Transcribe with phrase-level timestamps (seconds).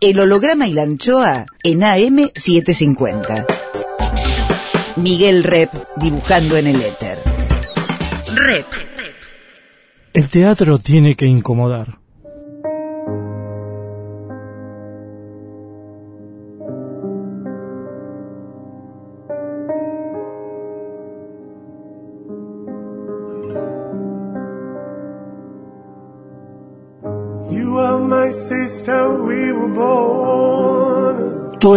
[0.00, 3.46] El holograma y la anchoa en AM750.
[4.94, 7.18] Miguel Rep dibujando en el éter.
[8.32, 8.66] Rep.
[10.12, 11.97] El teatro tiene que incomodar.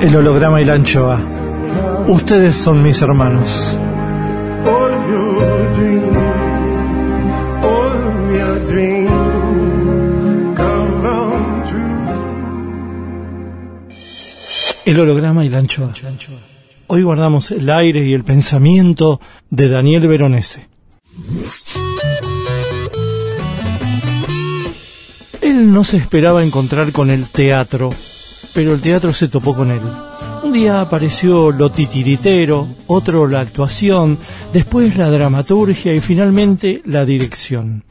[0.00, 1.20] El holograma y la anchoa.
[2.08, 3.76] Ustedes son mis hermanos.
[14.86, 15.92] El holograma y la anchoa.
[16.86, 19.20] Hoy guardamos el aire y el pensamiento
[19.50, 20.66] de Daniel Veronese.
[25.42, 27.90] Él no se esperaba encontrar con el teatro,
[28.54, 29.80] pero el teatro se topó con él.
[30.42, 34.18] Un día apareció lo titiritero, otro la actuación,
[34.52, 37.84] después la dramaturgia y finalmente la dirección.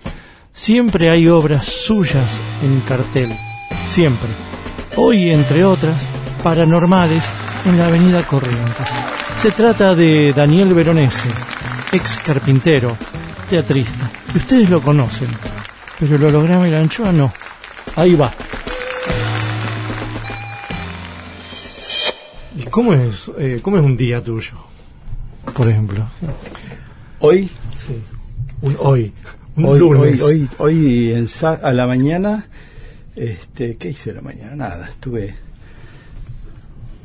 [0.52, 3.32] Siempre hay obras suyas en cartel,
[3.86, 4.30] siempre.
[4.96, 6.12] Hoy, entre otras,
[6.44, 7.24] Paranormales
[7.66, 8.88] en la avenida Corrientes.
[9.36, 11.30] Se trata de Daniel Veronese,
[11.92, 12.96] ex carpintero,
[13.50, 14.10] teatrista.
[14.34, 15.28] Ustedes lo conocen,
[16.00, 17.32] pero el holograma y la anchoa no.
[17.96, 18.32] Ahí va.
[22.60, 24.54] ¿Y cómo es, eh, cómo es un día tuyo?
[25.56, 26.08] Por ejemplo.
[27.20, 27.96] Hoy, Sí.
[28.62, 29.14] Un hoy.
[29.56, 30.22] Un hoy, lunes.
[30.22, 32.48] hoy, hoy, hoy en a la mañana,
[33.16, 34.56] este, ¿qué hice a la mañana?
[34.56, 35.36] Nada, estuve,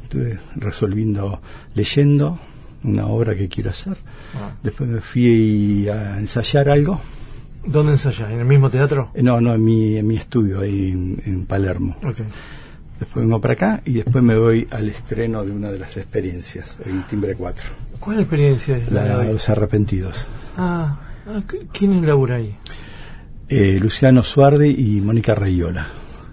[0.03, 1.41] estuve resolviendo,
[1.75, 2.39] leyendo
[2.83, 3.97] una obra que quiero hacer.
[4.35, 4.53] Ah.
[4.63, 7.01] Después me fui a ensayar algo.
[7.65, 8.31] ¿Dónde ensayás?
[8.31, 9.11] ¿En el mismo teatro?
[9.15, 11.97] Eh, No, no, en mi, en mi estudio ahí en, en Palermo.
[12.05, 12.17] Ok.
[13.01, 16.79] Después vengo para acá y después me voy al estreno de una de las experiencias,
[16.85, 17.65] en Timbre 4,
[18.01, 19.33] ¿Cuál experiencia es la de la?
[19.33, 20.27] Los Arrepentidos.
[20.57, 22.55] Ah, ah, ¿quién labura ahí?
[23.49, 25.89] Eh, Luciano Suardi y Mónica Rayola.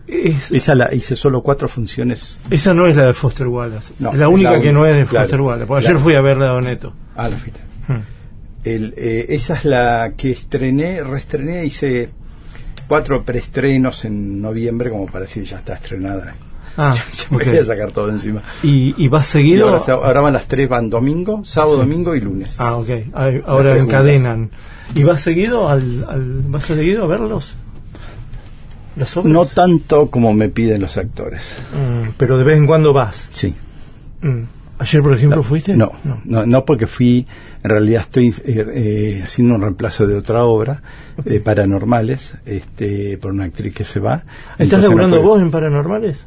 [0.08, 2.38] Es- Esa la hice solo cuatro funciones.
[2.50, 3.94] esa no es la de Foster Wallace.
[4.00, 5.66] No, es la única la que no es de claro, Foster Wallace.
[5.66, 5.96] Porque claro.
[5.98, 6.94] ayer fui a verla a Doneto.
[7.16, 7.60] Ah, la fuiste.
[7.88, 8.02] Hmm.
[8.64, 12.10] El, eh, esa es la que estrené, reestrené, hice
[12.88, 16.36] cuatro preestrenos en noviembre, como para decir ya está estrenada.
[16.78, 18.42] Ah, Ya me voy a sacar todo encima.
[18.64, 19.70] ¿Y, y vas Y seguido?
[19.70, 21.80] ahora, ahora van las tres, van domingo, sábado, Sí.
[21.82, 22.56] domingo y lunes.
[22.60, 22.90] Ah, ok.
[23.14, 24.50] Ay, Ahora encadenan.
[24.96, 27.54] ¿Y vas seguido al, al- vas seguido a verlos?
[28.96, 29.32] ¿Las obras?
[29.32, 31.56] No tanto como me piden los actores.
[31.74, 33.30] Mm, pero de vez en cuando vas.
[33.32, 33.54] Sí.
[34.22, 34.42] Mm.
[34.80, 35.76] ¿Ayer, por ejemplo, fuiste?
[35.78, 35.92] No,
[36.26, 37.26] no, no, porque fui,
[37.64, 40.82] en realidad estoy eh, eh, haciendo un reemplazo de otra obra,
[41.24, 44.24] de paranormales, este, por una actriz que se va.
[44.58, 46.26] ¿Estás no laburando vos en Paranormales?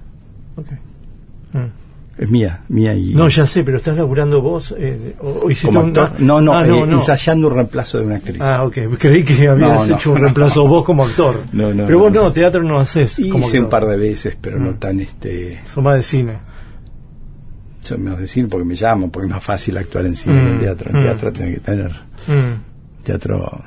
[0.57, 1.59] Mm.
[2.17, 3.13] Es mía, mía y...
[3.13, 4.73] No, ya sé, pero ¿estás laburando vos?
[4.79, 6.13] Eh, o, como un- actor.
[6.21, 8.41] No, no, Ah, eh, ensayando un reemplazo de una actriz.
[8.41, 8.79] Ah, ok.
[8.99, 9.95] Creí que habías No, no.
[9.97, 11.43] hecho un reemplazo vos como actor.
[11.53, 12.33] No, no, Pero vos no, no, no.
[12.33, 13.19] teatro no haces.
[13.19, 14.77] Hice como un par de veces, pero no Mm.
[14.77, 15.61] tan este...
[15.65, 16.33] Son más de cine.
[17.99, 20.41] Me voy a decir porque me llaman, porque es más fácil actuar en cine que
[20.41, 20.91] en Mm, teatro.
[20.91, 21.03] En mm.
[21.03, 21.91] teatro tiene que tener...
[22.29, 23.03] Mm.
[23.03, 23.63] Teatro...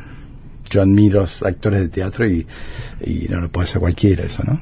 [0.69, 2.45] Yo admiro a los actores de teatro y,
[3.05, 4.59] y no lo puede hacer cualquiera eso, ¿no?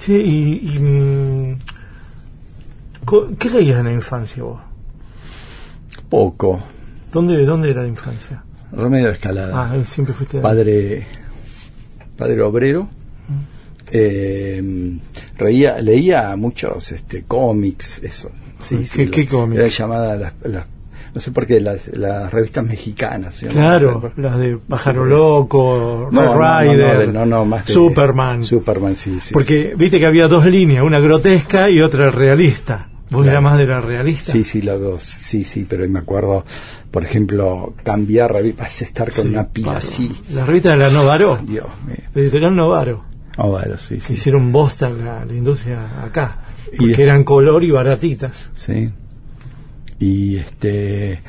[0.00, 0.04] Mm.
[0.04, 0.76] Sí, y...
[0.76, 1.58] y, mm,
[3.38, 4.60] ¿Qué leías en la infancia vos?
[6.08, 6.60] Poco.
[7.12, 8.42] ¿Dónde, dónde era la infancia?
[8.72, 9.70] Remedio de Escalada.
[9.70, 10.36] Ah, eh, siempre fuiste...
[10.36, 10.42] ahí.
[10.42, 11.06] padre
[12.16, 12.88] padre obrero
[13.90, 14.98] eh,
[15.38, 18.30] reía, leía muchos este cómics eso
[18.60, 19.58] sí, ¿Qué- sí, qué lo- cómics?
[19.60, 20.66] era llamada las, las
[21.14, 23.42] no sé por qué, las, las revistas mexicanas.
[23.42, 28.44] no Claro, las de Pájaro Loco, No, Rider, de- no, más de- Superman.
[28.44, 29.32] Superman, sí, sí.
[29.32, 32.86] Porque viste que había dos líneas, una grotesca y otra realista.
[33.10, 33.30] Vos Claro.
[33.38, 34.30] eras más de la realista.
[34.30, 36.44] Sí, sí, los dos, sí, sí, pero me acuerdo,
[36.92, 40.12] por ejemplo, cambiar revistas, estar con Sí, una pila así.
[40.32, 41.96] La revista de la Novaro, Dios mío.
[42.14, 43.02] editorial Novaro,
[43.36, 44.12] bueno, sí, que sí.
[44.12, 46.38] hicieron bosta la, la industria acá,
[46.72, 48.50] Y- porque eran color y baratitas.
[48.54, 48.90] Sí.
[50.00, 51.20] Y este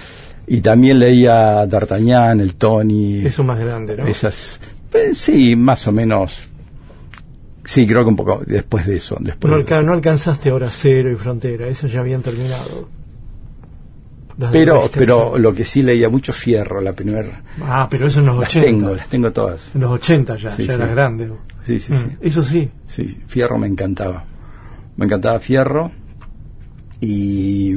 [0.47, 3.25] y también leía D'Artagnan, el Tony.
[3.25, 4.07] Eso más grande, ¿no?
[4.07, 4.59] Esas
[4.93, 6.47] eh, sí, más o menos.
[7.63, 9.85] Sí, creo que un poco después de eso, después No, de alca- eso.
[9.85, 12.89] no alcanzaste Hora Cero y Frontera, eso ya habían terminado.
[14.37, 17.43] Las Pero pero lo que sí leía mucho Fierro, la primera.
[17.61, 18.65] Ah, pero eso en los Las 80.
[18.65, 19.75] tengo, las tengo todas.
[19.75, 20.79] En los 80 ya, Sí, ya sí.
[20.81, 21.29] eras grande.
[21.65, 22.05] Sí, sí, Mm, sí.
[22.21, 22.69] Eso sí.
[22.87, 24.23] Sí, Fierro me encantaba.
[24.97, 25.91] Me encantaba Fierro.
[26.99, 27.73] Y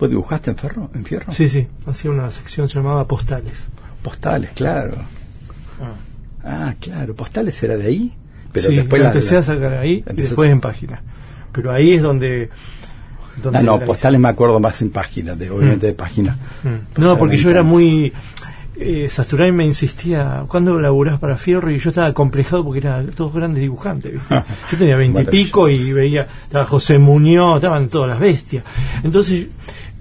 [0.00, 0.90] ¿Vos dibujaste en Fierro?
[0.94, 1.30] ¿En Fierro?
[1.32, 1.66] Sí, sí.
[1.86, 3.68] Hacía una sección llamada Postales.
[4.02, 4.94] Postales, claro.
[6.44, 8.14] Ah, claro, postales era de ahí.
[8.52, 11.02] Pero sí, después la las- empecé a las- sacar ahí y a- después en página.
[11.52, 12.48] Pero ahí es donde.
[13.42, 16.36] donde Ah, no, la postales me acuerdo más en páginas, de, obviamente de página.
[16.62, 16.68] hice.
[16.68, 17.02] Mm.
[17.04, 18.12] No, porque yo era muy.
[18.82, 21.70] Eh, Sasturain me insistía, ¿cuándo laburás para Fierro?
[21.70, 24.34] Y yo estaba complejado porque eran todos grandes dibujantes, ¿viste?
[24.72, 28.64] Yo tenía veintipico y veía, estaba José Muñoz, estaban todas las bestias.
[29.02, 29.48] Entonces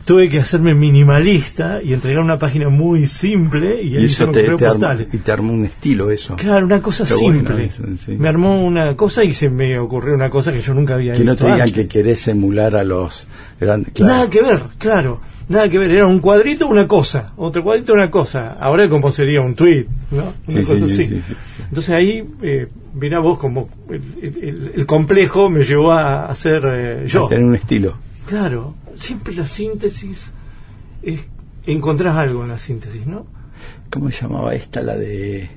[0.10, 4.46] tuve que hacerme minimalista y entregar una página muy simple y ahí Y eso te,
[4.48, 5.08] armó, postales.
[5.14, 6.36] y te armó un estilo eso.
[6.36, 7.66] Claro, una cosa Qué bueno simple.
[7.66, 8.14] eso, sí.
[8.18, 11.24] Me armó una cosa y se me ocurrió una cosa que yo nunca había Que
[11.24, 11.74] no te digan antes.
[11.76, 13.28] que querés emular a los
[13.60, 13.94] grandes.
[13.94, 14.14] Claro.
[14.14, 15.22] Nada que ver, claro.
[15.48, 15.92] Nada que ver.
[15.92, 17.34] Era un cuadrito, una cosa.
[17.38, 18.54] Otro cuadrito, una cosa.
[18.54, 20.34] Ahora como sería un tweet, ¿no?
[20.48, 21.06] Una Sí, cosa sí, así.
[21.06, 21.34] sí, sí.
[21.70, 27.04] Entonces ahí, eh, mirá vos como el, el- el complejo me llevó a hacer eh,
[27.08, 27.28] yo.
[27.28, 27.96] A tener un estilo.
[28.28, 28.76] Claro.
[28.96, 30.32] Siempre la síntesis
[31.04, 31.22] es...
[31.66, 33.28] Encontrás algo en la síntesis, ¿no?
[33.90, 34.82] ¿Cómo se llamaba esta?
[34.82, 35.50] La de.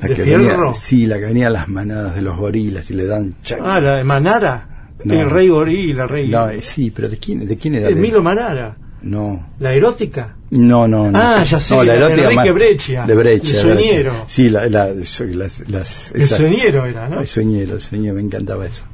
[0.00, 0.42] La ¿De que Fierro?
[0.58, 3.34] venía- sí, la que venía a las manadas de los gorilas y le dan.
[3.42, 3.60] chac.
[3.62, 4.66] Ah, la de Manara.
[5.02, 5.14] No.
[5.14, 6.28] El rey gorila, rey...
[6.28, 7.88] No, eh, sí, pero ¿de quién, de quién era?
[7.88, 8.76] De- Milo Manara.
[9.02, 9.46] No.
[9.58, 10.36] La erótica.
[10.50, 11.18] No, no, no.
[11.18, 13.60] Ah, ya sé, No, la erótica Enrique Breccia, De Breccia.
[13.62, 13.88] el Breccia.
[13.90, 14.12] sueñero.
[14.26, 17.20] Sí, la, la, las, las, El esa- sueñero era, ¿no?
[17.20, 18.84] El sueñero, el sueñero, me encantaba eso.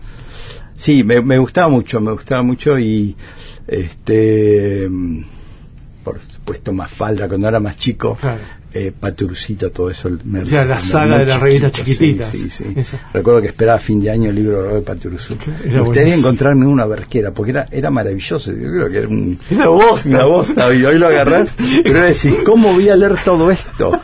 [0.77, 3.17] Sí, me, me gustaba mucho, me gustaba mucho y
[3.67, 4.89] este
[6.05, 8.39] por supuesto más falda cuando era más chico, Claro.
[8.73, 10.09] eh, Paturcita, todo eso.
[10.25, 12.29] me- O sea, la saga de las revistas sí, chiquititas.
[12.29, 13.01] Sí, sí, Esa.
[13.13, 15.35] Recuerdo que esperaba fin de año el libro de Paturuzú.
[15.65, 18.53] Era Me gustaría encontrarme una verquera, porque era, era maravilloso.
[18.53, 20.09] Yo creo que era un, Era bosta.
[20.09, 21.49] una bosta, y hoy lo agarrás,
[21.83, 24.01] pero decís, ¿cómo voy a leer todo esto?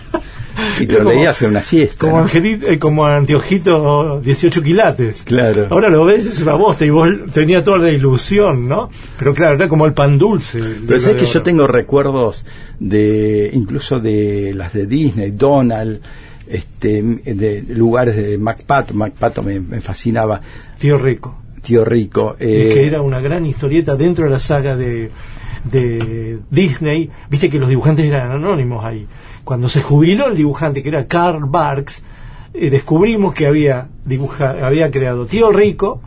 [0.81, 1.99] Y te lo como- leías en una siesta.
[1.99, 2.23] Como, ¿no?
[2.23, 5.23] Angelito, eh, como anteojito 18 quilates.
[5.25, 5.67] Claro.
[5.71, 8.89] Ahora lo ves, es una bosta y vos tenía toda la ilusión, ¿no?
[9.19, 10.61] Pero claro, era como el pan dulce.
[10.87, 12.45] Pero sabes que yo tengo recuerdos
[12.79, 16.01] de incluso de las de Disney, Donald,
[16.49, 20.41] este, de lugares de MacPato, MacPato me, me fascinaba,
[20.79, 21.39] Tío Rico.
[21.63, 22.37] Tío Rico.
[22.41, 25.11] eh, que era una gran historieta dentro de la saga de,
[25.65, 27.09] de Disney.
[27.31, 29.07] Viste que los dibujantes eran anónimos ahí.
[29.45, 32.03] Cuando se jubiló el dibujante, que era Karl Barks,
[32.55, 36.01] eh, descubrimos que había, dibuja, había creado Tío Rico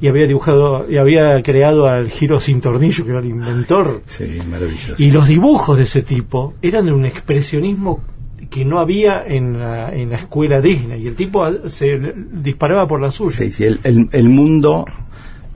[0.00, 4.02] y había dibujado y había creado al Giro sin tornillo, que era el inventor.
[4.06, 4.94] Sí, maravilloso.
[4.98, 8.00] Y los dibujos de ese tipo eran de un expresionismo
[8.50, 11.02] que no había en la, en la escuela Disney.
[11.02, 13.36] Y el tipo se disparaba por la suya.
[13.36, 14.84] Sí, sí, el, el, el mundo,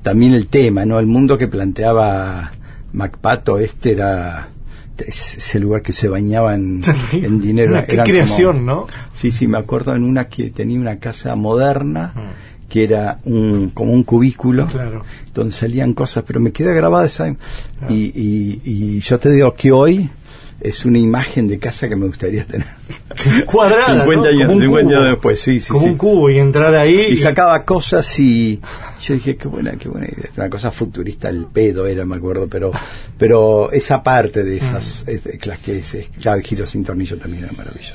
[0.02, 0.98] también el tema, ¿no?
[0.98, 2.52] El mundo que planteaba
[2.92, 4.48] MacPato, este era
[4.98, 6.82] es- ese lugar que se bañaba en,
[7.40, 7.72] dinero.
[7.72, 8.86] Una- qué creación, como- ¿no?
[9.12, 12.68] Sí, sí, me acuerdo en una que tenía una casa moderna, Mm.
[12.68, 15.02] que era un, como un cubículo, Claro.
[15.34, 17.28] donde salían cosas, pero me queda grabada esa...
[17.88, 20.08] Y, y, y yo te digo que hoy
[20.60, 22.66] es una imagen de casa que me gustaría tener.
[23.46, 24.04] Cuadrada.
[24.04, 24.24] 50 ¿no?
[24.28, 24.96] años, Como un 50 cubo.
[24.98, 25.88] años después, sí, sí, Como sí.
[25.90, 27.06] un cubo y entrar ahí.
[27.10, 28.60] Y sacaba cosas y
[29.00, 30.30] yo dije, qué buena, qué buena idea.
[30.36, 32.72] Una cosa futurista, el pedo era, me acuerdo, pero
[33.18, 35.10] pero esa parte de esas, Mm.
[35.10, 37.94] es- es las que es, es- claro, el giro sin tornillo también era maravilloso.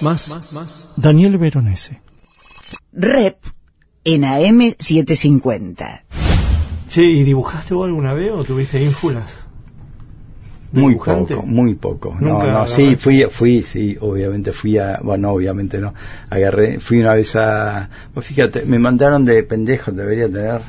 [0.00, 2.00] Más, Daniel Veronese.
[2.92, 3.38] Rep
[4.04, 6.02] en AM750.
[6.88, 9.24] Che, ¿y dibujaste vos alguna vez o tuviste ínfulas?
[10.72, 11.34] ¿De Muy dibujante?
[11.36, 12.16] poco, muy poco.
[12.20, 15.94] No, Nunca no, sí, fui, fui, sí, obviamente fui a, bueno, obviamente no,
[16.28, 20.60] agarré, fui una vez a, pues fíjate, me mandaron de pendejo, debería tener,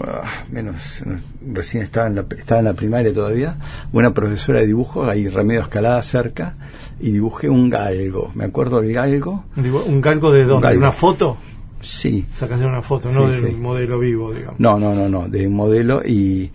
[0.00, 1.16] ah, menos, no,
[1.52, 3.56] recién estaba en la, estaba en la primaria todavía,
[3.92, 6.54] una profesora de dibujo, ahí Remedio Escalada cerca,
[6.98, 10.66] y dibujé un galgo, me acuerdo del galgo, ¿Un galgo de dónde?
[10.68, 10.80] galgo.
[10.80, 11.36] ¿Una foto?
[11.84, 12.24] Sí.
[12.34, 13.56] Sacaste una foto, no Sí, del sí.
[13.56, 14.58] modelo vivo, digamos.
[14.60, 16.50] No, no, no, no, de modelo y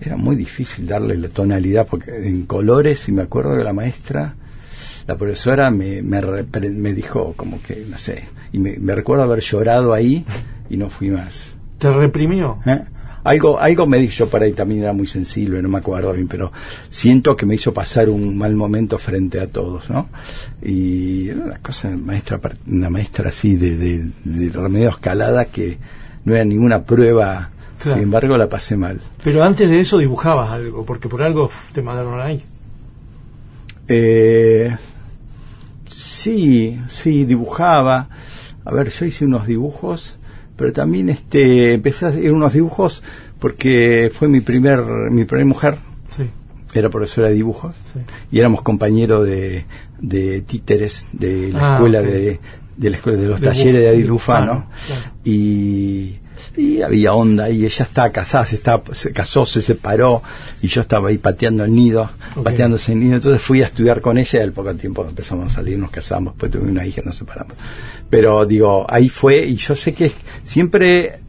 [0.00, 4.34] era muy difícil darle la tonalidad porque en colores, y me acuerdo que la maestra,
[5.06, 6.20] la profesora me, me,
[6.70, 10.24] me dijo como que, no sé, y me, me recuerdo haber llorado ahí
[10.68, 11.54] y no fui más.
[11.78, 12.58] ¿Te reprimió?
[12.66, 12.80] ¿eh?
[13.24, 16.26] Algo, algo me dijo, yo para ahí también era muy sensible, no me acuerdo bien,
[16.28, 16.52] pero
[16.88, 20.08] siento que me hizo pasar un mal momento frente a todos, ¿no?
[20.62, 25.78] Y era una cosa, maestra, una maestra así de, de, de remedio escalada que
[26.24, 27.50] no era ninguna prueba,
[27.82, 27.96] Claro.
[27.96, 29.00] sin embargo la pasé mal.
[29.24, 32.42] Pero antes de eso dibujabas algo, porque por algo te mandaron ahí.
[33.88, 34.76] Eh,
[35.86, 38.08] sí, sí, dibujaba.
[38.64, 40.18] A ver, yo hice unos dibujos,
[40.60, 43.02] pero también este, empecé a hacer unos dibujos
[43.38, 45.74] porque fue mi primer, mi primera mujer,
[46.10, 46.24] Sí,
[46.74, 48.00] era profesora de dibujos, sí.
[48.30, 49.64] y éramos compañeros de,
[50.00, 52.38] de títeres de la Ah, escuela de,
[52.76, 54.64] de la escuela de los De talleres Buf- de Adil claro.
[55.24, 56.18] y,
[56.56, 60.22] y había onda y ella estaba casada se estaba se casó se separó
[60.62, 62.44] y yo estaba ahí pateando el nido Ok.
[62.44, 65.56] pateando ese nido entonces fui a estudiar con ella y al poco tiempo empezamos a
[65.56, 67.54] salir nos casamos después tuve una hija nos separamos
[68.08, 70.12] pero digo ahí fue y yo sé que
[70.44, 71.20] siempre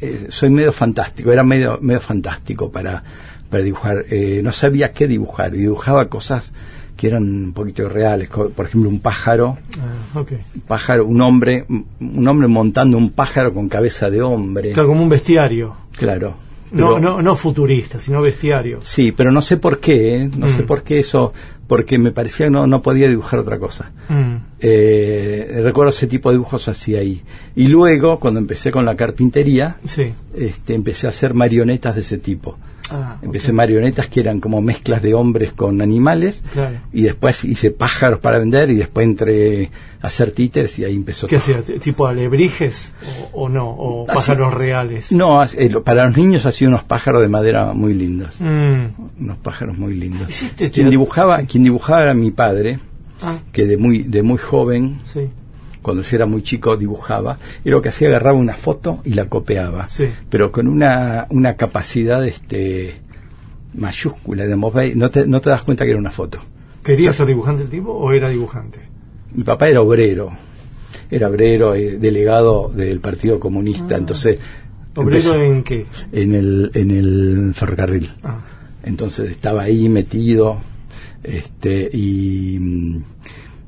[0.00, 3.02] eh, soy medio fantástico, era medio, medio fantástico para,
[3.48, 4.04] para dibujar.
[4.10, 6.52] Eh, no sabía qué dibujar, y dibujaba cosas
[6.96, 9.58] que eran un poquito irreales, por ejemplo un pájaro,
[10.14, 14.88] Ah, un pájaro, un hombre, un hombre montando un pájaro con cabeza de hombre, Claro,
[14.88, 15.74] como un bestiario.
[15.96, 16.44] claro.
[16.72, 18.80] No, Pero- no, no futurista, sino bestiario.
[18.82, 20.30] Sí, pero no sé por qué, ¿eh?
[20.36, 20.66] no sé Mm.
[20.66, 21.32] por qué eso,
[21.68, 23.92] porque me parecía que no, no podía dibujar otra cosa.
[24.08, 24.34] Mm.
[24.60, 27.22] Eh, recuerdo ese tipo de dibujos así ahí.
[27.54, 30.12] Y luego, cuando empecé con la carpintería, Sí.
[30.36, 32.58] este, empecé a hacer marionetas de ese tipo.
[32.90, 33.56] Ah, Empecé ok.
[33.56, 36.76] marionetas que eran como mezclas de hombres con animales Claro.
[36.92, 41.26] y después hice pájaros para vender y después entré a hacer títeres y ahí empezó
[41.26, 41.62] ¿Qué hacía?
[41.62, 42.92] ¿T- ¿Tipo alebrijes
[43.32, 43.68] o, o no?
[43.70, 45.10] ¿O Así- pájaros reales?
[45.10, 48.40] No, eh, para los niños hacía unos pájaros de madera muy lindos.
[48.40, 48.86] Mm.
[49.20, 50.28] Unos pájaros muy lindos.
[50.30, 51.46] ¿Hiciste Quien dibujaba, Sí.
[51.46, 52.78] quien dibujaba era mi padre,
[53.22, 55.22] Ah, que de muy, de muy joven, sí.
[55.86, 57.38] Cuando yo era muy chico, dibujaba.
[57.64, 59.88] Y lo que hacía, agarraba una foto y la copiaba.
[59.88, 60.08] Sí.
[60.28, 62.96] Pero con una, una capacidad este,
[63.74, 66.38] mayúscula, digamos, ve- no te, no te das cuenta que era una foto.
[66.82, 68.80] ¿Quería O sea, ser dibujante el tipo o era dibujante?
[69.34, 70.32] Mi papá era obrero,
[71.10, 74.38] era obrero, eh, delegado del Partido Comunista, entonces...
[74.40, 74.62] Ah.
[75.00, 75.86] ¿Obrero empezó- en qué?
[76.12, 78.12] en el, en el ferrocarril.
[78.24, 78.40] Ah,
[78.82, 80.58] Entonces estaba ahí metido
[81.22, 82.58] este y,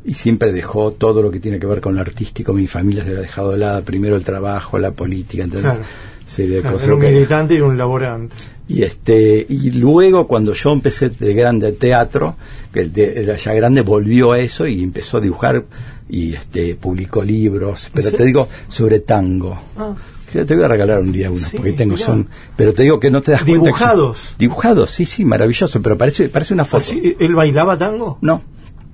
[0.08, 2.52] y siempre dejó todo lo que tiene que ver con lo artístico.
[2.54, 5.84] Mi familia se había dejado de lado primero el trabajo, la política, entonces Claro.
[6.26, 8.34] serie de claro, un militante y un laborante.
[8.68, 12.36] y este y luego cuando yo empecé de grande teatro
[12.72, 15.64] que era ya grande volvió a eso y empezó a dibujar
[16.08, 18.16] y este publicó libros pero ¿Sí?
[18.16, 19.94] te digo sobre tango Ah,
[20.34, 22.06] yo te voy a regalar un día unos Sí, porque tengo mirá.
[22.06, 24.34] son pero te digo que no te das cuenta que son- ¿Dibujados?
[24.38, 28.18] dibujados sí sí maravilloso pero parece parece una foto así, ¿Él bailaba tango?
[28.20, 28.42] no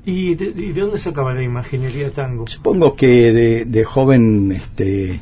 [0.06, 2.46] ¿Y de, y de dónde sacaba la imaginería tango?
[2.46, 5.20] supongo que de, de joven este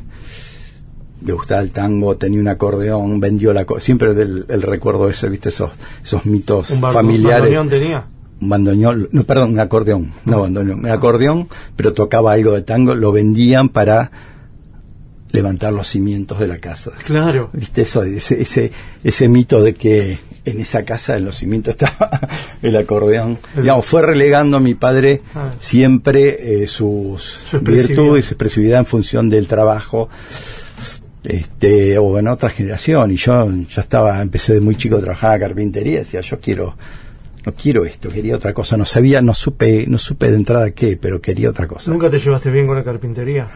[1.24, 5.50] le gustaba el tango tenía un acordeón vendió la siempre del el recuerdo ese viste
[5.50, 5.70] esos
[6.02, 8.04] esos mitos ¿Un familiares bandoneón tenía?
[8.42, 12.94] un bandoneón, no, perdón, un acordeón, no bandoneón, un acordeón, pero tocaba algo de tango,
[12.94, 14.10] lo vendían para
[15.30, 16.90] levantar los cimientos de la casa.
[17.04, 17.50] Claro.
[17.52, 18.02] ¿Viste eso?
[18.02, 18.72] Ese, ese,
[19.04, 22.20] ese mito de que en esa casa en los cimientos estaba
[22.62, 23.38] el acordeón.
[23.56, 25.50] Digamos, fue relegando a mi padre Ah.
[25.58, 30.08] siempre eh, sus Su virtudes y su expresividad en función del trabajo
[31.24, 35.34] este o en otra generación y yo ya estaba empecé de muy chico a trabajar
[35.40, 36.74] en carpintería decía yo quiero
[37.46, 40.98] no quiero esto quería otra cosa no sabía no supe no supe de entrada qué
[41.00, 43.48] pero quería otra cosa ¿Nunca te llevaste bien con la carpintería?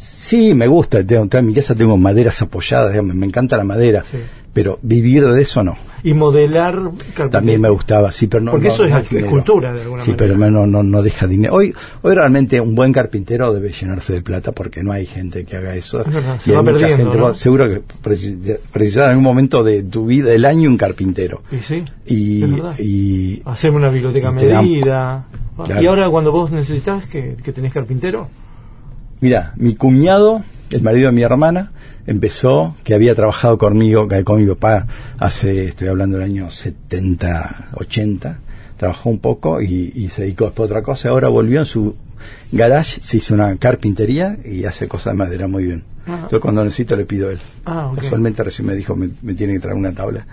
[0.00, 4.02] sí me gusta tengo, en mi casa tengo maderas apoyadas digamos, me encanta la madera
[4.02, 4.18] Sí.
[4.52, 7.30] pero vivir de eso no Y modelar carpintería.
[7.30, 9.26] también me gustaba sí pero no Porque no- eso es no dinero.
[9.26, 10.36] escultura, de alguna sí manera.
[10.36, 14.22] pero no, no no deja dinero hoy hoy realmente un buen carpintero debe llenarse de
[14.22, 16.88] plata porque no hay gente que haga eso Es verdad, se y va hay mucha
[16.96, 18.36] gente seguro que precis-
[18.72, 23.40] precisarás en algún momento de tu vida del año un carpintero Y sí, y, es
[23.46, 25.26] Hacemos una biblioteca y dan- medida.
[25.64, 25.82] Claro.
[25.82, 28.28] Y ahora cuando vos necesitas que, que tenés carpintero,
[29.20, 31.72] mira mi cuñado el marido de mi hermana
[32.06, 34.86] empezó que había trabajado conmigo con mi papá
[35.18, 38.38] hace estoy hablando del año 70 80
[38.76, 41.10] trabajó un poco y, y se dedicó después a otra cosa.
[41.10, 41.94] Ahora volvió en su
[42.50, 45.84] garage se hizo una carpintería y hace cosas de madera muy bien.
[46.32, 47.40] Yo cuando necesito le pido a él.
[47.64, 50.26] Ah, casualmente recién me dijo me, me tiene que traer una tabla.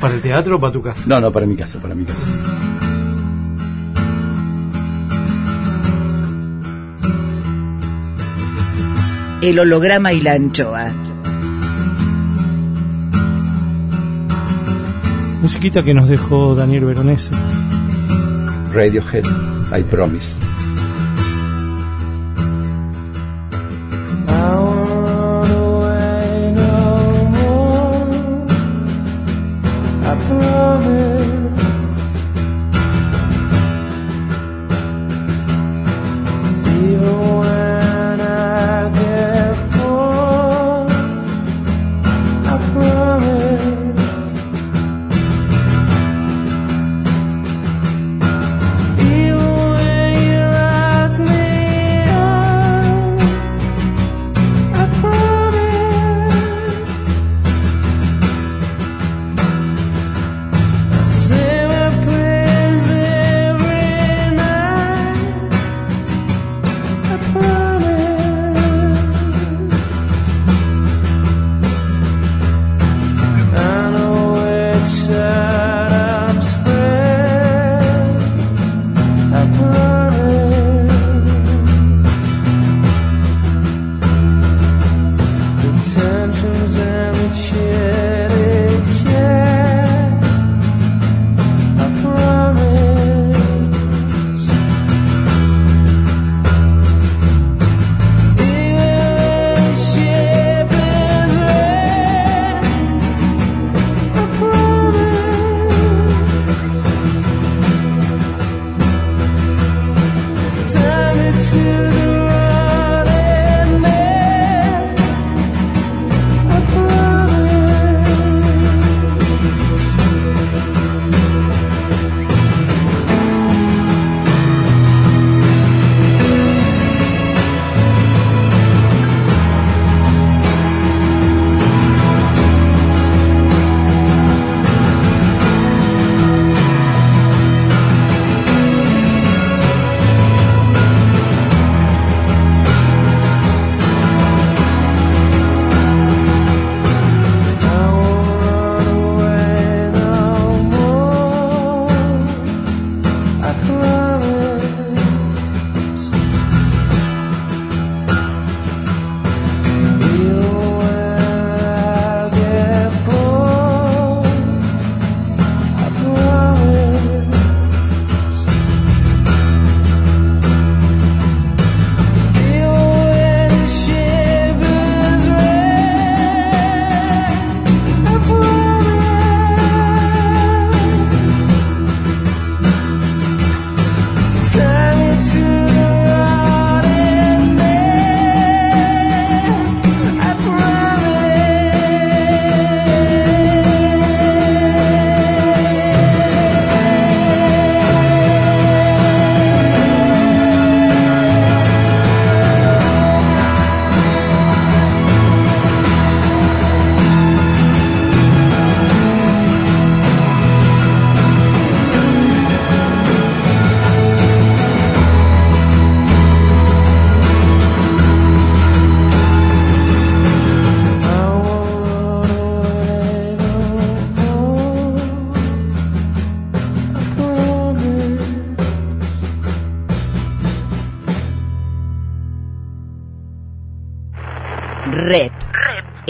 [0.00, 1.04] ¿para el teatro o para tu casa?
[1.06, 2.26] no no para mi casa para mi casa
[9.42, 10.92] el holograma y la anchoa.
[15.42, 17.32] Musiquita que nos dejó Daniel Veronese.
[18.72, 19.24] Radiohead,
[19.76, 20.32] I promise.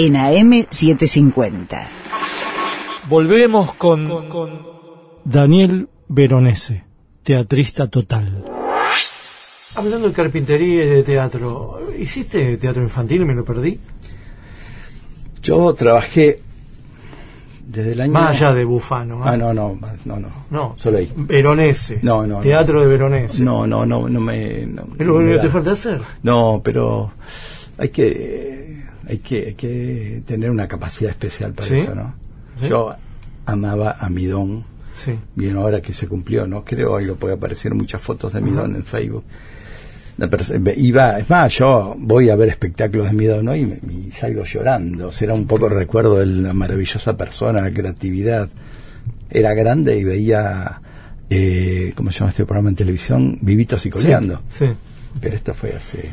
[0.04, 1.88] En AM 750.
[3.08, 4.04] Volvemos con,
[5.24, 6.82] Daniel Veronese,
[7.22, 8.44] teatrista total.
[9.76, 13.24] Hablando de carpintería y de teatro, ¿hiciste teatro infantil?
[13.24, 13.78] ¿Me lo perdí?
[15.40, 16.40] Yo trabajé
[17.64, 18.12] desde el año.
[18.12, 19.20] Más allá de Bufano.
[19.22, 20.28] Ah, no, no, no, no.
[20.50, 20.74] No.
[20.78, 21.12] Solo ahí.
[21.14, 22.00] Veronese.
[22.02, 23.44] No, no, Teatro de Veronese.
[23.44, 24.66] No, no, no, no me.
[24.66, 26.00] No, ¿Es lo único que te falta hacer?
[26.24, 27.12] No, pero
[27.78, 28.61] hay que,
[29.08, 31.76] hay que, hay que tener una capacidad especial para ¿Sí?
[31.78, 32.14] eso, ¿no?
[32.60, 32.68] ¿Sí?
[32.68, 32.94] Yo
[33.46, 34.64] amaba a mi don,
[35.02, 35.12] Sí.
[35.34, 36.64] bien ahora que se cumplió, ¿no?
[36.64, 39.24] Creo algo, porque aparecieron muchas fotos de mi don en Facebook.
[40.76, 43.56] Iba, es más, yo voy a ver espectáculos de mi don ¿no?
[43.56, 45.10] y, me- y salgo llorando.
[45.10, 48.48] Será un poco recuerdo de la maravillosa persona, la creatividad.
[49.30, 50.80] Era grande y veía,
[51.30, 53.38] eh, ¿cómo se llama este programa en televisión?
[53.40, 54.42] Vivitos y coleando.
[54.50, 54.66] Sí.
[55.20, 56.10] Pero esto fue hace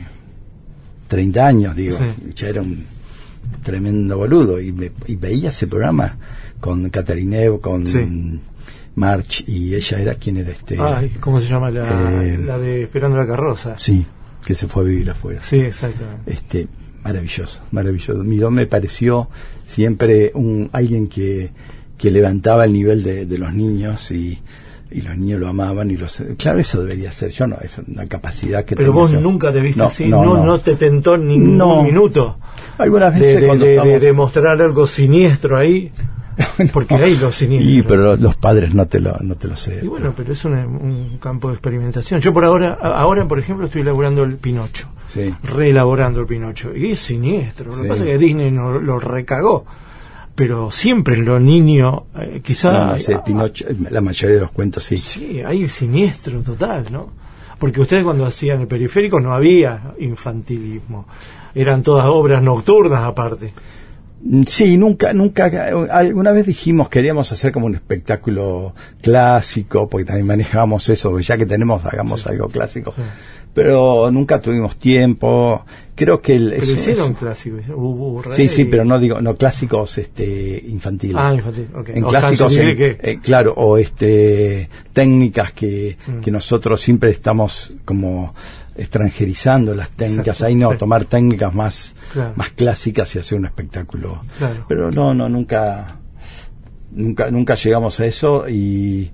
[1.09, 1.97] 30 años, digo.
[1.97, 2.03] Sí.
[2.35, 2.85] Ya era un
[3.63, 4.61] tremendo boludo.
[4.61, 6.15] Y, me- y veía ese programa
[6.61, 8.39] con Catarinev, con Sí.
[8.95, 10.77] March, y ella era quien era este.
[10.79, 13.75] Ay, ¿cómo se llama la, Eh, la de Esperando la carroza?
[13.77, 14.05] Sí,
[14.45, 15.41] que se fue a vivir afuera.
[15.41, 16.31] Sí, exactamente.
[16.31, 16.67] Este,
[17.03, 18.23] maravilloso, maravilloso.
[18.23, 19.29] Mi don me pareció
[19.65, 21.51] siempre un alguien que,
[21.97, 24.39] que levantaba el nivel de, de los niños y,
[24.91, 28.07] y los niños lo amaban y los claro eso debería ser yo no es una
[28.07, 29.19] capacidad que Pero vos yo.
[29.21, 30.45] nunca te viste No, así, no, no, no.
[30.45, 31.83] no te tentó ningún No.
[31.83, 32.37] minuto
[32.77, 35.91] algunas veces de, cuando de- estamos- de- de mostrar algo siniestro ahí.
[36.73, 37.69] Porque hay lo siniestro.
[37.69, 40.31] y pero los, los padres no te lo no te lo sé Y bueno, pero
[40.31, 42.21] es una- un campo de experimentación.
[42.21, 44.87] Yo por ahora, ahora por ejemplo, estoy elaborando el Pinocho.
[45.07, 46.73] sí Reelaborando el Pinocho.
[46.75, 47.67] Y es siniestro.
[47.67, 47.81] Lo Sí.
[47.83, 49.65] que pasa es que Disney no, lo recagó.
[50.39, 52.95] Pero siempre en los niños, eh, quizá...
[52.95, 54.95] No, Pinocho, la mayoría de los cuentos sí.
[54.95, 57.09] Sí, hay siniestro total, ¿no?
[57.59, 61.07] Porque ustedes cuando hacían el periférico no había infantilismo.
[61.53, 63.51] Eran todas obras nocturnas aparte.
[64.23, 65.51] Mm, Sí, nunca, nunca,
[65.91, 71.45] alguna vez dijimos queríamos hacer como un espectáculo clásico, porque también manejábamos eso, ya que
[71.45, 72.93] tenemos, hagamos algo clásico.
[72.95, 73.01] Sí.
[73.53, 75.65] Pero nunca tuvimos tiempo.
[75.99, 77.67] Creo que el, Pero hicieron clásicos.
[77.67, 78.35] Bubu, Rey.
[78.35, 81.17] Sí, sí, pero no digo, no clásicos este, infantiles.
[81.19, 81.89] Ah, infantil, ok.
[81.89, 82.97] En O clásicos, en- Gretel.
[83.01, 86.19] eh, claro, o este, técnicas que, Mm.
[86.21, 88.33] que nosotros siempre estamos como
[88.77, 90.27] extranjerizando las técnicas.
[90.37, 90.77] Exacto, Ahí no, sí.
[90.77, 92.31] tomar técnicas más, Claro.
[92.37, 94.21] más clásicas y hacer un espectáculo.
[94.37, 94.65] Claro.
[94.69, 95.97] Pero no, no, nunca,
[96.91, 99.11] nunca, nunca llegamos a eso y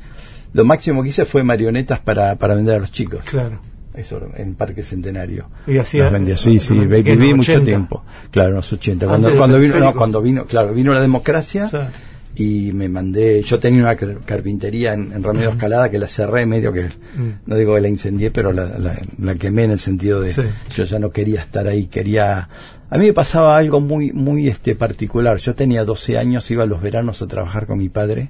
[0.53, 3.25] lo máximo que hice fue marionetas para, para vender a los chicos.
[3.25, 3.59] Claro.
[3.97, 5.47] Eso en Parque Centenario.
[5.67, 6.37] Y hacía- Los vendía.
[6.37, 7.65] Sí, sí, ¿en vi- qué, en viví mucho 80?
[7.65, 8.03] tiempo.
[8.31, 9.05] Claro, en los 80.
[9.05, 11.89] Antes Cuando, cuando vino, no, cuando vino, claro, vino la democracia O sea,
[12.37, 16.45] y me mandé, yo tenía una car- carpintería en, en Remedio Escalada que la cerré
[16.45, 17.29] medio que, Mm.
[17.45, 20.41] no digo que la incendié, pero la, la, la quemé en el sentido de, Sí.
[20.75, 22.49] yo ya no quería estar ahí, quería,
[22.89, 25.37] a mí me pasaba algo muy, muy este particular.
[25.37, 28.29] Yo tenía 12 años, iba a los veranos a trabajar con mi padre,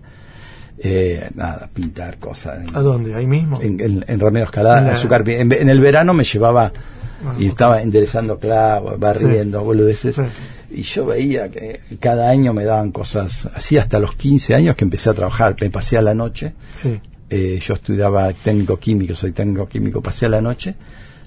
[0.80, 2.68] eh, nada, pintar cosas.
[2.68, 3.16] en- ¿A dónde?
[3.16, 3.62] ¿Ahí mismo?
[3.62, 6.24] en, en, en Remedio Escalada, En la- a su carpi- en, en el verano me
[6.24, 6.72] llevaba
[7.26, 10.16] Ah, y estaba enderezando clavos, barriendo, boludeces.
[10.18, 10.22] Sí.
[10.72, 14.84] Y yo veía que cada año me daban cosas, así hasta los 15 años que
[14.84, 16.54] empecé a trabajar, me pasé a la noche.
[16.82, 17.00] Sí.
[17.30, 20.76] Eh, yo estudiaba técnico químico, soy técnico químico, pasé a la noche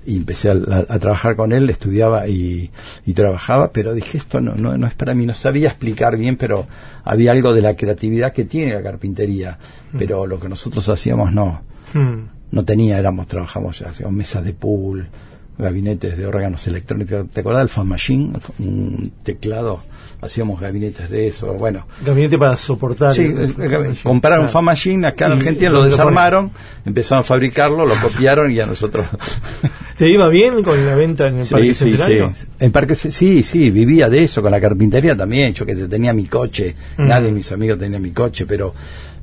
[0.06, 2.70] y empecé a, a- a trabajar con él, estudiaba y,
[3.06, 6.36] y trabajaba, pero dije esto no, no, no es para mí, no sabía explicar bien,
[6.36, 6.66] pero
[7.04, 9.58] había algo de la creatividad que tiene la carpintería,
[9.96, 11.62] pero lo que nosotros hacíamos no,
[11.94, 12.28] Mm.
[12.50, 15.08] no tenía, éramos, trabajamos, hacíamos mesas de pool,
[15.56, 18.32] gabinetes de órganos electrónicos, ¿te acordás del fan machine?
[18.60, 19.80] Un teclado,
[20.20, 23.14] hacíamos gabinetes de eso, bueno, Gabinete para soportar.
[23.14, 24.68] Sí, el- eh, el- compraron Claro.
[25.06, 26.50] Acá en Argentina, lo ¿dónde lo desarmaron,
[26.84, 29.06] empezaron a fabricarlo, lo copiaron y a nosotros.
[29.96, 32.32] ¿Te iba bien con la venta en el Parque sí, sí, Centenario?
[32.34, 32.46] sí.
[32.60, 36.24] En Parque sí, sí, vivía de eso, con la carpintería también, yo que tenía mi
[36.26, 37.06] coche, Mm.
[37.08, 38.74] nadie de mis amigos tenía mi coche, pero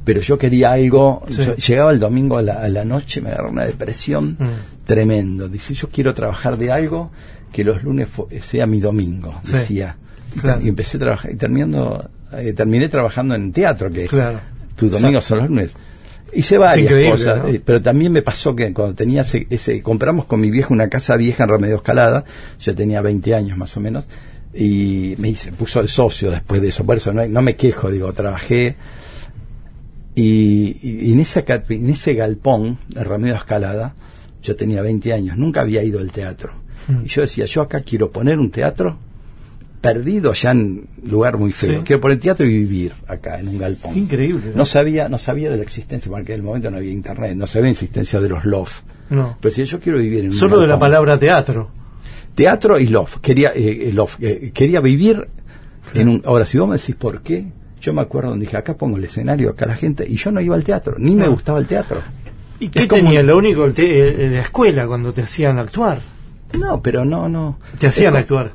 [0.03, 1.43] pero yo quería algo, Sí.
[1.43, 4.85] yo- llegaba el domingo a la, a la noche, me agarró una depresión Mm.
[4.85, 7.09] tremendo, dice, yo quiero trabajar de algo
[7.51, 8.09] que los lunes
[8.41, 9.53] sea mi domingo, Sí.
[9.53, 9.97] decía.
[10.35, 10.61] Y Claro.
[10.63, 14.39] Y empecé a trabajar, y terminando, eh, terminé trabajando en teatro, que Claro.
[14.75, 15.73] tus domingos son los lunes.
[16.33, 17.47] Hice varias cosas, ¿no?
[17.47, 20.89] eh, pero también me pasó que cuando tenía ese, ese- compramos con mi viejo una
[20.89, 22.25] casa vieja en Remedio Escalada,
[22.59, 24.07] yo tenía 20 años más o menos,
[24.53, 27.89] y me hice, puso el socio después de eso, por eso no, no me quejo,
[27.89, 28.75] digo, trabajé,
[30.15, 33.95] y, y en, esa, en ese galpón de Remedio Escalada,
[34.41, 36.53] yo tenía 20 años, nunca había ido al teatro.
[36.87, 37.05] Mm.
[37.05, 38.97] Y yo decía, yo acá quiero poner un teatro
[39.93, 41.79] perdido ya en lugar muy feo.
[41.79, 41.81] Sí.
[41.85, 43.97] Quiero poner teatro y vivir acá en un galpón.
[43.97, 44.51] Increíble.
[44.55, 47.47] No sabía, no sabía de la existencia, porque en el momento no había internet, no
[47.47, 48.81] sabía la existencia de los loft.
[49.09, 49.37] No.
[49.39, 51.69] Pero si yo quiero vivir en un Solo de la palabra teatro.
[52.33, 55.27] teatro y loft, quería eh, eh, loft, eh, quería vivir
[55.93, 57.45] en un ahora si vos me decís por qué,
[57.79, 60.41] yo me acuerdo donde dije, acá pongo el escenario, acá la gente y yo no
[60.41, 62.01] iba al teatro, ni me gustaba el teatro.
[62.59, 63.19] ¿Y qué tenía?
[63.19, 65.99] un- Lo único, el te- eh, la escuela, cuando te hacían actuar.
[66.57, 67.59] No, pero no, no.
[67.77, 68.53] Te hacían Es actuar.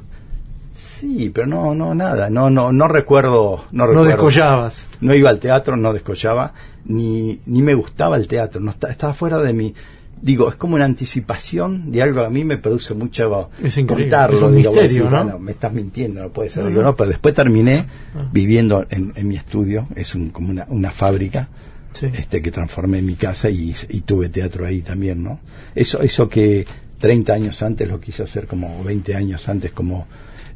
[1.01, 4.05] Sí, pero no, no, nada, no, no, no recuerdo, no No recuerdo.
[4.09, 4.87] descollabas.
[5.01, 6.53] No iba al teatro, no descollaba,
[6.85, 9.75] ni, ni me gustaba el teatro, no está- estaba fuera de mi,
[10.21, 14.37] digo, es como una anticipación de algo que a mí me produce mucho Es contarlo,
[14.37, 15.11] es un digo, misterio, ¿no?
[15.25, 16.89] bueno, me estás mintiendo, no puede ser, No, digo, no.
[16.89, 18.29] no, pero después terminé Ah.
[18.33, 21.49] viviendo en, en mi estudio, es un, como una, una fábrica,
[21.93, 22.07] Sí.
[22.15, 25.41] este que transformé en mi casa y, y tuve teatro ahí también, ¿no?
[25.75, 26.65] Eso, eso que
[26.99, 30.07] 30 años antes lo quise hacer como 20 años antes como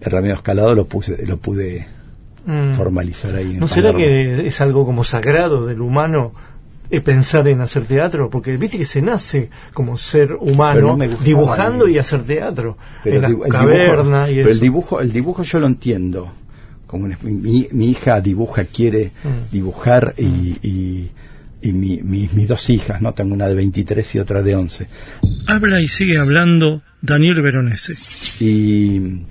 [0.01, 1.87] el Ramiro Escalado lo puse, lo pude
[2.47, 2.75] Mm.
[2.75, 3.53] formalizar ahí.
[3.53, 6.33] en ¿No será que es algo como sagrado del humano
[6.91, 8.29] eh, pensar en hacer teatro?
[8.29, 12.77] Porque viste que se nace como ser humano no dibujando y hacer teatro.
[13.03, 14.55] Pero en las el dibu- el cavernas dibujo, y pero eso.
[14.57, 16.31] el dibujo, el dibujo yo lo entiendo.
[16.87, 19.51] Como una- mi, mi hija dibuja, quiere Mm.
[19.51, 21.11] dibujar y, y,
[21.63, 23.15] y mi- mi- mis dos hijas, ¿no?
[23.15, 24.87] Tengo una de 23 y otra de 11.
[25.47, 27.95] Habla y sigue hablando Daniel Veronese.
[28.39, 29.23] Y,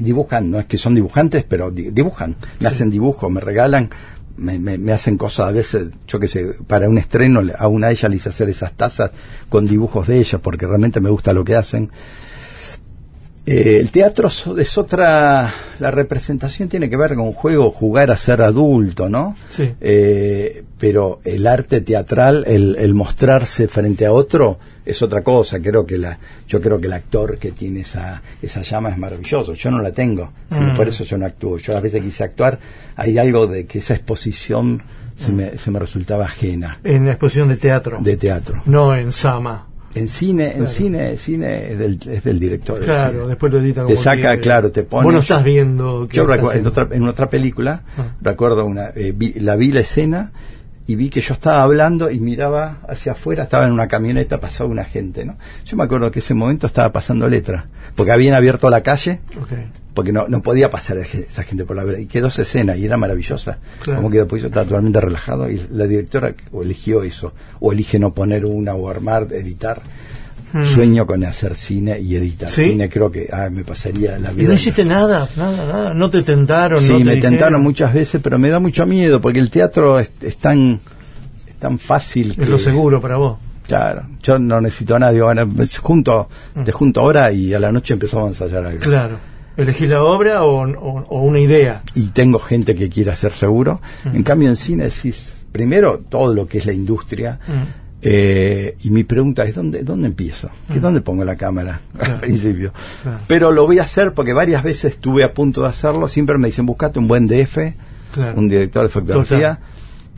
[0.00, 3.88] dibujan, no es que son dibujantes, pero di- dibujan, me hacen dibujos, me regalan,
[4.36, 7.88] me, me- me hacen cosas a veces, yo que sé, para un estreno a una
[7.88, 9.10] de ellas le hice hacer esas tazas
[9.48, 11.90] con dibujos de ellas porque realmente me gusta lo que hacen.
[13.46, 18.42] Eh, el teatro es otra, la representación tiene que ver con juego, jugar a ser
[18.42, 19.34] adulto, ¿no?
[19.48, 19.72] Sí.
[19.80, 25.60] Eh, pero el arte teatral, el, el mostrarse frente a otro, es otra cosa.
[25.60, 29.54] Creo que la, yo creo que el actor que tiene esa, esa llama es maravilloso.
[29.54, 30.76] Yo no la tengo, sí, Mm.
[30.76, 31.56] por eso yo no actúo.
[31.58, 32.58] Yo a veces quise actuar,
[32.96, 34.82] hay algo de que esa exposición
[35.16, 37.98] se, me, se me resultaba ajena En la exposición de teatro.
[38.00, 38.62] de teatro.
[38.66, 39.66] No en Sama.
[39.94, 40.66] En cine, en Claro.
[40.70, 42.76] cine, cine es del, es del director.
[42.76, 43.26] del Claro, cine.
[43.26, 44.40] después lo edita Te como saca, quiere.
[44.40, 45.04] claro, te pone.
[45.04, 46.06] Vos no estás viendo.
[46.08, 48.14] Yo recuerdo, en otra, en otra película, Ah.
[48.20, 50.30] recuerdo una, eh, vi- la vi la escena
[50.90, 54.68] y vi que yo estaba hablando y miraba hacia afuera, estaba en una camioneta, pasaba
[54.68, 55.36] una gente, ¿no?
[55.64, 59.20] Yo me acuerdo que ese momento estaba pasando letra, porque habían abierto la calle,
[59.94, 62.86] porque no, no podía pasar esa gente por la vereda, y quedó esa escena y
[62.86, 63.58] era maravillosa.
[63.82, 64.00] Claro.
[64.00, 68.00] Como quedó, pues yo estaba totalmente relajado y la directora o eligió eso, o elige
[68.00, 69.82] no poner una o armar, editar.
[70.52, 70.64] Mm.
[70.64, 72.64] Sueño con hacer cine y editar ¿Sí?
[72.70, 74.48] cine, creo que ah, me pasaría la Y vida.
[74.48, 75.94] no hiciste nada, nada, nada.
[75.94, 76.82] No te tentaron.
[76.82, 77.32] Sí, no te me dijeron.
[77.32, 80.80] tentaron muchas veces, pero me da mucho miedo porque el teatro es, es tan
[81.48, 82.34] es tan fácil.
[82.38, 83.38] Es lo seguro para vos.
[83.66, 85.22] Claro, yo no necesito a nadie.
[85.22, 86.28] Bueno, me junto,
[86.64, 88.78] te junto ahora y a la noche empezamos a ensayar algo.
[88.78, 88.82] Mm.
[88.82, 89.18] Claro.
[89.56, 91.82] ¿Elegís la obra o, o- o una idea?
[91.94, 93.80] Y tengo gente que quiere hacer seguro.
[94.04, 94.16] Mm.
[94.16, 97.38] En cambio, en cine decís, primero, todo lo que es la industria.
[97.46, 97.79] Mm.
[98.02, 100.48] Eh, y mi pregunta es, ¿dónde, dónde empiezo?
[100.72, 101.80] ¿Qué, ¿Dónde pongo la cámara?
[101.98, 102.14] Claro.
[102.14, 102.72] Al principio.
[103.02, 103.18] Claro.
[103.26, 106.08] Pero lo voy a hacer porque varias veces estuve a punto de hacerlo.
[106.08, 107.58] Siempre me dicen, buscate un buen DF.
[108.12, 108.38] Claro.
[108.38, 109.60] un director de fotografía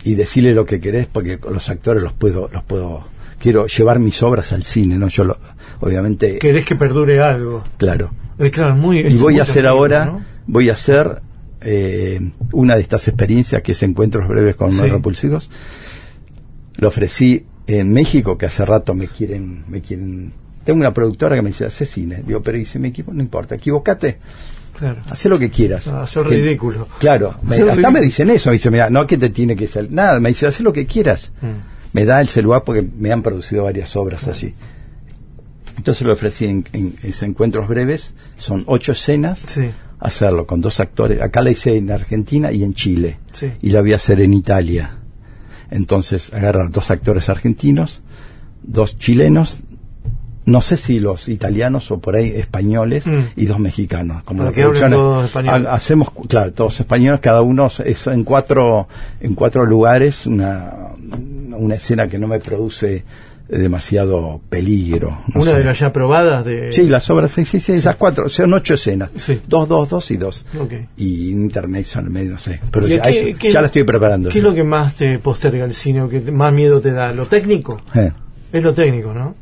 [0.02, 3.04] y decirle lo que querés porque los actores los puedo los puedo
[3.38, 5.36] quiero llevar mis obras al cine no yo lo,
[5.80, 7.62] obviamente Querés que perdure algo.
[7.76, 10.22] claro Eh, claro, muy, y voy a hacer ahora ¿no?
[10.46, 11.20] voy a hacer
[11.60, 14.78] eh, una de estas experiencias que es encuentros breves con Sí.
[14.80, 15.50] los repulsivos
[16.76, 20.32] lo ofrecí en México que hace rato me quieren me quieren
[20.64, 23.54] tengo una productora que me dice hace cine digo pero dice mi equipo no importa
[23.54, 24.18] equivocate
[24.78, 25.00] Claro.
[25.08, 25.86] Haz lo que quieras.
[25.86, 26.88] Ah, sos Que- ridículo.
[26.98, 27.90] Claro, me- hasta ridículo.
[27.92, 30.46] me dicen eso, me dice, mira, no que te tiene que ser nada, me dice,
[30.46, 31.30] haz lo que quieras.
[31.42, 31.92] Mm.
[31.92, 34.54] Me da el celular porque me han producido varias obras allí.
[35.76, 39.70] Entonces lo ofrecí en, en- en encuentros breves, son ocho escenas, Sí.
[40.00, 41.20] hacerlo con dos actores.
[41.20, 43.52] Acá la hice en Argentina y en Chile, Sí.
[43.60, 44.98] y la voy a hacer en Italia.
[45.72, 48.02] Entonces agarrar dos actores argentinos,
[48.62, 49.58] dos chilenos,
[50.44, 53.20] no sé si los italianos o por ahí españoles Mm.
[53.36, 54.22] y dos mexicanos.
[54.24, 58.86] Como la producción todos ha- hacemos, claro, todos españoles, cada uno es en cuatro,
[59.20, 60.72] en cuatro lugares, una,
[61.56, 63.04] una escena que no me produce
[63.58, 65.22] demasiado peligro.
[65.34, 65.58] no Una sé.
[65.58, 66.72] de las ya probadas de...
[66.72, 69.10] Sí, las obras, sí, sí, sí, esas cuatro, son ocho escenas.
[69.16, 69.40] Sí.
[69.46, 70.44] Dos, dos, dos y dos.
[70.96, 72.60] Y internet son el medio, no sé.
[72.70, 74.28] Pero ¿Y ya, qué- eso- qué- ya la estoy preparando.
[74.30, 77.12] ¿Qué es lo que más te posterga el cine o que más miedo te da?
[77.12, 77.80] ¿Lo técnico?
[77.94, 78.10] Eh.
[78.52, 79.34] Es lo técnico, ¿no?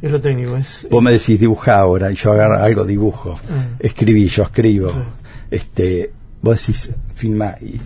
[0.00, 0.56] Es lo técnico.
[0.56, 3.40] Es, Vos me decís dibuja ahora y yo agarro algo dibujo.
[3.48, 3.76] Mm.
[3.80, 4.90] Escribí, yo escribo.
[4.90, 4.96] Sí.
[5.50, 6.10] Este,
[6.42, 7.80] vos decís filma y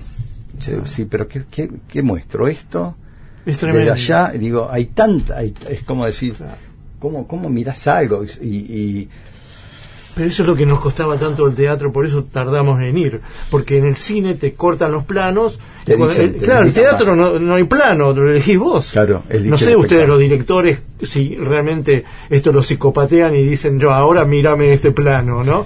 [0.61, 2.97] yo, sí, pero ¿qué, qué, qué muestro esto?
[3.47, 3.93] Es tremendo.
[3.93, 6.53] Desde allá, digo, hay tanta, hay- es como decir, Claro.
[6.99, 8.25] ¿cómo, cómo mirás algo?
[8.25, 9.09] Y, y-
[10.15, 13.21] Pero eso es lo que nos costaba tanto el teatro, por eso tardamos en ir.
[13.51, 15.59] Porque en el cine te cortan los planos.
[15.87, 18.93] Te dicen, el- te claro, el teatro no, no hay plano, lo elegís vos.
[18.93, 23.91] Claro, no sé el ustedes, los directores, si realmente esto lo psicopatean y dicen, yo
[23.91, 25.65] ahora mírame este plano, ¿no?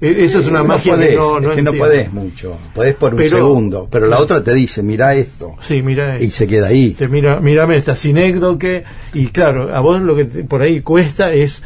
[0.00, 2.56] E- Eso es una no magia podés, que no, es no que no podés mucho.
[2.74, 5.54] Podés por un Pero- segundo, pero la otra te dice, mira esto.
[5.60, 6.20] Sí, mira.
[6.20, 6.90] Y se queda ahí.
[6.90, 11.32] te mira, mírame esta sinécdoque y claro, a vos lo que te- por ahí cuesta
[11.32, 11.62] es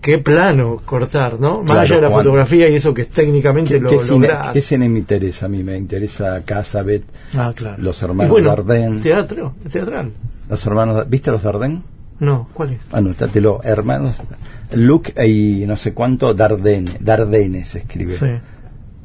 [0.00, 1.58] qué plano cortar, ¿no?
[1.58, 2.22] Más Claro, allá de la Juan.
[2.24, 5.46] fotografía y eso que técnicamente ¿Qué, lo qué cine, qué cine me interesa?
[5.46, 7.02] A mí me interesa Casabet,
[7.36, 7.82] Ah, claro.
[7.82, 9.00] Los hermanos Y bueno, Dardenne.
[9.00, 10.10] Teatro, teatral.
[10.48, 11.82] los hermanos, ¿viste los Dardenne?
[12.20, 12.80] No, ¿cuál es?
[12.92, 14.16] Anótatelo, hermanos.
[14.72, 18.16] Luke y no sé cuánto Dardenne, Dardenne se escribe.
[18.18, 18.26] Sí.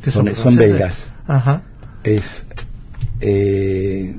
[0.04, 0.96] ¿Qué Son- son belgas.
[1.28, 1.62] Ajá.
[2.04, 2.44] Es,
[3.22, 4.14] eh,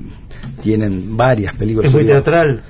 [0.62, 1.88] tienen varias películas.
[1.88, 2.62] Es muy teatral.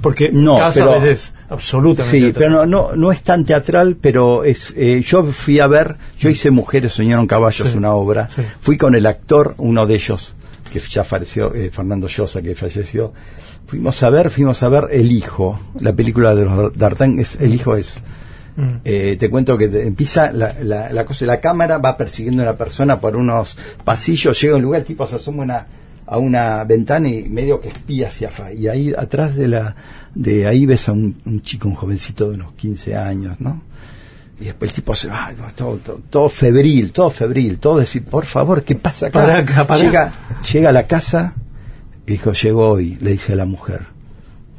[0.00, 2.48] Porque No, Casa pero- es absolutamente Sí, teatral.
[2.52, 4.72] pero no, no, no es tan teatral, pero es.
[4.76, 8.28] eh, yo fui a ver, yo hice Mujeres soñaron caballos, Sí, una obra.
[8.34, 8.42] sí.
[8.62, 10.34] Fui con el actor, uno de ellos,
[10.72, 13.12] que ya falleció, eh, Fernando Llosa, que falleció.
[13.70, 17.54] Fuimos a ver, fuimos a ver El Hijo, la película de los D'Artagnan, es El
[17.54, 18.00] Hijo es.
[18.56, 18.68] Mm.
[18.84, 22.46] Eh, te cuento que te- empieza la, la, la cosa, la cámara va persiguiendo a
[22.46, 25.66] una persona por unos pasillos, llega a un lugar, el tipo se asoma una,
[26.04, 28.52] a una ventana y medio que espía hacia afuera.
[28.52, 29.76] Y ahí atrás de la,
[30.16, 33.62] de ahí ves a un, un chico, un jovencito de unos 15 años, ¿no?
[34.40, 38.02] Y después el tipo se va, no, todo, todo, todo febril, todo febril, todo decir,
[38.04, 39.20] por favor, ¿qué pasa acá?
[39.84, 40.12] Llega,
[40.52, 41.34] llega a la casa,
[42.06, 43.86] dijo, llegó hoy, le dice a la mujer.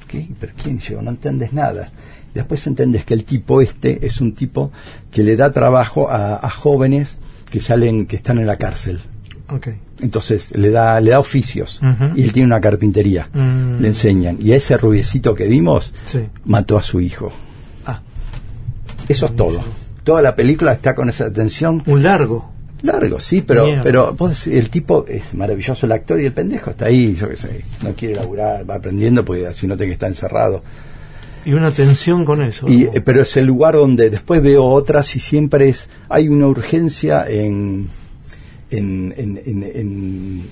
[0.07, 0.27] ¿Qué?
[0.39, 1.01] ¿Pero quién llegó?
[1.01, 1.89] No entendés nada.
[2.33, 4.71] Después entendés que el tipo este es un tipo
[5.11, 7.17] que le da trabajo a, a jóvenes
[7.49, 9.01] que salen, que están en la cárcel.
[9.49, 9.67] Ok.
[10.01, 11.81] Entonces le da, le da oficios
[12.15, 13.29] y él tiene una carpintería.
[13.33, 13.81] Mm.
[13.81, 14.37] Le enseñan.
[14.39, 16.19] Y a ese rubiecito que vimos Sí.
[16.45, 17.31] mató a su hijo.
[17.85, 17.99] Ah,
[19.09, 19.59] Eso es todo.
[20.05, 21.83] Toda la película está con esa tensión.
[21.85, 22.49] un largo.
[22.83, 23.83] Largo, sí, pero, Mierda.
[23.83, 27.37] pero vos el tipo es maravilloso el actor y el pendejo está ahí, yo qué
[27.37, 30.63] sé, no quiere laburar, va aprendiendo porque así no te que está encerrado.
[31.43, 32.67] Y una tensión con eso.
[32.69, 37.25] Y, pero es el lugar donde después veo otras y siempre es hay una urgencia
[37.27, 37.89] en
[38.71, 39.41] en, en,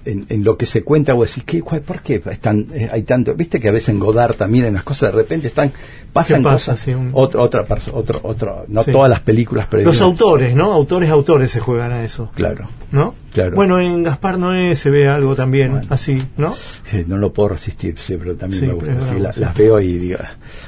[0.06, 3.04] en, en, lo que se cuenta o decís ¿qué, cuál- ¿por qué están, eh, hay
[3.04, 3.34] tanto?
[3.34, 5.72] Viste que a veces en Godard también en las cosas de repente están
[6.12, 6.72] pasan ¿Qué pasa?
[6.74, 8.92] cosas Sí, un- otra otra otro otro no Sí.
[8.92, 10.74] todas las películas pero Los autores, ¿no?
[10.74, 12.30] Autores, autores se juegan a eso.
[12.36, 13.14] claro ¿No?
[13.34, 13.56] Claro.
[13.56, 15.88] Bueno, en Gaspar Noé se ve algo también Bueno.
[15.92, 16.54] así, ¿no?
[16.90, 20.18] Sí, no lo puedo resistir sí, pero también me gusta la- las veo y digo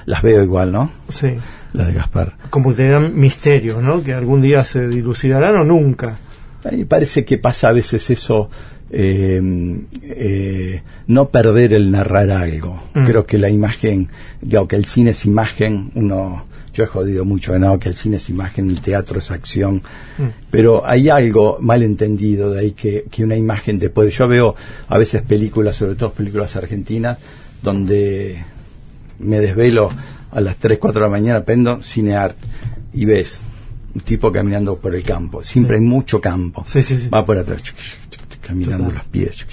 [0.06, 0.92] las veo igual ¿no?
[1.10, 1.34] Sí.
[1.74, 4.04] las de Gaspar Como que te dan misterio, ¿no?
[4.04, 6.18] Que algún día se dilucidarán o nunca.
[6.64, 8.50] A mí me parece que pasa a veces eso,
[8.92, 9.42] eh,
[10.04, 12.84] eh, no perder el narrar algo.
[12.94, 13.06] Mm.
[13.06, 14.10] Creo que la imagen,
[14.42, 17.80] digo que el cine es imagen, uno, yo he jodido mucho, ¿no?
[17.80, 19.82] que el cine es imagen, el teatro es acción,
[20.18, 20.24] Mm.
[20.52, 24.12] pero hay algo mal entendido de ahí que, que una imagen te puede.
[24.12, 24.56] Yo veo
[24.88, 27.18] a veces películas, sobre todo películas argentinas,
[27.64, 28.44] donde
[29.20, 29.90] me desvelo
[30.32, 32.38] a las 3, 4 de la mañana, prendo cineart
[32.94, 33.40] y ves
[33.94, 35.44] un tipo caminando por el campo.
[35.44, 35.84] Siempre Sí.
[35.84, 36.64] hay mucho campo.
[36.66, 37.10] Sí, sí, sí.
[37.10, 38.94] Va por atrás, chuc, chuc, chuc, chuc, caminando Total.
[38.96, 39.46] los pies.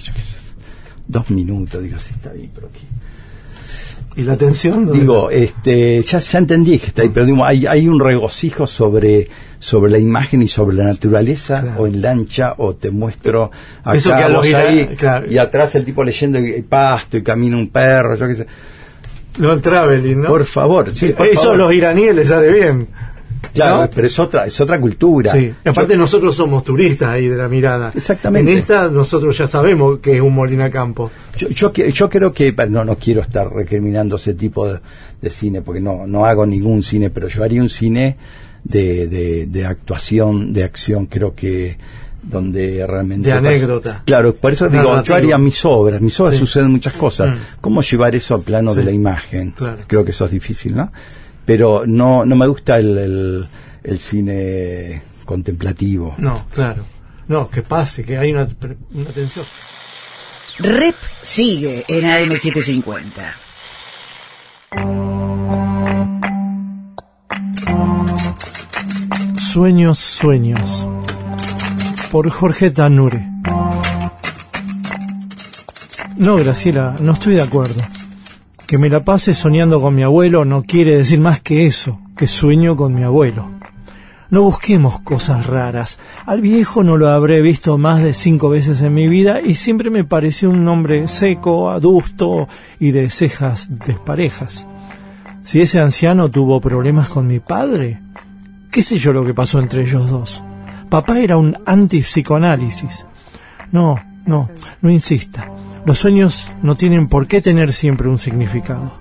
[1.07, 4.20] Dos minutos, digo, sí está bien, pero ¿qué?
[4.20, 4.90] ¿Y la tensión?
[4.92, 9.29] Digo, este, ya, ya entendí que está ahí, pero digo, hay, hay un regocijo sobre,
[9.61, 11.83] sobre la imagen y sobre la naturaleza, Claro.
[11.83, 13.51] o en lancha, o te muestro
[13.85, 15.31] acá, Eso que a los ahí, claro.
[15.31, 18.46] y atrás el tipo leyendo y, y pasto y camina un perro, yo qué sé.
[19.38, 20.29] Lo traveling, ¿no?
[20.29, 21.57] Por favor, sí, por Eso favor.
[21.59, 22.88] los iraníes les sale bien.
[23.54, 23.90] Claro, ¿no?
[23.90, 25.32] pero es otra, es otra cultura.
[25.32, 27.90] Sí, y aparte Yo- nosotros somos turistas ahí de la mirada.
[27.94, 28.52] Exactamente.
[28.52, 31.11] En esta nosotros ya sabemos que es un Molina Campo.
[31.37, 34.80] Yo, yo, yo creo que no no quiero estar recriminando ese tipo de,
[35.20, 38.16] de cine porque no no hago ningún cine pero yo haría un cine
[38.64, 41.78] de, de, de actuación de acción creo que
[42.22, 44.02] donde realmente De anécdota.
[44.04, 45.04] claro por eso digo Narrativo.
[45.04, 46.40] yo haría mis obras mis obras Sí.
[46.40, 47.40] suceden muchas cosas Mm.
[47.61, 48.78] cómo llevar eso al plano Sí.
[48.78, 49.82] de la imagen Claro.
[49.87, 50.90] creo que eso es difícil no
[51.48, 53.48] pero no no me gusta el, el,
[53.82, 56.84] el cine contemplativo No, claro.
[57.26, 58.46] No, que pase, que hay una,
[58.92, 59.46] una tensión.
[60.58, 63.08] Rep sigue en AM750.
[69.38, 70.87] Sueños, sueños.
[72.11, 73.26] Por Jorge Tanure.
[76.16, 77.97] No, Graciela, no estoy de acuerdo.
[78.68, 82.28] Que me la pase soñando con mi abuelo no quiere decir más que eso, que
[82.28, 83.50] sueño con mi abuelo.
[84.31, 85.98] No busquemos cosas raras.
[86.24, 89.90] Al viejo no lo habré visto más de cinco veces en mi vida y siempre
[89.90, 92.46] me pareció un hombre seco, adusto
[92.78, 94.68] y de cejas desparejas.
[95.42, 97.98] Si ese anciano tuvo problemas con mi padre,
[98.70, 100.44] ¿Qué sé yo lo que pasó entre ellos dos?
[100.90, 103.07] Papá era un antipsicoanálisis.
[103.72, 104.48] No, no,
[104.83, 105.50] no insista.
[105.84, 108.92] Los sueños no tienen por qué tener siempre un significado.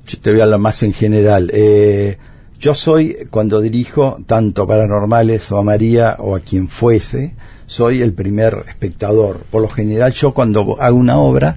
[0.09, 1.50] Yo te voy a hablar más en general.
[1.52, 2.16] Eh,
[2.61, 7.34] yo soy, cuando dirijo, tanto paranormales o a María o a quien fuese,
[7.66, 9.38] soy el primer espectador.
[9.50, 11.57] Por lo general, yo cuando hago una obra,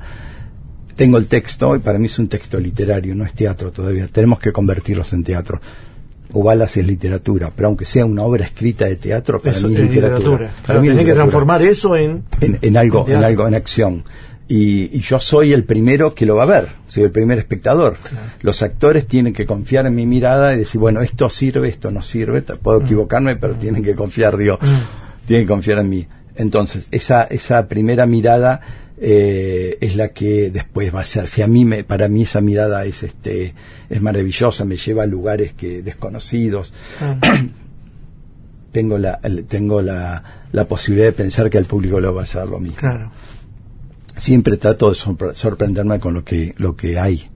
[1.00, 4.08] tengo el texto, y para mí es un texto literario, no es teatro todavía.
[4.12, 5.62] Tenemos que convertirlos en teatro.
[6.34, 9.80] Ubalas es literatura, pero aunque sea una obra escrita de teatro, para Eso mí es
[9.80, 10.20] literatura.
[10.20, 10.52] literatura.
[10.66, 12.24] Claro, tenés que transformar eso en...
[12.42, 14.04] en, en algo, en algo, en acción.
[14.50, 17.96] Y, y yo soy el primero que lo va a ver, soy el primer espectador.
[18.42, 22.02] Los actores tienen que confiar en mi mirada y decir, bueno, esto sirve, esto no
[22.02, 22.58] sirve, t- Mm.
[22.58, 24.60] puedo equivocarme, pero tienen que confiar, digo,
[25.26, 26.06] tienen que confiar en mí.
[26.36, 28.60] Entonces, esa, esa primera mirada
[29.02, 31.28] eh, es la que después va a ser.
[31.28, 33.54] Si a mí, me, para mí esa mirada es, este,
[33.90, 36.74] es maravillosa, me lleva a lugares que desconocidos,
[38.72, 42.48] tengo la, tengo la, la posibilidad de pensar que al público le va a hacer
[42.48, 42.78] lo mismo.
[42.78, 43.12] Claro.
[44.18, 47.28] siempre trato de sorpre- sorprenderme con lo que lo que hay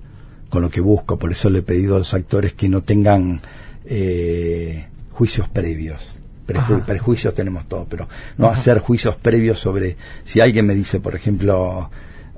[0.50, 1.18] con lo que busco.
[1.18, 3.42] Por eso le he pedido a los actores que no tengan
[3.86, 6.14] eh, juicios previos
[6.46, 6.86] Preju- Ajá.
[6.86, 11.90] prejuicios tenemos todos pero no hacer juicios previos sobre si alguien me dice por ejemplo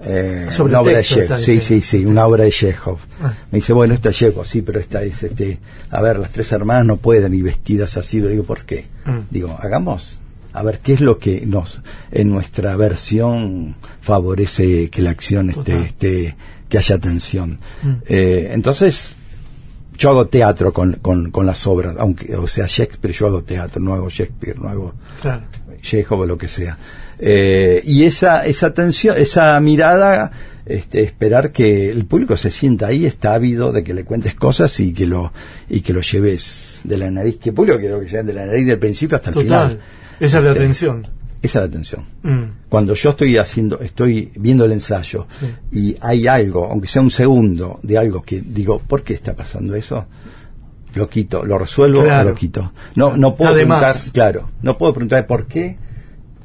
[0.04, 2.98] eh, Sobre una obra texto, de Chekhov sí sí sí una obra de Chekhov.
[3.22, 3.34] Ah.
[3.52, 5.58] me dice bueno esta es Chekhov sí pero esta es este
[5.90, 9.20] a ver las tres hermanas no pueden ir vestidas así digo por qué Mm.
[9.32, 10.20] digo hagamos
[10.54, 11.82] a ver qué es lo que nos
[12.12, 16.36] en nuestra versión favorece que la acción esté, esté
[16.70, 17.90] que haya tensión Mm.
[18.08, 19.14] Eh, entonces
[19.98, 23.82] yo hago teatro con, con, con las obras aunque o sea Shakespeare yo hago teatro
[23.82, 25.44] no hago Shakespeare no hago Claro.
[26.10, 26.78] O lo que sea
[27.20, 30.32] Eh, y esa esa tensión esa mirada
[30.66, 34.78] este, esperar que el público se sienta ahí está ávido de que le cuentes cosas
[34.80, 35.32] y que lo
[35.70, 38.46] y que lo lleves de la nariz que el público quiero que lleve de la
[38.48, 39.70] nariz del principio hasta el Total.
[39.70, 39.80] final
[40.20, 41.08] Esa es la Este, atención.
[41.46, 42.44] Esa es la tensión Mm.
[42.70, 45.28] cuando yo estoy haciendo, estoy viendo el ensayo
[45.72, 49.76] y hay algo, aunque sea un segundo, de algo que digo, ¿por qué está pasando
[49.76, 50.06] eso?
[50.94, 52.30] Lo quito, lo resuelvo Claro.
[52.30, 52.72] o lo quito.
[52.96, 55.78] No, no puedo preguntar, claro, no puedo preguntar por qué,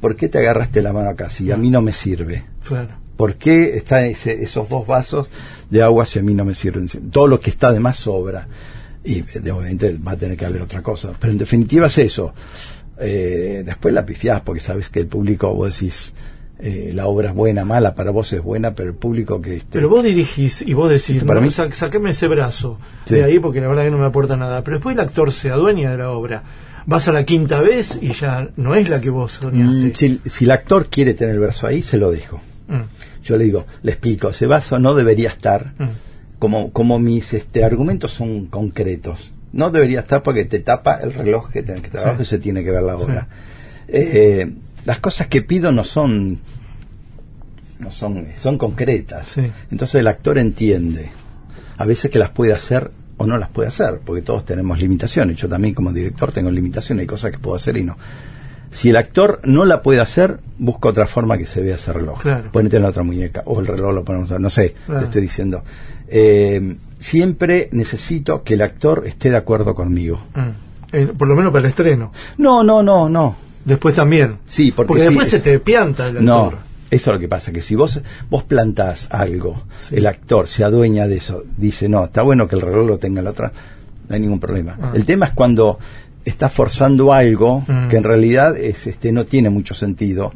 [0.01, 2.43] por qué te agarraste la mano acá si a mí no me sirve.
[2.67, 2.89] Claro.
[3.15, 5.29] ¿Por qué están ese- esos dos vasos
[5.69, 6.87] de agua si a mí no me sirven?
[7.11, 8.47] Todo lo que está de más sobra.
[9.05, 11.11] Y obviamente va a tener que haber otra cosa.
[11.19, 12.33] Pero en definitiva es eso.
[13.03, 16.13] Eh, después la pifiás porque sabes que el público, vos decís,
[16.59, 19.55] eh, la obra es buena, mala, para vos es buena, pero el público que...
[19.55, 23.15] este, Pero vos dirigís y vos decís, Para no, mí- sa- saqueme ese brazo Sí.
[23.15, 24.63] de ahí porque la verdad que no me aporta nada.
[24.63, 26.43] Pero después el actor se adueña de la obra.
[26.85, 29.95] Vas a la quinta vez y ya no es la que vos mm, soñaste.
[29.95, 32.39] si, si el actor quiere tener el verso ahí, se lo dejo.
[32.67, 32.81] Mm,
[33.23, 36.37] Yo le digo, le explico, ese vaso no debería estar mm.
[36.39, 39.31] como, como mis este, argumentos son concretos.
[39.53, 42.23] No debería estar porque te tapa el reloj que tiene que estar Sí.
[42.23, 43.27] y se tiene que ver la hora.
[43.87, 44.49] Eh,
[44.85, 46.39] las cosas que pido no son
[47.79, 49.27] no son son concretas.
[49.27, 49.41] Sí.
[49.71, 51.09] Entonces el actor entiende
[51.77, 55.37] a veces que las puede hacer o no las puede hacer, porque todos tenemos limitaciones.
[55.37, 57.97] Yo también como director tengo limitaciones, hay cosas que puedo hacer y no.
[58.71, 62.21] Si el actor no la puede hacer, busca otra forma que se vea ese reloj.
[62.21, 62.51] Claro.
[62.51, 65.01] Ponete en la otra muñeca, o el reloj lo ponemos, no sé, Claro.
[65.01, 65.63] te estoy diciendo.
[66.07, 70.19] Eh, siempre necesito que el actor esté de acuerdo conmigo.
[70.35, 70.95] Mm.
[70.95, 72.11] Eh, por lo menos para el estreno.
[72.37, 73.35] No, no, no, no.
[73.65, 74.37] Después también.
[74.45, 76.59] Sí, porque, después se te pianta el No, actor.
[76.89, 77.99] eso es lo que pasa, que si vos
[78.29, 79.95] vos plantás algo, Sí.
[79.97, 83.21] el actor se adueña de eso, dice, no, está bueno que el reloj lo tenga
[83.21, 83.51] la otra,
[84.09, 84.77] no hay ningún problema.
[84.81, 84.91] Ah.
[84.93, 85.77] El tema es cuando
[86.25, 87.87] está forzando algo Mm.
[87.89, 90.31] que en realidad es, este no tiene mucho sentido.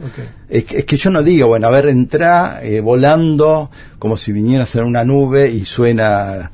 [0.49, 3.69] Es, que, es que yo no digo, bueno, a ver, entra eh, volando
[3.99, 6.51] como si vinieras en una nube y suena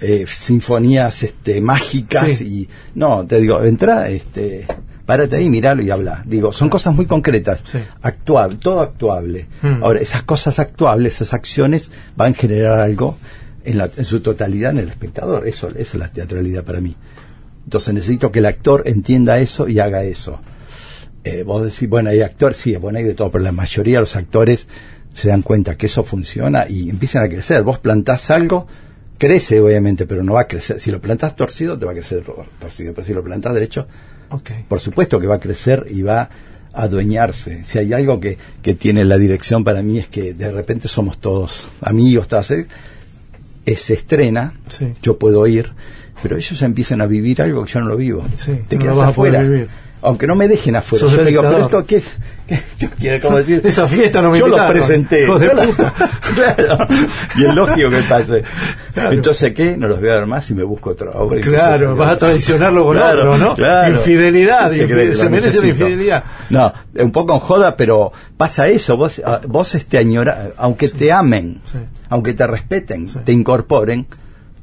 [0.00, 2.44] eh, sinfonías este, mágicas Sí.
[2.44, 2.68] y
[2.98, 4.66] no, te digo, entra, este,
[5.06, 6.22] párate ahí, miralo y habla.
[6.26, 7.78] Digo, son cosas muy concretas, Sí.
[8.02, 9.46] actuable, todo actuable.
[9.62, 9.82] Mm.
[9.82, 13.16] Ahora, esas cosas actuables, esas acciones van a generar algo
[13.64, 15.48] en, la, en su totalidad en el espectador.
[15.48, 16.94] Eso, esa es la teatralidad para mí.
[17.66, 20.40] Entonces necesito que el actor entienda eso y haga eso.
[21.24, 24.00] Eh, vos decís, bueno, hay actor, sí, bueno, hay de todo, pero la mayoría de
[24.02, 24.66] los actores
[25.12, 27.62] se dan cuenta que eso funciona y empiezan a crecer.
[27.64, 28.66] Vos plantás algo,
[29.18, 30.78] crece obviamente, pero no va a crecer.
[30.78, 33.88] Si lo plantás torcido, te va a crecer tor- torcido, pero si lo plantás derecho,
[34.68, 36.20] por supuesto que va a crecer y va
[36.72, 37.64] a adueñarse.
[37.64, 41.18] Si hay algo que, que tiene la dirección para mí es que de repente somos
[41.18, 42.66] todos amigos, todas, ¿eh?
[43.64, 44.92] Eh, se estrena, Sí.
[45.02, 45.72] yo puedo ir,
[46.22, 48.24] pero ellos empiezan a vivir algo que yo no lo vivo.
[48.34, 49.44] Sí, Te no quedas afuera.
[50.02, 51.00] Aunque no me dejen afuera.
[51.06, 52.02] Sos Yo digo, pero esto, ¿qué,
[53.00, 53.60] qué, decir?
[53.64, 54.72] Esa fiesta no me Yo lo invitaron.
[54.76, 55.26] presenté.
[55.26, 55.92] Yo la- puta.
[56.34, 56.86] claro.
[57.36, 58.42] Y es lógico que pase.
[58.94, 59.12] Claro.
[59.12, 59.76] Entonces, ¿qué?
[59.76, 61.40] No los voy a ver más y me busco otra obra.
[61.40, 63.54] Claro, vas a traicionarlo con Claro, otro, ¿no?
[63.56, 63.94] claro.
[63.94, 64.86] Infidelidad, Se
[65.16, 66.24] se merece la infidelidad.
[66.50, 68.96] No, un poco en joda, pero pasa eso.
[68.96, 71.78] Vos, ah, vos este añora, aunque te amen, Sí.
[72.10, 73.18] aunque te respeten, Sí.
[73.24, 74.06] te incorporen,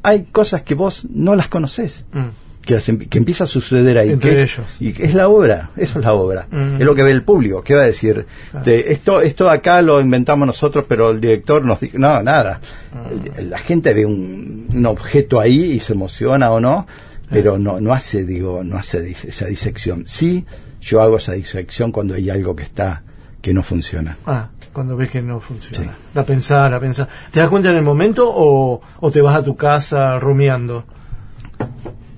[0.04, 2.06] hay cosas que vos no las conocés.
[2.14, 2.28] Mm.
[2.64, 4.12] que, las que empieza a suceder ahí.
[4.12, 4.78] Entre que es- ellos.
[4.80, 6.48] Y que es la obra, eso es la obra.
[6.50, 6.76] Mm.
[6.76, 7.62] Es lo que ve el público.
[7.62, 8.26] ¿Qué va a decir?
[8.64, 12.62] De, esto, esto acá lo inventamos nosotros, pero el director nos dijo, no, nada.
[12.94, 13.40] Mm.
[13.40, 16.88] El- La gente ve un, un objeto ahí y se emociona o no,
[17.30, 20.06] pero no, no hace, digo, no hace dis- esa disección.
[20.08, 20.46] Sí,
[20.82, 23.04] yo hago esa disección cuando hay algo que está,
[23.42, 24.18] que no funciona.
[24.26, 25.92] Ah, cuando ves que no funciona.
[25.94, 25.98] Sí.
[26.16, 27.08] La pensás, la pensás.
[27.32, 30.84] ¿Te das cuenta en el momento o, o te vas a tu casa rumiando?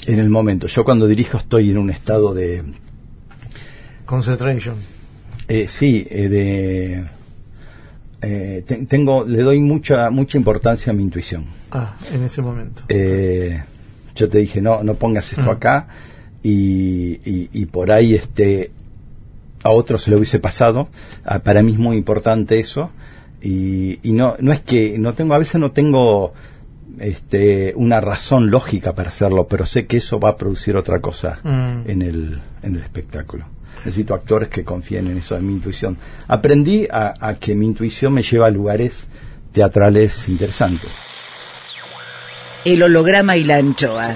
[0.07, 2.63] En el momento, yo cuando dirijo estoy en un estado de,
[4.05, 4.75] Concentration.
[5.47, 7.03] Eh, sí, eh, de
[8.21, 11.45] eh, te- tengo, le doy mucha mucha importancia a mi intuición.
[11.71, 12.83] Ah, en ese momento.
[12.89, 13.61] Eh,
[14.15, 15.49] yo te dije no no pongas esto Mm.
[15.49, 15.87] acá
[16.43, 18.71] y, y, y por ahí este
[19.65, 20.87] a otros se lo hubiese pasado.
[21.25, 22.91] Ah, para mí es muy importante eso
[23.41, 26.33] y, y no no es que no tengo a veces no tengo
[26.99, 31.39] este una razón lógica para hacerlo, pero sé que eso va a producir otra cosa
[31.43, 31.89] Mm.
[31.89, 33.45] en el en el espectáculo.
[33.83, 35.97] Necesito actores que confíen en eso, en mi intuición.
[36.27, 39.07] Aprendí a, a que mi intuición me lleva a lugares
[39.51, 40.89] teatrales interesantes.
[42.63, 44.15] El holograma y la anchoa.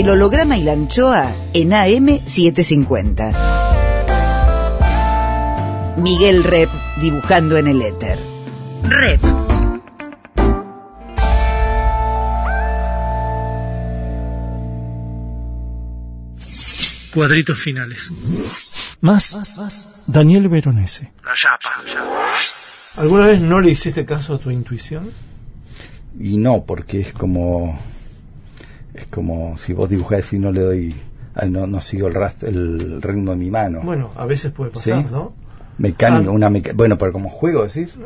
[0.00, 3.34] El holograma y la anchoa en AM750.
[5.98, 6.70] Miguel Rep
[7.02, 8.18] dibujando en el éter.
[8.84, 9.20] Rep.
[17.12, 18.10] Cuadritos finales.
[19.02, 21.12] Más Daniel Veronese.
[22.96, 25.10] ¿Alguna vez no le hiciste caso a tu intuición?
[26.18, 27.78] Y no, porque es como
[29.00, 30.94] es como si vos dibujás y no le doy
[31.48, 33.80] no, no sigo el rastro, el ritmo de mi mano.
[33.82, 35.06] Bueno, a veces puede pasar, ¿Sí?
[35.10, 35.32] ¿no?
[35.78, 36.32] Mecánica, Ah.
[36.32, 37.98] una meca- bueno, pero como juego decís.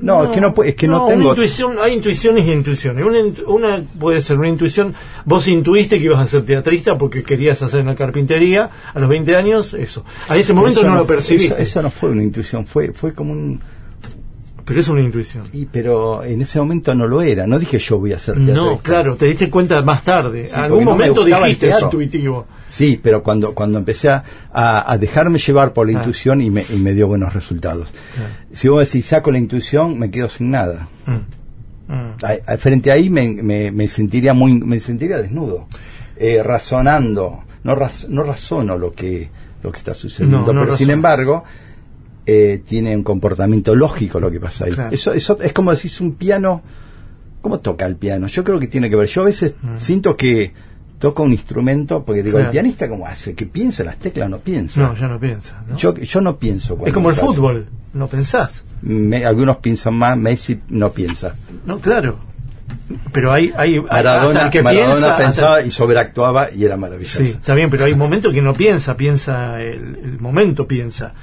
[0.00, 3.04] No, es que no es que no, tengo intuición, hay intuiciones y intuiciones.
[3.04, 4.94] Una, una puede ser una intuición,
[5.26, 9.36] vos intuiste que ibas a ser teatrista porque querías hacer una carpintería a los 20
[9.36, 10.02] años, eso.
[10.28, 13.12] A ese momento Eso no, lo percibiste, Eso, eso no fue una intuición, fue fue
[13.12, 13.60] como un
[14.70, 15.44] pero es una intuición.
[15.52, 18.46] y pero en ese momento no lo era, no dije yo voy a ser No,
[18.54, 18.82] teatrista.
[18.82, 20.46] claro, te diste cuenta más tarde.
[20.46, 21.86] Sí, en algún no me momento dijiste es teatro.
[22.02, 22.46] intuitivo.
[22.68, 26.76] Sí, pero cuando, cuando empecé a, a- dejarme llevar por la intuición y me, y
[26.78, 27.92] me dio buenos resultados.
[28.52, 30.86] Si vos decís saco la intuición, me quedo sin nada.
[31.06, 31.92] Mm.
[31.92, 32.12] Mm.
[32.22, 35.66] A- a- frente a ahí me, me- me sentiría muy me sentiría desnudo,
[36.16, 37.40] eh, razonando.
[37.64, 39.28] No, raz- no razono lo que,
[39.62, 41.44] lo que está sucediendo, No, no pero sin embargo
[42.32, 44.72] eh, tiene un comportamiento lógico lo que pasa ahí.
[44.72, 44.90] Claro.
[44.92, 46.62] Eso, eso es como decís un piano.
[47.42, 48.26] ¿Cómo toca el piano?
[48.26, 49.08] Yo creo que tiene que ver.
[49.08, 50.52] Yo a veces siento que
[50.98, 52.40] toca un instrumento, porque digo, Mm.
[52.40, 52.48] Claro.
[52.50, 54.80] el pianista cómo hace, que piensa las teclas, no piensa.
[54.82, 55.64] No, ya no piensa.
[55.66, 55.74] ¿no?
[55.76, 56.76] Yo, yo no pienso.
[56.84, 58.62] es como el fútbol, no pensás.
[58.82, 61.34] Me- algunos piensan más, Messi no piensa.
[61.64, 62.18] No, claro.
[63.12, 67.24] Pero hay, hay Maradona, que Maradona piensa, hasta- pensaba y sobreactuaba y era maravilloso.
[67.24, 71.14] Sí, está bien, pero hay momentos que no piensa, piensa el, el momento, piensa.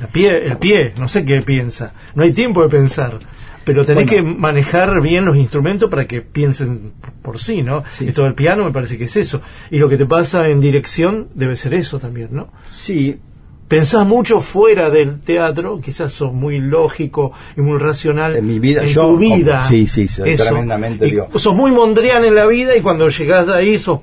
[0.00, 1.92] La pie, el pie, no sé qué piensa.
[2.14, 3.18] No hay tiempo de pensar.
[3.64, 4.28] Pero tenés Bueno.
[4.28, 6.92] que manejar bien los instrumentos para que piensen
[7.22, 7.82] por, sí, ¿no?
[7.92, 8.08] Sí.
[8.08, 9.40] Esto del piano me parece que es eso.
[9.70, 12.48] Y lo que te pasa en dirección debe ser eso también, ¿no?
[12.68, 13.18] Sí,
[13.66, 18.36] Pensás mucho fuera del teatro, quizás sos muy lógico y muy racional.
[18.36, 19.56] En mi vida, en yo, tu vida.
[19.56, 20.44] como- sí, sí, soy eso.
[20.44, 21.28] tremendamente, Y digo.
[21.36, 24.00] Sos muy mondrian en la vida y cuando llegás ahí sos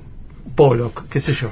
[0.56, 1.48] Pollock, qué sé yo.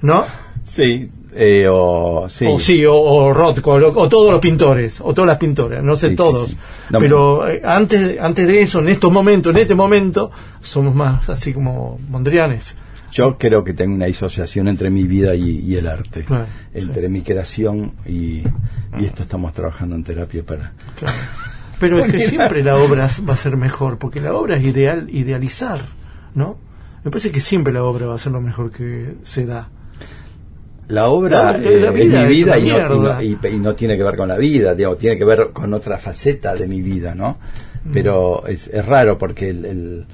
[0.00, 0.24] ¿No?
[0.64, 2.46] sí, eh, o sí.
[2.48, 5.82] O sí, o, o Rothko, o, lo- o todos los pintores, o todas las pintoras,
[5.84, 6.50] no sé sí, todos.
[6.50, 6.56] sí.
[6.90, 11.28] No, pero eh, antes, antes de eso, en estos momentos, en este momento, somos más
[11.28, 12.76] así como mondrianes.
[13.12, 17.08] Yo creo que tengo una disociación entre mi vida y, y el arte, Claro, entre
[17.08, 18.42] mi creación y,
[18.98, 20.72] y esto estamos trabajando en terapia para.
[20.98, 21.16] Claro.
[21.80, 25.08] Pero es que siempre la obra va a ser mejor, porque la obra es ideal,
[25.10, 25.80] idealizar,
[26.34, 26.58] ¿no?
[27.02, 29.70] Me parece que siempre la obra va a ser lo mejor que se da.
[30.90, 33.74] La obra la eh, vida es mi vida y no, y, no, y- y no
[33.74, 36.82] tiene que ver con la vida, digo, tiene que ver con otra faceta de mi
[36.82, 37.38] vida, ¿no?
[37.84, 37.92] Mm.
[37.92, 40.06] Pero es, es raro porque el, el-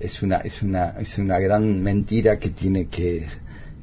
[0.00, 3.26] es una es una es una gran mentira que tiene que,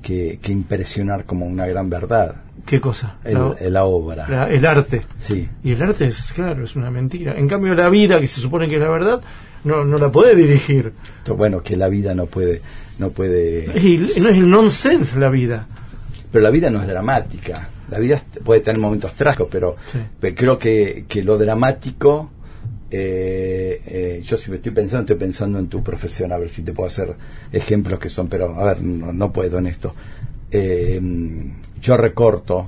[0.02, 2.36] que, que impresionar como una gran verdad.
[2.66, 3.18] ¿Qué cosa?
[3.24, 4.28] el- La- obra.
[4.30, 5.02] la- el arte.
[5.20, 5.48] Sí.
[5.64, 7.34] Y el arte es, claro, es una mentira.
[7.38, 9.22] En cambio, la vida, que se supone que es la verdad,
[9.64, 10.94] no, no la puede dirigir.
[11.36, 12.62] Bueno, que la vida no puede,
[13.00, 15.68] no puede, Y no es el nonsense la vida.
[16.36, 17.70] Pero la vida no es dramática.
[17.90, 20.00] La vida puede tener momentos trágicos, pero, Sí.
[20.20, 22.30] pero creo que, que lo dramático,
[22.92, 26.62] eh, eh, yo si me estoy pensando, estoy pensando en tu profesión, a ver si
[26.62, 27.14] te puedo hacer
[27.54, 29.96] ejemplos que son, pero a ver, no, no puedo en esto.
[30.52, 31.00] Eh,
[31.82, 32.68] yo recorto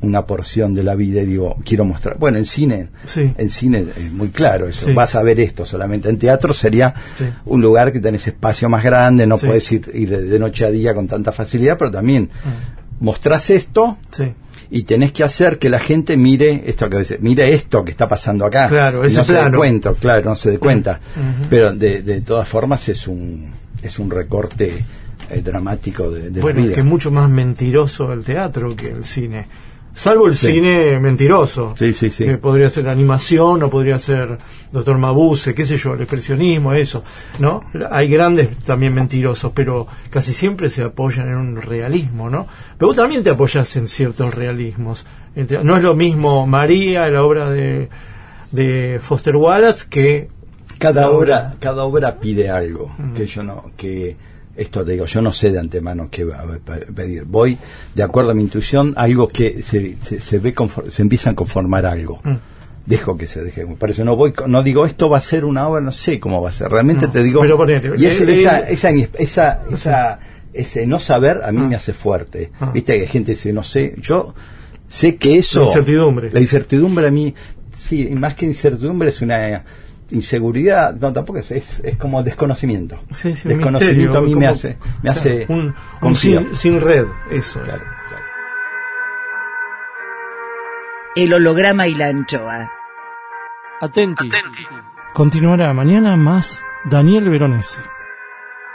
[0.00, 2.18] una porción de la vida y digo, quiero mostrar.
[2.18, 3.32] Bueno, en cine, Sí.
[3.36, 4.86] en cine es muy claro eso.
[4.86, 4.92] Sí.
[4.92, 6.08] Vas a ver esto solamente.
[6.08, 7.24] En teatro sería Sí.
[7.46, 10.94] un lugar que tenés espacio más grande, no puedes ir, ir de, noche a día
[10.94, 12.30] con tanta facilidad, pero también
[13.00, 13.98] mostrás esto
[14.70, 18.44] y tenés que hacer que la gente mire esto que mire esto que está pasando
[18.44, 18.68] acá.
[18.68, 21.00] Claro, Y ese no se dé cuenta, claro, no se dé cuenta.
[21.50, 23.50] Pero de, de todas formas es un
[23.82, 24.72] es un recorte
[25.30, 28.90] eh, dramático de, de bueno, la es que es mucho más mentiroso el teatro que
[28.90, 29.46] el cine.
[29.98, 30.46] Salvo el Sí.
[30.52, 31.74] cine mentiroso.
[31.76, 32.24] Sí, sí, sí.
[32.24, 34.38] Que podría ser animación o podría ser
[34.70, 37.02] Doctor Mabuse, qué sé yo, el expresionismo, eso.
[37.40, 37.64] ¿No?
[37.90, 42.46] Hay grandes también mentirosos, pero casi siempre se apoyan en un realismo, ¿no?
[42.78, 45.04] Pero vos también te apoyas en ciertos realismos.
[45.64, 47.88] No es lo mismo María, la obra de,
[48.52, 50.28] de Foster Wallace, que
[50.78, 53.14] cada obra cada obra pide algo Mm.
[53.14, 54.16] que yo no que
[54.58, 57.56] esto te digo yo no sé de antemano qué va a pe- pedir voy
[57.94, 60.54] de acuerdo a mi intuición algo que se, se, se ve
[60.88, 62.34] se empiezan a conformar algo Mm.
[62.86, 65.68] dejo que se deje por eso no voy no digo esto va a ser una
[65.68, 68.30] obra no sé cómo va a ser realmente No, te digo pero y ese- el-
[68.30, 70.18] esa, el- esa esa esa
[70.52, 71.68] ese no saber a mí Ah.
[71.68, 72.70] me hace fuerte Ah.
[72.74, 74.34] viste que hay gente que dice no sé yo
[74.88, 76.30] sé que eso La incertidumbre.
[76.32, 77.34] la incertidumbre a mí
[77.78, 79.62] sí más que incertidumbre es una
[80.10, 84.46] inseguridad no tampoco es es, es como desconocimiento Sí, sí, desconocimiento misterio, a mí me
[84.46, 85.74] hace me hace un,
[86.14, 87.60] sin, sin red, eso.
[87.60, 87.66] es.
[87.66, 88.24] Claro, claro.
[91.16, 92.70] El holograma y la anchoa.
[93.80, 94.30] Atenti.
[95.12, 97.80] Continuará mañana más Daniel Veronese.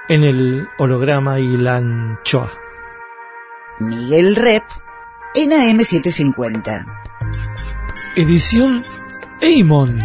[0.10, 2.52] En el holograma y la anchoa.
[3.80, 4.64] Miguel Rep
[5.36, 6.86] en AM750.
[8.16, 8.84] Edición
[9.42, 10.02] Eimon.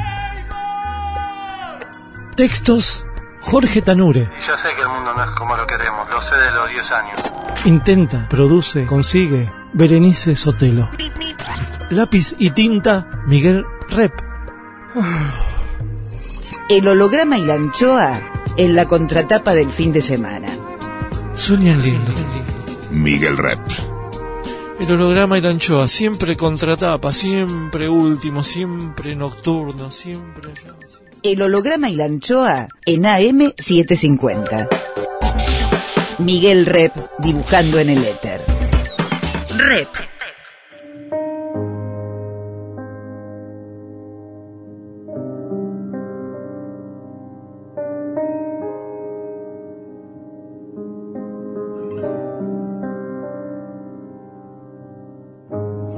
[2.38, 3.04] Textos
[3.40, 4.30] Jorge Tanure.
[4.38, 6.70] Y ya sé que el mundo no es como lo queremos, lo sé de los
[6.70, 7.20] 10 años.
[7.64, 10.88] Intenta, produce, consigue Berenice Sotelo.
[11.90, 14.12] Lápiz y tinta Miguel Rep.
[16.68, 18.20] El holograma y la anchoa
[18.56, 20.46] en la contratapa del fin de semana.
[21.34, 22.12] Sueñan lindo.
[22.92, 23.58] Miguel Rep.
[24.78, 30.52] El holograma y la anchoa, siempre contratapa, siempre último, siempre nocturno, siempre...
[31.28, 34.66] El holograma y la anchoa en AM750.
[36.20, 38.40] Miguel Rep dibujando en el éter.
[39.50, 39.88] Rep.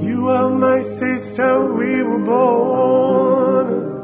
[0.01, 3.00] You are my sister, we were born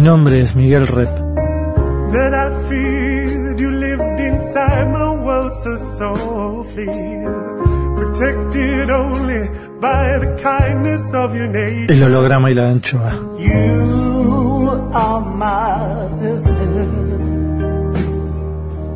[0.00, 1.10] Mi nombre es Miguel Rep.
[11.86, 13.12] El holograma y la anchoa.
[13.38, 16.88] You are my sister,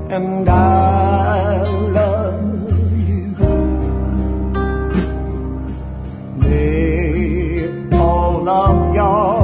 [0.09, 2.71] and I love
[3.07, 3.37] you.
[6.39, 9.44] May all of your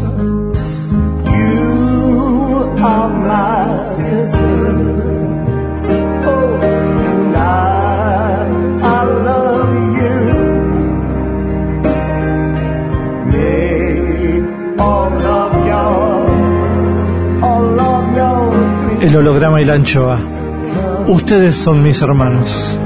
[19.13, 20.19] y la anchoa.
[21.07, 22.77] Ustedes son mis hermanos.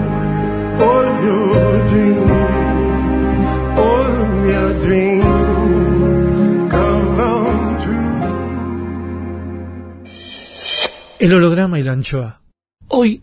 [11.20, 12.42] El holograma y la anchoa.
[12.88, 13.22] Hoy,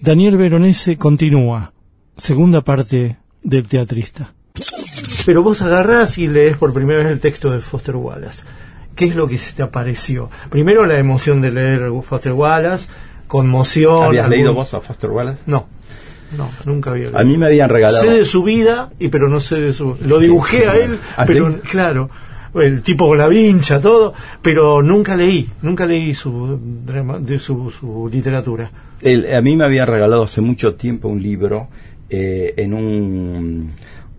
[0.00, 1.72] Daniel Veronese continúa.
[2.16, 4.32] Segunda parte del teatrista.
[5.26, 8.44] Pero vos agarrás y lees por primera vez el texto de Foster Wallace.
[8.98, 10.28] ¿Qué es lo que se te apareció?
[10.50, 12.88] Primero la emoción de leer Foster Wallace,
[13.28, 14.02] conmoción.
[14.02, 15.38] ¿Habías algún- leído vos a Foster Wallace?
[15.46, 15.66] No,
[16.36, 17.18] no, nunca había leído.
[17.18, 18.02] A mí me habían regalado.
[18.02, 19.96] Sé de su vida, y pero no sé de su...
[20.04, 22.10] Lo dibujé a él, ¿Ah, pero claro,
[22.54, 26.58] el tipo con la vincha, todo, pero nunca leí, nunca leí su,
[27.20, 28.68] de su, su literatura.
[29.00, 31.68] El- a mí me habían regalado hace mucho tiempo un libro
[32.10, 33.70] eh, en un,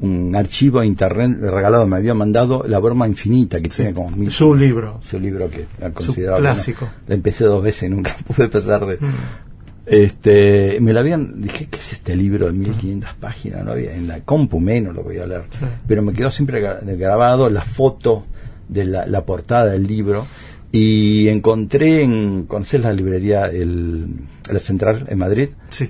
[0.01, 1.85] un archivo de internet regalado.
[1.87, 4.31] Me había mandado La broma infinita, que tiene como mil.
[4.31, 4.99] Su libro.
[5.03, 6.39] Su libro que era Su considerado.
[6.39, 6.85] clásico.
[6.85, 8.95] bueno, la empecé dos veces y nunca pude pasar de.
[8.97, 9.13] Mm.
[9.85, 13.65] Este, me lo habían, dije, ¿qué es este libro de 1500 páginas?
[13.65, 15.43] No había, en la compu menos lo voy a leer.
[15.49, 15.65] Sí.
[15.87, 18.25] Pero me quedó siempre gra- grabado la foto
[18.67, 20.27] de la, la portada del libro
[20.71, 24.05] y encontré en, ¿conocés la librería, el,
[24.51, 25.49] la central en Madrid?
[25.69, 25.89] Sí.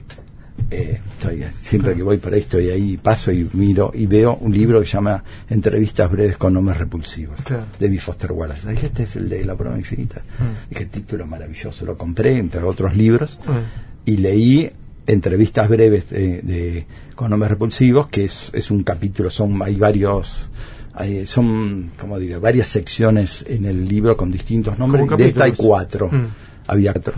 [0.72, 4.54] Eh, estoy, siempre que voy por ahí estoy ahí, paso y miro y veo un
[4.54, 7.66] libro que se llama Entrevistas breves con nombres repulsivos, Claro.
[7.80, 8.00] de B.
[8.00, 8.70] Foster Wallace.
[8.70, 10.22] Dije, este es el de La prueba infinita.
[10.40, 10.70] Mm.
[10.70, 11.86] Dije, título maravilloso.
[11.86, 14.10] Lo compré, entre otros libros, Mm.
[14.10, 14.70] y leí
[15.08, 16.86] entrevistas breves de, de-
[17.16, 20.52] con nombres repulsivos, que es, es un capítulo, son hay varios,
[20.94, 25.08] hay- son, como digo, varias secciones en el libro con distintos nombres.
[25.18, 26.28] De esta hay cuatro Mm.
[26.68, 27.16] abiertos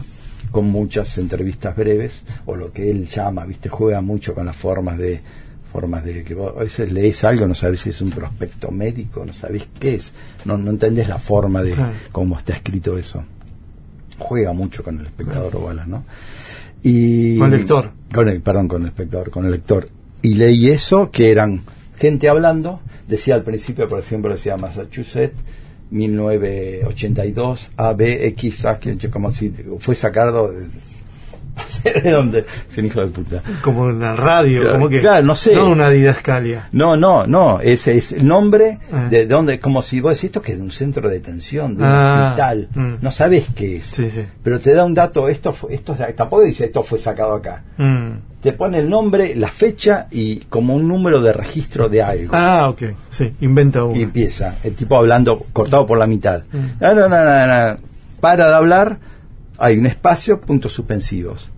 [0.51, 4.97] con muchas entrevistas breves o lo que él llama, viste, juega mucho con las formas
[4.97, 5.21] de
[5.71, 9.23] formas de que vos a veces lees algo, no sabes si es un prospecto médico,
[9.25, 10.11] no sabes qué es,
[10.43, 11.93] no, no entendés la forma de Claro.
[12.11, 13.23] cómo está escrito eso.
[14.17, 16.03] Juega mucho con el espectador Wallace, ¿no?
[16.83, 17.91] Y Con el lector.
[18.13, 19.87] con el, perdón, con el espectador, con el lector.
[20.21, 21.61] Y leí eso, que eran
[21.97, 25.39] gente hablando, decía al principio, por ejemplo, decía Massachusetts,
[25.91, 30.67] 1982, ABX, que- como si fue sacado de,
[32.01, 33.41] de dónde, es un hijo de puta.
[33.61, 35.01] Como en la radio, Claro, como que...
[35.01, 35.53] claro, no sé.
[35.53, 36.69] No una didascalia.
[36.71, 39.07] No, no, no, ese es el nombre Ah.
[39.09, 41.83] de donde, como si vos decís esto que es de un centro de detención, de
[41.83, 42.93] un Ah, hospital, mm.
[43.01, 44.25] no sabes qué es, Sí, sí.
[44.43, 48.11] pero te da un dato, esto, esto tampoco dice esto fue sacado acá, Mm.
[48.41, 52.31] Te pone el nombre, la fecha y como un número de registro de algo.
[52.35, 52.81] Ah, ok.
[53.09, 53.95] Sí, inventa uno.
[53.95, 56.43] Y empieza, el tipo hablando cortado por la mitad.
[56.51, 56.57] Mm.
[56.81, 57.77] No, no, no, no, no.
[58.19, 58.97] Para de hablar,
[59.57, 61.49] hay un espacio, puntos suspensivos.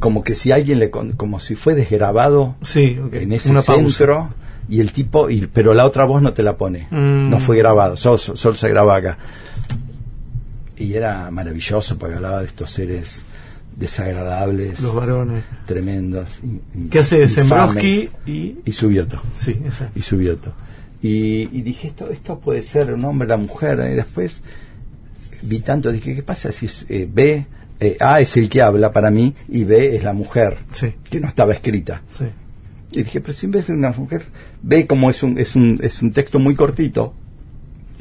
[0.00, 3.14] Como que si alguien le, con- como si fue desgrabado Sí, ok.
[3.14, 3.82] en ese Una pausa.
[3.82, 4.28] centro
[4.68, 6.86] y el tipo, y, pero la otra voz no te la pone.
[6.90, 7.30] Mm.
[7.30, 9.16] No fue grabado, solo, solo se graba acá.
[10.78, 13.22] Y era maravilloso porque hablaba de estos seres
[13.76, 15.44] desagradables, Los varones.
[15.66, 16.40] tremendos.
[16.90, 17.28] ¿Qué hace.
[17.28, 18.56] Zembrowski y...
[18.64, 19.98] Y Subioto Sí, exacto.
[19.98, 20.52] y Subioto.
[21.02, 23.78] Y, y dije, esto esto puede ser un hombre, la mujer.
[23.92, 24.42] Y después
[25.42, 27.46] vi tanto, dije, ¿qué pasa si es, eh, B,
[27.78, 31.20] eh, A es el que habla para mí y B es la mujer, Sí, que
[31.20, 32.02] no estaba escrita?
[32.10, 32.24] sí.
[32.92, 34.22] Y dije, pero si en vez de una mujer,
[34.62, 37.12] B como es un, es un, es un texto muy cortito.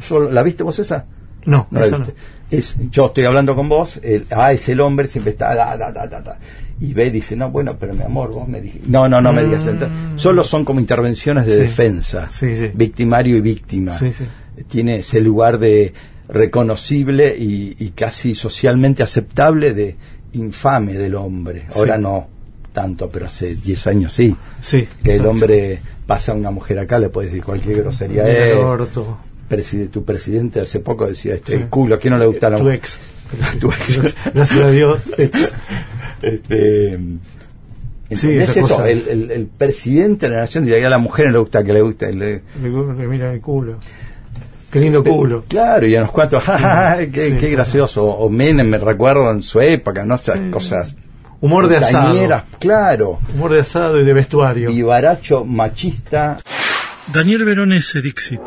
[0.02, 1.06] Solo, ¿La viste vos esa?
[1.46, 2.06] No, No la esa no.
[2.52, 5.92] Es, yo estoy hablando con vos, el A es el hombre, siempre está da, da,
[5.92, 6.38] da, da, da.
[6.80, 8.88] Y B dice, no, bueno, pero mi amor, vos me dijiste.
[8.90, 9.66] No, no, no me digas.
[9.66, 10.18] Mm.
[10.18, 11.60] Solo son como intervenciones de Sí.
[11.62, 12.30] defensa.
[12.30, 12.72] Sí, sí.
[12.74, 13.94] Victimario y víctima.
[14.68, 15.94] Tiene ese lugar de
[16.28, 19.96] reconocible y, y casi socialmente aceptable de
[20.34, 21.66] infame del hombre.
[21.76, 22.28] Ahora no
[22.74, 24.36] tanto, pero hace 10 años sí.
[25.04, 28.24] Que el hombre pasa a una mujer acá, le puede decir cualquier grosería.
[28.28, 29.18] El Eh, orto.
[29.56, 31.66] Preside- tu presidente hace poco decía este Sí.
[31.70, 33.00] culo, ¿a quién no le gusta la Tu ex.
[33.60, 34.16] Tu ex.
[34.34, 35.00] Gracias a Dios.
[35.18, 35.54] ex.
[36.22, 37.00] Este,
[38.12, 38.70] Sí, ¿entendés esa eso?
[38.70, 38.90] cosa.
[38.90, 41.64] El, el- el presidente de la nación diría que a la mujer no le gusta
[41.64, 42.14] que le guste.
[42.14, 43.78] Le, Le, le mira el culo.
[44.72, 45.44] Qué lindo culo.
[45.48, 46.98] Claro, y a unos cuantos, ¡ja, ja, ja!
[47.12, 48.06] qué, Sí, qué gracioso.
[48.06, 50.16] O Menem, me recuerdo en su época, ¿no?
[50.16, 50.52] Esas Sí.
[50.52, 50.96] cosas.
[51.42, 52.44] Humor de asado.
[52.60, 53.20] Claro.
[53.34, 54.70] Humor de asado y de vestuario.
[54.70, 56.38] Vivaracho, machista.
[57.12, 58.42] Daniel Veronese, Dixit.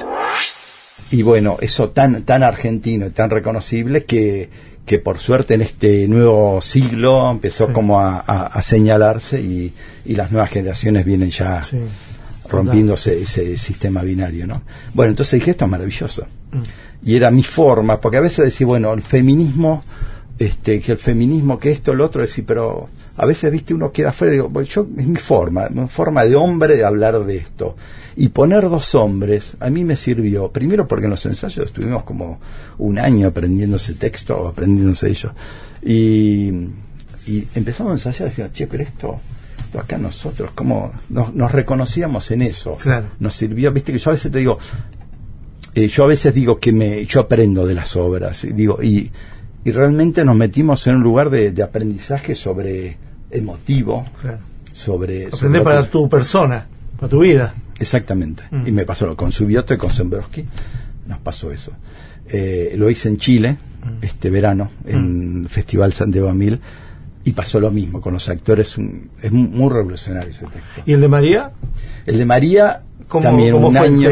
[1.11, 4.49] Y bueno, eso tan, tan argentino y tan reconocible que,
[4.85, 7.73] que por suerte en este nuevo siglo empezó Sí.
[7.73, 9.73] como a, a- a señalarse y,
[10.05, 11.79] y las nuevas generaciones vienen ya Sí.
[12.49, 14.63] rompiéndose ese sistema binario, ¿no?
[14.95, 16.27] Bueno, entonces dije, esto es maravilloso.
[16.53, 16.63] Mm.
[17.09, 19.85] Y era mi forma, porque a veces decía, bueno, el feminismo
[20.39, 24.13] este, que el feminismo, que esto, lo otro, decir, pero a veces, viste, uno queda
[24.13, 27.77] fuera, digo, yo, es mi forma, mi forma de hombre de hablar de esto.
[28.21, 32.41] Y poner dos hombres, a mí me sirvió, primero porque en los ensayos estuvimos como
[32.79, 35.31] un año aprendiendo ese texto, o aprendiéndose ellos.
[35.83, 36.49] Y,
[37.29, 39.21] y empezamos a ensayar y decíamos, che, pero esto,
[39.61, 42.75] esto acá nosotros, como nos, nos reconocíamos en eso.
[42.75, 43.07] Claro.
[43.21, 44.59] Nos sirvió, viste que yo a veces te digo,
[45.75, 49.13] eh, yo a veces digo que me yo aprendo de las obras y digo y,
[49.65, 52.97] y realmente nos metimos en un lugar de, de aprendizaje sobre
[53.31, 54.39] emotivo Claro.
[54.73, 56.67] sobre, Aprender para tu persona,
[56.99, 57.55] para tu vida.
[57.81, 58.45] Exactamente.
[58.51, 58.67] Mm.
[58.67, 60.45] y me pasó lo con Subioto y con Zembrowski
[61.07, 61.73] nos pasó eso.
[62.29, 64.05] Eh, lo hice en Chile Mm.
[64.05, 66.59] este verano en el Festival Santiago Mil
[67.25, 70.83] y pasó lo mismo con los actores un- es muy, revolucionario ese texto.
[70.85, 71.51] ¿Y el de María?
[72.07, 74.09] el de María ¿Cómo- también cómo un fue el año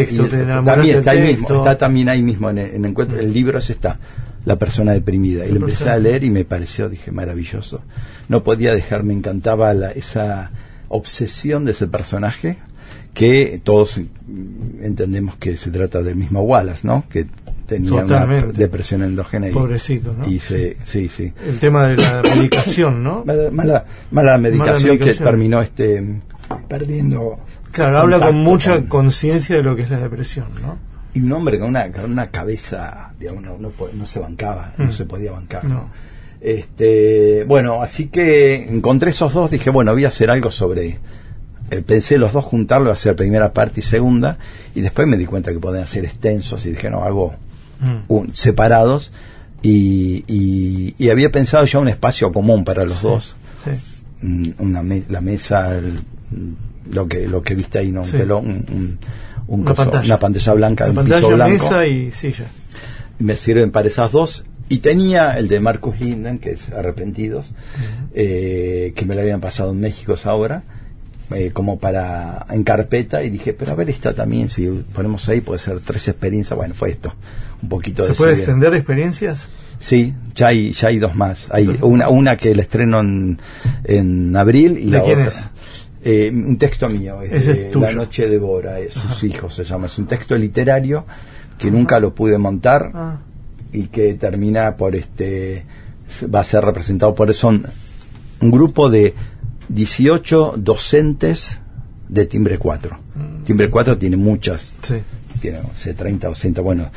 [0.65, 3.19] también está ahí mismo, está también ahí mismo en, el- en el encuentro.
[3.19, 3.99] El libro está
[4.45, 5.45] la persona deprimida.
[5.45, 7.81] Y lo empecé a leer y me pareció dije maravilloso.
[8.29, 10.51] No podía dejar me encantaba la- esa
[10.89, 12.57] obsesión de ese personaje
[13.17, 17.25] que todos mm, entendemos que se trata del mismo Wallace no que
[17.67, 20.29] tenía una depresión endógena y, Pobrecito, ¿no?
[20.29, 23.25] y se, sí sí El tema de la medicación, ¿no?
[23.25, 25.25] mala, mala, mala medicación que medicación.
[25.29, 26.21] terminó este
[26.69, 27.39] perdiendo
[27.73, 30.79] Claro, habla con mucha con- conciencia de lo que es la depresión, ¿no?
[31.15, 34.83] Y un hombre con una, con una cabeza, digamos, no, no, no se bancaba, Mm.
[34.85, 35.65] no se podía bancar.
[35.65, 35.91] No.
[36.41, 40.99] Este, bueno, así que encontré esos dos, dije, bueno, voy a hacer algo sobre.
[41.71, 44.39] Eh, pensé los dos juntarlo, hacer primera parte y segunda,
[44.75, 47.35] y después me di cuenta que podían ser extensos y dije, no, hago
[47.81, 47.97] Mm.
[48.09, 49.13] un- separados.
[49.63, 53.71] Y, y, y había pensado ya un espacio común para los dos, Sí.
[54.23, 56.01] Mm, una me- la mesa, el-
[56.93, 58.03] lo que lo que viste ahí, ¿no?
[58.03, 58.99] un telón, un, un-
[59.49, 60.05] un Una coso- pantalla.
[60.07, 62.45] una pantalla blanca, La un piso blanco mesa y silla.
[63.19, 64.45] me sirven para esas dos.
[64.69, 67.53] Y tenía el de Marcus Linden, que es Arrepentidos,
[68.15, 70.63] eh, que me lo habían pasado en México esa obra,
[71.31, 75.41] eh, como para en carpeta, y dije, pero a ver, esta también, si ponemos ahí,
[75.41, 76.57] puede ser tres experiencias.
[76.57, 77.15] Bueno, fue esto,
[77.63, 79.49] un poquito ¿Se de puede extender experiencias?
[79.79, 81.49] Sí, ya hay, ya hay dos más.
[81.51, 83.39] Hay una, una que la estreno en,
[83.85, 85.29] en abril y ¿De la quién otra.
[85.33, 85.51] es?
[86.05, 87.75] Eh, un texto mío, es.
[87.75, 89.87] La Noche de Bora, sus hijos se llama.
[89.87, 91.05] Es un texto literario
[91.59, 93.19] que nunca lo pude montar Ah,
[93.73, 95.65] y que termina por este
[96.33, 97.67] va a ser representado por son
[98.41, 99.15] un grupo de
[99.69, 101.61] 18 docentes
[102.09, 103.45] de timbre 4 Mm.
[103.45, 104.97] timbre 4 tiene muchas sí.
[105.41, 106.91] tiene no sé 30 docentes bueno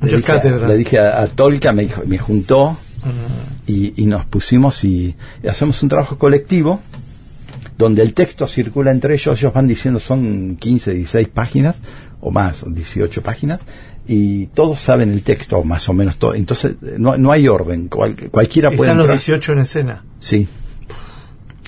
[0.00, 0.68] le Muchas dije, a- cátedras.
[0.70, 3.70] le dije a, a Tolka me me juntó Mm.
[3.70, 6.80] y, y nos pusimos y, y hacemos un trabajo colectivo
[7.76, 11.76] donde el texto circula entre ellos, ellos van diciendo son 15, 16 páginas
[12.22, 13.60] o más, o 18 páginas,
[14.08, 16.34] y todos saben el texto, o más o menos todo.
[16.34, 19.18] Entonces, no, no hay orden, cual- cualquiera puede Están los entrar.
[19.18, 20.04] 18 en escena.
[20.20, 20.48] Sí.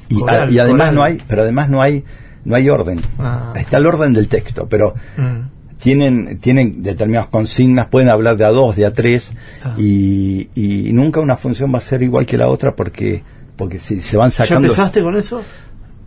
[0.08, 0.94] Y, Coral, a- y además coral.
[0.94, 2.04] no hay, pero además no hay,
[2.44, 3.00] no hay orden.
[3.18, 3.52] Ah.
[3.56, 5.48] Está el orden del texto, pero Mm.
[5.78, 9.32] tienen, tienen determinadas consignas, pueden hablar de a dos, de a tres,
[9.64, 9.74] Ah.
[9.76, 13.22] y, y nunca una función va a ser igual que la otra porque,
[13.56, 14.68] porque si se van ¿Ya sacando.
[14.68, 15.42] empezaste con eso?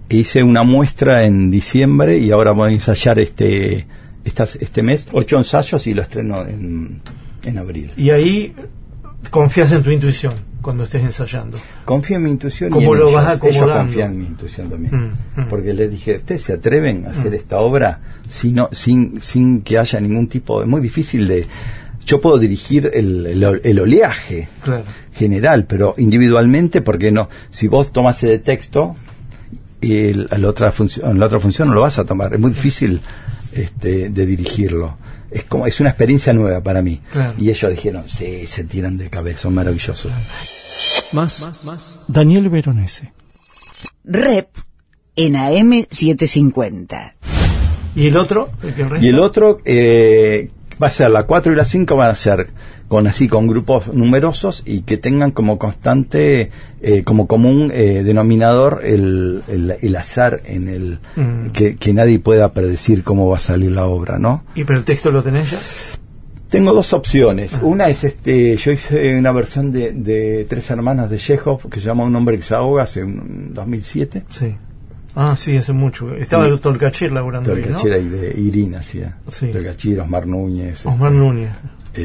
[0.10, 3.86] Hice una muestra en diciembre y ahora voy a ensayar este,
[4.26, 7.02] estas, este mes, ocho ensayos y lo estreno en,
[7.44, 7.92] en abril.
[7.96, 8.56] Y ahí
[9.30, 11.58] confías en tu intuición cuando estés ensayando.
[11.86, 13.16] Confío en mi intuición ¿Cómo y en lo ellos.
[13.24, 13.84] vas ellos acomodando?
[13.84, 14.96] confían en mi intuición también.
[15.36, 15.48] Mm, mm.
[15.50, 17.36] Porque les dije, ¿ustedes se atreven a hacer Mm.
[17.36, 20.62] esta obra sin, no- sin, sin que haya ningún tipo?
[20.62, 21.48] Es muy difícil de...
[22.06, 24.84] Yo puedo dirigir el, el, el oleaje Claro.
[25.14, 27.30] general, pero individualmente, porque no?
[27.52, 28.96] Si vos tomás de texto
[29.82, 32.34] y la otra función, la otra función no lo vas a tomar.
[32.34, 33.00] Es muy difícil
[33.54, 34.98] este, de dirigirlo.
[35.32, 37.02] Es como es una experiencia nueva para mí.
[37.12, 37.36] Claro.
[37.38, 40.12] Y ellos dijeron, sí, se tiran de cabeza, son maravillosos.
[41.12, 43.14] Más, Daniel Veronese.
[44.04, 44.50] Rep
[45.16, 47.14] en AM750.
[47.96, 48.50] ¿Y el otro?
[48.64, 49.04] ¿El?
[49.04, 50.52] Y el otro eh,
[50.82, 52.50] va a ser la 4 y la 5 van a ser
[52.90, 58.82] con así con grupos numerosos y que tengan como constante eh, como común eh, denominador
[58.84, 61.52] el, el, el azar en el Mm.
[61.52, 64.44] que, que nadie pueda predecir cómo va a salir la obra, ¿no?
[64.56, 65.58] ¿Y pero el texto lo tenés ya?
[66.50, 67.60] Tengo dos opciones.
[67.62, 71.86] Una es este, yo hice una versión de, de Tres Hermanas de Chekhov que se
[71.86, 74.24] llama Un hombre que se ahoga hace un 2007.
[74.30, 74.56] Sí.
[75.16, 76.16] Ah, sí, hace mucho.
[76.16, 76.52] Estaba Sí.
[76.52, 77.80] el Tolcachir laburando ahí, ¿no?
[77.80, 79.18] Tolcachir y de Irina hacía.
[79.28, 79.48] Sí.
[79.52, 80.86] Tolcachir, Osmar Núñez.
[80.88, 81.50] Osmar Núñez.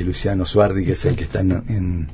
[0.03, 2.09] Luciano Suardi, que es el que está en, en,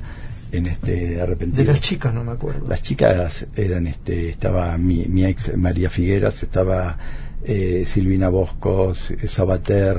[0.51, 1.71] en este De arrepentido.
[1.71, 2.67] las chicas no me acuerdo.
[2.67, 6.97] Las chicas eran, este, estaba mi, mi ex María Figueras, estaba
[7.43, 9.97] eh, Silvina Boscos, eh, Sabater,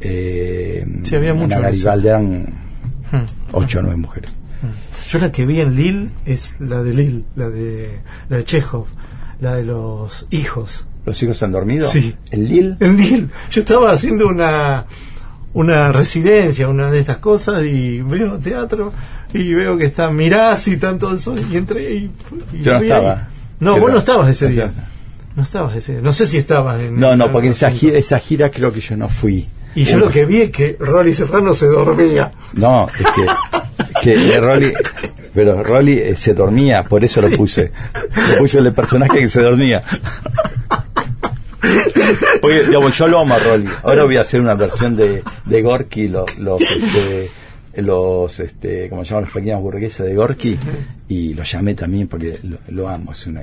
[0.00, 1.58] eh, Sí, había Ana.
[1.60, 2.64] Garibaldi, eran
[3.12, 3.26] Hmm.
[3.52, 4.30] ocho o nueve mujeres.
[5.08, 8.00] Yo la que vi en Lille es la de Lille, la de,
[8.30, 8.86] la de Chekhov,
[9.40, 10.86] la de los hijos.
[11.04, 11.86] ¿Los hijos han dormido?
[11.88, 12.14] Sí.
[12.30, 12.76] ¿En Lille?
[12.80, 13.28] En Lille.
[13.52, 14.86] Yo estaba haciendo una
[15.54, 18.92] una residencia, una de estas cosas, y veo teatro
[19.32, 22.10] y veo que está Mirás y tanto eso, y entré y,
[22.52, 23.12] y Yo no estaba.
[23.12, 23.20] ahí.
[23.60, 24.70] No, vos no estabas ese día.
[25.36, 26.00] No estabas ese día.
[26.02, 26.98] No sé si estabas en.
[26.98, 29.46] No, no, porque esa gira, esa gira creo que yo no fui.
[29.76, 32.30] Y yo lo que vi es que Rolly Serrano se dormía.
[32.52, 33.06] No, es
[34.02, 34.72] que, que Rolly,
[35.34, 37.72] pero Rolly eh, se dormía, por eso lo puse.
[38.30, 39.82] Lo puse el personaje que se dormía.
[42.40, 43.68] Porque, digamos, yo lo amo a Rolly.
[43.82, 47.30] Ahora voy a hacer una versión de, de Gorky, los, los, este,
[47.82, 50.58] los, este, como se llaman, los pequeños burgueses de Gorky,
[51.08, 53.12] y lo llamé también porque lo, lo amo.
[53.12, 53.42] Es una,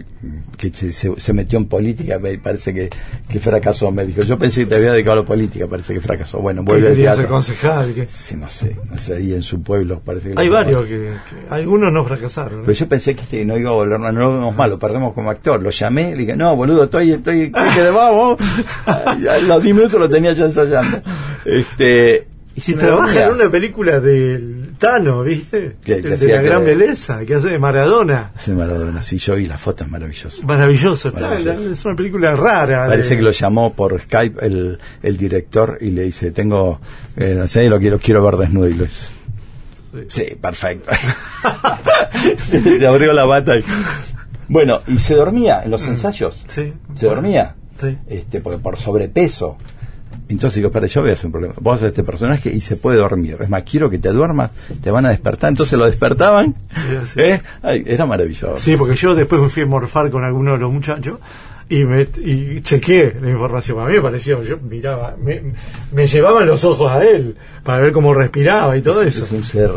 [0.57, 2.89] que se, se- metió en política, me parece que,
[3.29, 3.91] que fracasó.
[3.91, 6.39] Me dijo, yo pensé que te había dedicado a la política, parece que fracasó.
[6.39, 7.35] Bueno, vuelve al quería ser teatro.
[7.35, 7.93] concejal.
[7.93, 10.39] que- Sí, no sé, no sé, ahí en su pueblo parece que...
[10.41, 10.97] Hay varios que,
[11.29, 12.59] que- Algunos no fracasaron.
[12.59, 12.65] ¿no?
[12.65, 14.79] Pero yo pensé que este no iba a volver, no, no lo vemos mal, lo
[14.79, 15.61] perdemos como actor.
[15.61, 18.39] Lo llamé, le dije, no, boludo, estoy, estoy, que vamos.
[19.47, 21.01] Los 10 minutos lo tenía ya ensayando.
[21.45, 25.77] Este, y Si trabaja en una película del Tano, ¿viste?
[25.83, 28.31] Que- que de la que- gran belleza, que hace de Maradona.
[28.37, 30.43] Sí, Maradona, sí, yo vi la foto, es maravilloso.
[30.43, 32.87] Maravilloso, está, es una película rara.
[32.87, 36.81] Parece de- que lo llamó por Skype el, el director y le dice, tengo,
[37.15, 38.67] eh, no sé, lo quiero, quiero ver desnudo.
[38.67, 39.05] Y lo dice,
[40.09, 40.89] sí, perfecto.
[42.39, 43.63] se, se abrió la bata y...
[44.47, 46.43] Bueno, y se dormía en los ensayos.
[46.49, 46.73] Sí.
[46.95, 47.55] Se dormía.
[47.79, 47.97] Sí.
[48.07, 49.57] Este, porque por sobrepeso.
[50.31, 51.53] Entonces digo, para, yo voy a hacer un problema.
[51.59, 53.37] Vos haces este personaje y se puede dormir.
[53.39, 54.51] Es más, quiero que te duermas,
[54.81, 55.49] te van a despertar.
[55.49, 56.55] Entonces lo despertaban.
[56.89, 57.19] Era así.
[57.21, 57.41] ¿eh?
[57.61, 58.57] Ay, era maravilloso.
[58.57, 61.19] Sí, porque yo después me fui a morfar con alguno de los muchachos
[61.71, 63.79] y me y chequeé la información.
[63.79, 65.53] A mí me pareció, yo miraba, me,
[65.93, 69.23] me llevaban los ojos a él para ver cómo respiraba y todo eso.
[69.23, 69.71] Es un ser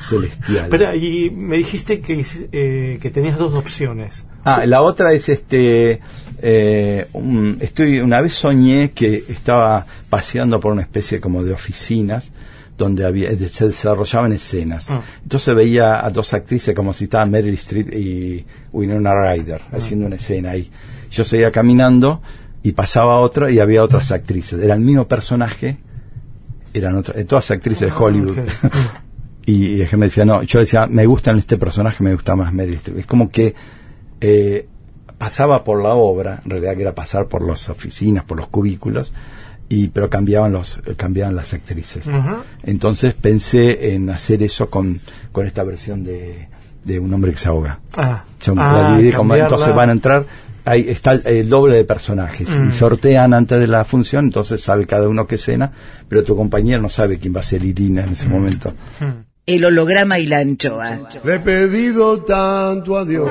[0.00, 0.64] celestial.
[0.64, 4.24] Espera, y me dijiste que, eh, que tenías dos opciones.
[4.44, 6.00] Ah, la otra es este.
[6.46, 12.30] Eh, un- estoy una vez soñé que estaba paseando por una especie como de oficinas
[12.76, 14.90] donde había se desarrollaban escenas.
[14.90, 15.00] Ah.
[15.22, 19.76] Entonces veía a dos actrices como si estaban Meryl Streep y Winona Ryder Ah.
[19.78, 20.70] haciendo una escena ahí.
[21.10, 22.20] Yo seguía caminando
[22.62, 24.62] y pasaba otra y había otras actrices.
[24.62, 25.78] Era el mismo personaje,
[26.74, 28.38] eran otras, todas actrices de Hollywood.
[29.46, 32.74] y, y me decía, no, yo decía, me gusta este personaje, me gusta más Meryl
[32.76, 32.98] Streep.
[32.98, 33.54] Es como que
[34.20, 34.66] eh,
[35.18, 39.12] pasaba por la obra, en realidad que era pasar por las oficinas, por los cubículos,
[39.68, 42.04] y pero cambiaban los eh, cambiaban las actrices.
[42.62, 45.00] Entonces pensé en hacer eso con,
[45.32, 46.48] con esta versión de,
[46.84, 47.80] de un hombre que se ahoga.
[47.96, 49.54] Ah, Yo ah, la dividí como- cambiarla.
[49.56, 50.26] entonces van a entrar,
[50.66, 52.68] ahí está el, el doble de personajes Mm.
[52.68, 55.72] y sortean antes de la función, entonces sabe cada uno qué escena,
[56.08, 58.12] pero tu compañero no sabe quién va a ser Irina en Mm.
[58.12, 58.74] ese momento.
[59.46, 61.00] El holograma y la anchoa.
[61.24, 63.28] Le he pedido tanto a Dios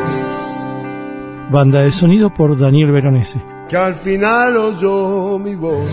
[1.53, 3.39] Banda de sonido por Daniel Veronese.
[3.69, 5.87] que al final oyó mi voz.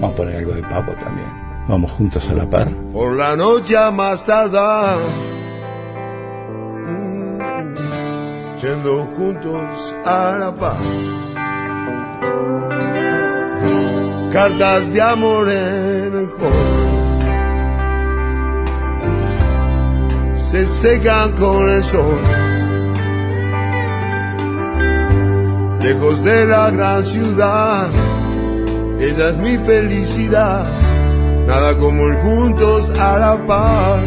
[0.00, 1.26] Vamos a poner algo de papo también.
[1.66, 2.68] Vamos juntos a la par.
[2.92, 4.96] Por la noche más tardar,
[6.84, 10.76] mm, yendo juntos a la paz.
[14.32, 16.88] Cartas de amor en el hall.
[20.50, 22.14] Se secan con el sol.
[25.82, 27.88] Lejos de la gran ciudad,
[29.00, 30.66] ella es mi felicidad
[31.48, 33.98] nada como el juntos a la par.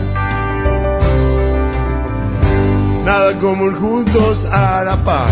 [3.04, 5.32] Nada como el juntos a la par.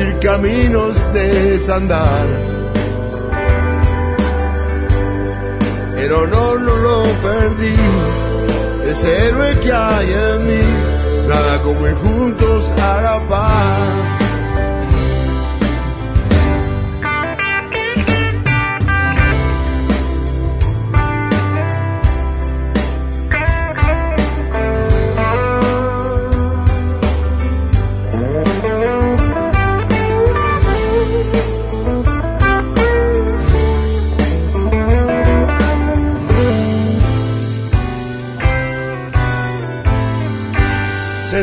[0.00, 2.26] Ir caminos de desandar.
[5.96, 7.74] Pero no, no lo perdí.
[8.90, 10.93] Ese héroe que hay en mí.
[11.28, 14.23] Nada como el juntos a la par.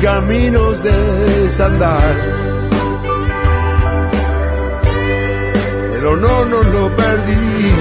[0.00, 0.92] caminos de
[1.42, 2.14] desandar.
[5.92, 7.72] Pero no, no lo perdí,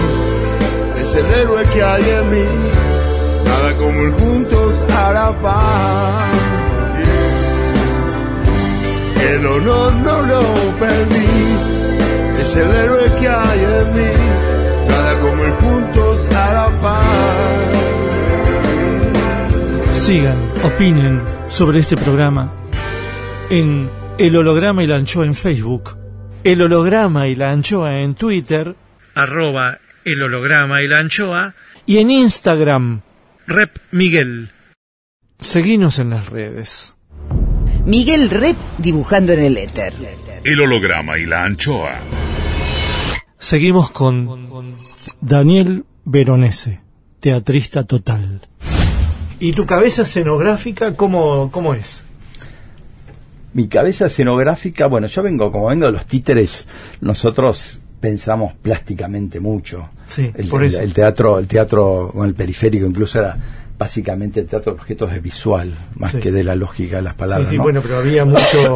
[1.01, 2.45] es el héroe que hay en mí,
[3.45, 6.31] nada como el juntos a la paz.
[9.31, 10.41] El honor no lo
[10.79, 11.27] perdí,
[12.41, 14.11] es el héroe que hay en mí,
[14.89, 17.03] nada como el juntos la paz.
[19.93, 22.51] Sigan, opinen sobre este programa
[23.49, 25.97] en El Holograma y la Anchoa en Facebook,
[26.43, 28.75] El Holograma y la Anchoa en Twitter,
[29.15, 33.01] arroba El Holograma y la Anchoa, y en Instagram,
[33.47, 34.51] Rep Miguel.
[35.39, 36.97] Seguinos en las redes.
[37.85, 39.93] Miguel Rep dibujando en el éter.
[40.43, 41.99] El holograma y la anchoa.
[43.37, 44.75] Seguimos con
[45.21, 46.81] Daniel Veronese,
[47.19, 48.46] teatrista total.
[49.39, 52.03] ¿Y tu cabeza escenográfica cómo, cómo es?
[53.53, 56.67] Mi cabeza escenográfica, bueno, yo vengo, como vengo de los títeres,
[57.01, 59.89] nosotros pensamos plásticamente mucho.
[60.09, 60.79] Sí, el, por eso.
[60.79, 63.37] el teatro, el teatro con el periférico incluso era
[63.79, 66.17] básicamente el teatro de objetos de visual, más Sí.
[66.17, 67.49] que de la lógica de las Sí, palabras.
[67.49, 67.63] sí, ¿no?
[67.63, 68.75] bueno, pero había mucho,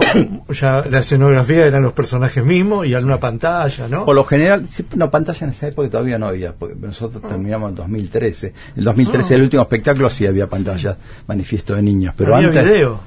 [0.50, 4.06] ya la escenografía eran los personajes mismos y alguna pantalla, ¿no?
[4.06, 7.70] Por lo general, sí, no, pantalla en esa época todavía no había, porque nosotros terminamos
[7.72, 8.54] en 2013.
[8.76, 9.38] En 2013, Ah.
[9.38, 10.98] el último espectáculo, sí había pantalla,
[11.28, 13.00] manifiesto de niños, pero había antes, video.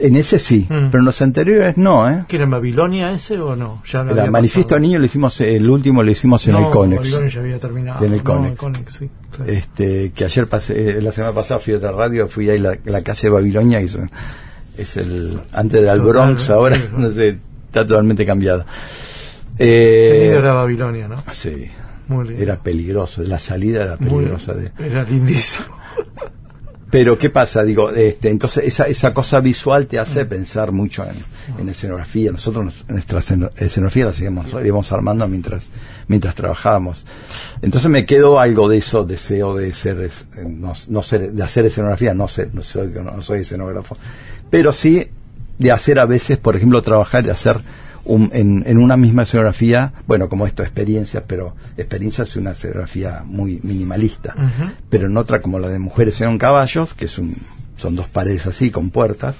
[0.00, 0.90] en ese sí, Mm.
[0.90, 2.24] pero en los anteriores no, ¿eh?
[2.28, 3.82] ¿Que era en Babilonia ese o no?
[3.84, 6.70] Ya no El manifiesto de niños lo hicimos, el último lo hicimos en no, el
[6.70, 7.00] Conex.
[7.02, 8.04] Babilonia ya había terminado.
[8.04, 8.56] En el No, Conex.
[8.56, 9.50] Conex, sí, claro.
[9.52, 12.62] Este, que ayer pasé, eh, la semana pasada fui a otra radio, fui ahí a
[12.62, 13.98] la, la calle de Babilonia, y es,
[14.76, 16.82] es el, antes era el Total, Bronx, ahora, sí.
[16.96, 18.64] no sé, está totalmente cambiado.
[19.58, 21.16] Eh, era Babilonia, ¿no?
[21.32, 21.68] sí,
[22.06, 22.42] Muy lindo.
[22.42, 24.54] era peligroso, la salida era Muy- peligrosa.
[24.54, 25.66] de- Era lindísimo.
[26.90, 27.64] Pero ¿qué pasa?
[27.64, 30.28] Digo, este, entonces esa, esa cosa visual te hace Mm.
[30.28, 32.32] pensar mucho en, en escenografía.
[32.32, 35.68] Nosotros nos- nuestra esceno- escenografía la seguimos, la íbamos armando mientras,
[36.06, 37.04] mientras trabajábamos.
[37.60, 40.10] Entonces me quedó algo de eso, deseo de ser,
[40.46, 43.98] no, no ser, de hacer escenografía, no sé, no soy, no soy escenógrafo,
[44.48, 45.08] pero sí
[45.58, 47.58] de hacer a veces, por ejemplo, trabajar y hacer
[48.08, 53.22] un- en, en una misma escenografía, bueno, como esto, experiencias, pero experiencias es una escenografía
[53.24, 54.34] muy minimalista
[54.90, 57.34] pero en otra como la de Mujeres en caballos, que es un,
[57.76, 59.36] son dos paredes así con puertas,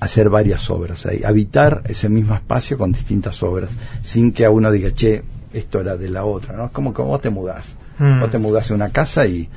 [0.00, 3.70] hacer varias obras ahí, habitar ese mismo espacio con distintas obras,
[4.02, 6.66] sin que a uno diga, che, esto era de la otra, ¿no?
[6.66, 8.20] Es como que vos te mudás, Mm.
[8.20, 9.48] vos te mudás a una casa y...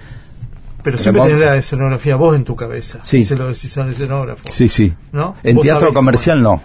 [0.83, 2.99] Pero siempre tenés la escenografía vos en tu cabeza.
[3.03, 3.25] Sí.
[3.25, 4.49] Se lo decís al escenógrafo.
[4.53, 4.93] Sí, sí.
[5.11, 5.35] ¿No?
[5.43, 6.61] En teatro comercial no.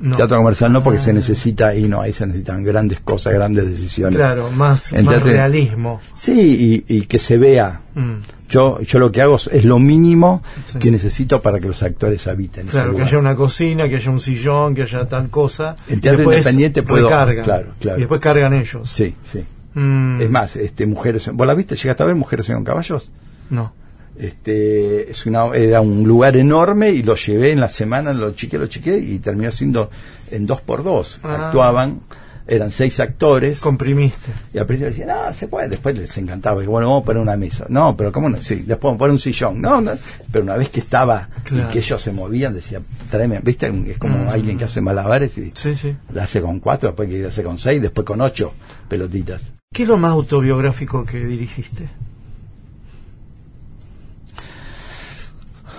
[0.00, 0.16] No.
[0.16, 1.02] Teatro comercial no, porque Ah.
[1.02, 4.16] se necesita, y no, ahí se necesitan grandes cosas, grandes decisiones.
[4.16, 6.00] Claro, más, más realismo.
[6.14, 7.80] Sí, y, y que se vea.
[7.94, 8.14] Mm.
[8.48, 10.78] Yo, yo lo que hago es, lo mínimo Sí.
[10.78, 12.66] que necesito para que los actores habiten.
[12.68, 15.74] Claro, que haya una cocina, que haya un sillón, que haya tal cosa.
[15.88, 17.34] En teatro independiente puedo- claro,
[17.80, 17.96] claro.
[17.98, 18.88] Y después cargan ellos.
[18.88, 19.44] Sí, sí.
[19.74, 21.74] Mm, Es más, este, mujeres, ¿vos la viste?
[21.76, 23.10] ¿Llegaste a ver Mujeres en caballos?
[23.50, 23.72] No.
[24.18, 28.58] Este, es una, era un lugar enorme y lo llevé en la semana, lo chiqué,
[28.58, 29.90] lo chiqué y terminó siendo
[30.30, 31.20] en dos por dos.
[31.22, 31.46] Ah.
[31.46, 32.00] Actuaban,
[32.46, 33.60] eran seis actores.
[33.60, 34.30] Comprimiste.
[34.52, 35.68] Y al principio decían, no, se puede.
[35.68, 36.62] Después les encantaba.
[36.64, 37.66] Y bueno, vamos a poner una mesa.
[37.68, 38.40] No, pero ¿cómo no?
[38.40, 39.60] Sí, después vamos a poner un sillón.
[39.60, 39.92] No, no.
[40.32, 41.68] Pero una vez que estaba Claro.
[41.68, 43.70] y que ellos se movían, decía, tráeme, ¿viste?
[43.88, 44.28] Es como Mm.
[44.30, 45.94] alguien que hace malabares y Sí, sí.
[46.12, 48.52] la hace con cuatro, después que hace con seis, después con ocho
[48.88, 49.42] pelotitas.
[49.72, 51.88] ¿Qué es lo más autobiográfico que dirigiste?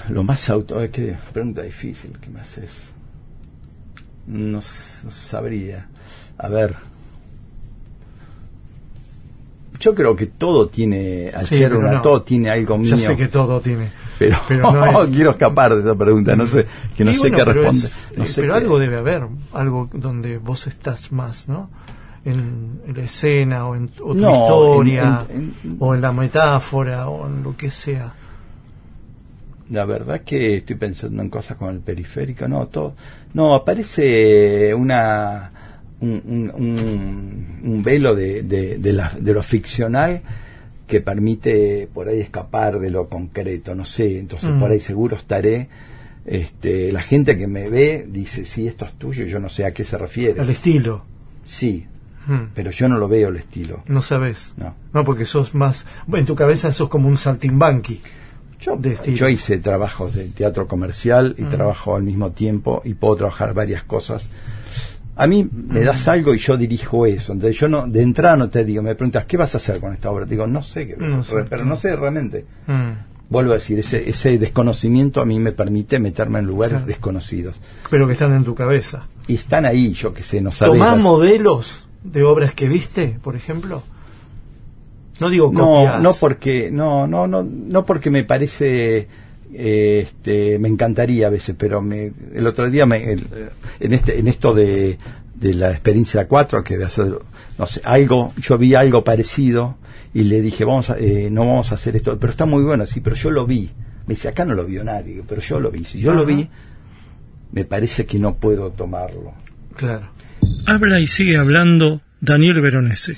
[0.09, 0.79] Lo más auto...
[0.81, 2.85] Es que pregunta difícil, ¿qué más es?
[4.27, 5.87] No, no sabría.
[6.37, 6.75] A ver.
[9.79, 12.01] Yo creo que todo tiene, al Sí, ser una, no.
[12.01, 12.97] todo tiene algo mío.
[12.97, 13.89] Ya sé que todo tiene.
[14.17, 16.65] pero, pero no es- quiero escapar de esa pregunta, no sé,
[16.97, 17.85] que no Y sé bueno, qué responde.
[17.85, 19.23] es- no eh, sé pero qué- algo debe haber,
[19.53, 21.69] algo donde vos estás más, ¿no?
[22.25, 26.11] En, en la escena o en tu o tu historia en- en- o en la
[26.11, 28.13] metáfora o en lo que sea.
[29.69, 32.95] La verdad que estoy pensando en cosas con el periférico, no, todo.
[33.33, 35.51] No, aparece una
[36.01, 36.51] un,
[37.63, 40.21] un- velo de, de, de, la- de lo ficcional
[40.87, 44.59] que permite por ahí escapar de lo concreto, no sé, entonces Mm.
[44.59, 45.67] por ahí seguro estaré.
[46.25, 49.73] Este, la gente que me ve dice, sí, esto es tuyo, yo no sé a
[49.73, 50.41] qué se refiere.
[50.41, 51.03] El estilo.
[51.45, 51.85] Sí,
[52.27, 52.51] Mm.
[52.53, 53.81] pero yo no lo veo el estilo.
[53.87, 54.53] No sabes.
[54.57, 54.75] No.
[54.93, 55.85] No, porque sos más.
[56.13, 58.01] En tu cabeza sos como un saltimbanqui.
[58.59, 61.49] Yo, yo hice trabajos de teatro comercial y Mm.
[61.49, 64.27] trabajo al mismo tiempo y puedo trabajar varias cosas.
[65.15, 66.09] A mí me das Mm.
[66.11, 67.33] algo y yo dirijo eso.
[67.33, 69.93] Entonces yo no, de entrada no te digo, me preguntas, ¿qué vas a hacer con
[69.93, 70.25] esta obra?
[70.25, 72.45] Te digo, no sé qué No sé, pero no sé realmente.
[72.67, 73.07] Mm.
[73.29, 76.87] vuelvo a decir, ese, ese desconocimiento a mí me permite meterme en lugares Claro.
[76.87, 77.57] desconocidos.
[77.89, 79.03] Pero que están en tu cabeza.
[79.27, 80.73] Y están ahí, yo que sé, no sabes.
[80.79, 83.83] ¿Tomás modelos de obras que viste, por ejemplo?
[85.19, 86.01] No digo No, copias.
[86.01, 89.07] no porque, no, no, no, no porque me parece,
[89.53, 93.27] eh, este, me encantaría a veces, pero me, el otro día me, el-
[93.79, 94.97] en este, en esto de,
[95.35, 97.17] de la experiencia 4 que de hacer,
[97.57, 99.77] no sé, algo, yo vi algo parecido
[100.13, 102.85] y le dije, vamos a, eh, no vamos a hacer esto, pero está muy bueno,
[102.85, 103.69] sí, pero yo lo vi.
[104.07, 105.83] Me dice, acá no lo vio nadie, pero yo lo vi.
[105.85, 106.49] Si yo lo vi,
[107.51, 109.33] me parece que no puedo tomarlo.
[109.75, 110.09] Claro.
[110.65, 113.13] Habla y sigue hablando Daniel Veronese.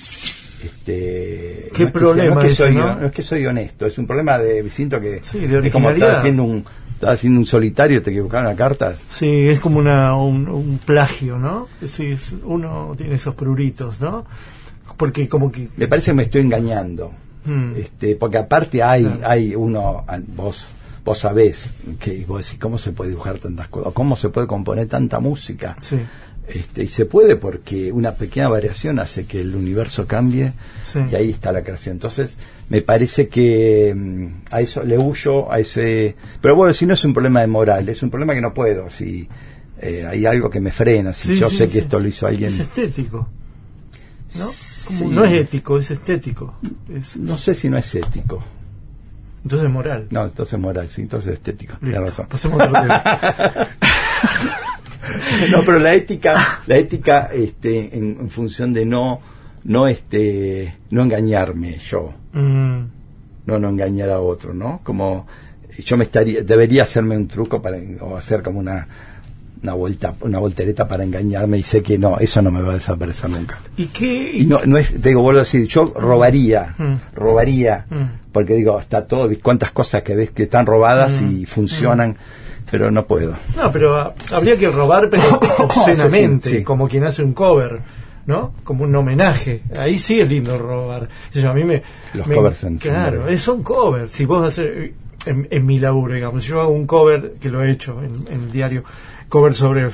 [0.64, 3.06] Este, ¿Qué no es que problema sea- no es que soy, no?
[3.06, 6.16] es que soy honesto, es un problema de siento que Sí, de es como estar
[6.18, 8.94] haciendo un estar haciendo un solitario, te equivocaron la carta.
[9.10, 11.68] Sí, es como una, un, un plagio, ¿no?
[11.88, 14.26] Sí, es- uno tiene esos pruritos, ¿no?
[14.98, 15.68] Porque como que...
[15.78, 17.12] Me parece que me estoy engañando.
[17.46, 17.74] Mm.
[17.76, 19.20] Este, porque aparte hay Claro.
[19.24, 20.74] hay uno ah, vos
[21.04, 24.86] vos sabés que vos decís cómo se puede dibujar tantas cosas, cómo se puede componer
[24.88, 25.76] tanta música.
[25.82, 25.98] Sí,
[26.48, 30.54] Este, y se puede porque una pequeña variación hace que el universo cambie
[30.84, 31.00] sí.
[31.10, 31.94] y ahí está la creación.
[31.94, 32.38] Entonces,
[32.70, 36.16] me parece que mm, a eso le huyo, a ese...
[36.42, 38.90] Pero bueno, si no es un problema de moral, es un problema que no puedo,
[38.90, 39.28] si
[39.80, 42.28] eh, hay algo que me frena, si Sí, yo sí, sé que esto lo hizo
[42.28, 42.50] alguien...
[42.50, 43.30] Es estético,
[44.38, 44.50] ¿no?
[44.88, 45.12] Como-.
[45.12, 46.56] No es ético, es estético.
[46.94, 48.44] Es, No sé si no es ético.
[49.44, 50.08] entonces es moral.
[50.10, 51.76] No, entonces moral, sí, entonces es estético.
[51.82, 52.28] Listo, razón.
[52.30, 53.04] pasemos a otro tema.
[55.52, 59.20] no, pero la ética, la ética, este, en, en función de no,
[59.64, 62.84] no, este, no engañarme yo, Mm,
[63.46, 64.80] no, no engañar a otro, ¿no?
[64.84, 65.28] Como
[65.84, 68.88] yo me estaría, debería hacerme un truco para, o hacer como una,
[69.64, 72.76] una vuelta, una voltereta para engañarme y sé que no, eso no me va a
[72.76, 73.60] desaparecer nunca.
[73.78, 74.32] ¿Y qué?
[74.34, 76.94] Y no, no es, te digo, vuelvo a decir, yo robaría, Mm.
[77.16, 78.32] robaría, Mm.
[78.32, 81.32] porque digo, está todo, cuántas cosas que ves que están robadas Mm.
[81.42, 82.16] y funcionan,
[82.72, 83.36] pero no puedo.
[83.58, 86.64] No, pero ah, habría que robar, pero obscenamente, Sí, sí.
[86.64, 87.80] como quien hace un cover,
[88.26, 88.54] ¿no?
[88.64, 89.62] Como un homenaje.
[89.78, 91.08] Ahí sí es lindo robar.
[91.46, 91.84] A mí me.
[92.14, 94.12] Los me- covers son- son Claro, es- son covers.
[94.12, 94.92] Si vos haces.
[95.24, 98.44] En, en mi laburo, digamos, yo hago un cover, que lo he hecho en, en
[98.46, 98.84] el diario,
[99.30, 99.88] cover sobre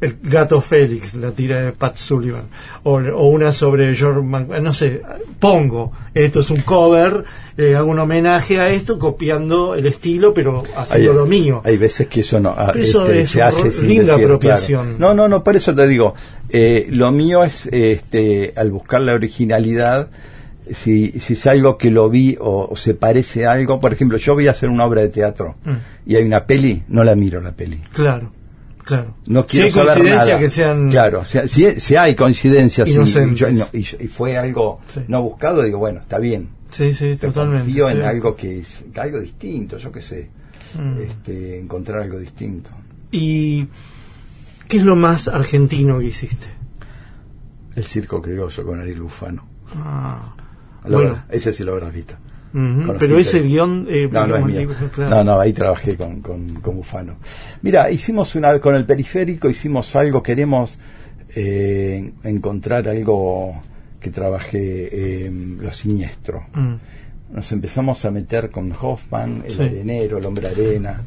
[0.00, 2.44] el gato Félix, la tira de Pat Sullivan,
[2.84, 5.02] o, o una sobre George Man- no sé,
[5.38, 7.24] pongo, esto es un cover,
[7.58, 11.60] eh, hago un homenaje a esto, copiando el estilo, pero haciendo lo mío.
[11.64, 14.24] Hay veces que eso no ah, Pero eso este, es se hace sin linda decir,
[14.24, 14.86] apropiación.
[14.96, 14.98] claro.
[14.98, 16.14] No, no, no, por eso te digo,
[16.48, 20.08] eh, lo mío es, este, al buscar la originalidad,
[20.72, 24.16] si, si es algo que lo vi o, o se parece a algo, por ejemplo,
[24.18, 25.72] yo voy a hacer una obra de teatro Mm.
[26.10, 27.80] y hay una peli, no la miro la peli.
[27.92, 28.32] Claro,
[28.96, 29.14] claro.
[29.26, 30.38] No Si quiero hay saber coincidencias nada.
[30.38, 32.94] que sean Claro, si, si, si hay coincidencias y,
[33.52, 35.00] no, y- y fue algo Sí.
[35.08, 36.48] no buscado, digo, bueno, está bien.
[36.70, 37.64] Sí, sí, Pero totalmente.
[37.64, 38.02] confío en sí.
[38.02, 40.30] algo que es algo distinto, yo qué sé,
[40.78, 40.98] Mm.
[41.00, 42.70] este, encontrar algo distinto.
[43.10, 43.66] ¿Y
[44.68, 46.46] qué es lo más argentino que hiciste?
[47.74, 49.44] El circo criollo con Ariel Bufano.
[49.76, 50.34] Ah,
[50.88, 51.24] Bueno.
[51.28, 52.14] ese sí lo habrás visto.
[52.98, 53.86] Pero ese guion...
[53.88, 54.60] eh, No, no es digamos, mío.
[54.60, 55.10] libro, claro.
[55.16, 57.16] No, no, ahí trabajé con, con, con Bufano.
[57.62, 60.78] Mira, hicimos una vez con el periférico, hicimos algo, queremos
[61.34, 63.54] eh, encontrar algo
[64.00, 64.88] que trabaje
[65.26, 66.44] eh, lo siniestro.
[66.54, 66.74] Mm,
[67.34, 69.62] Nos empezamos a meter con Hoffman, el Sí.
[69.62, 71.00] arenero, el hombre arena,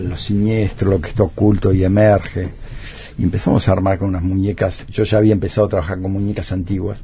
[0.00, 2.48] lo siniestro, lo que está oculto y emerge.
[3.18, 4.86] Y empezamos a armar con unas muñecas.
[4.88, 7.02] Yo ya había empezado a trabajar con muñecas antiguas.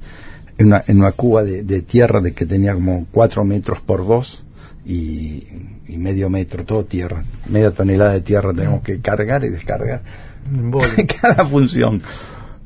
[0.62, 4.06] En una, en una cuba de, de tierra de que tenía como cuatro metros por
[4.06, 4.44] dos
[4.86, 5.44] y,
[5.88, 7.24] y medio metro, todo tierra.
[7.48, 10.02] Media tonelada de tierra tenemos que cargar y descargar.
[10.48, 11.06] en.
[11.20, 12.02] Cada función.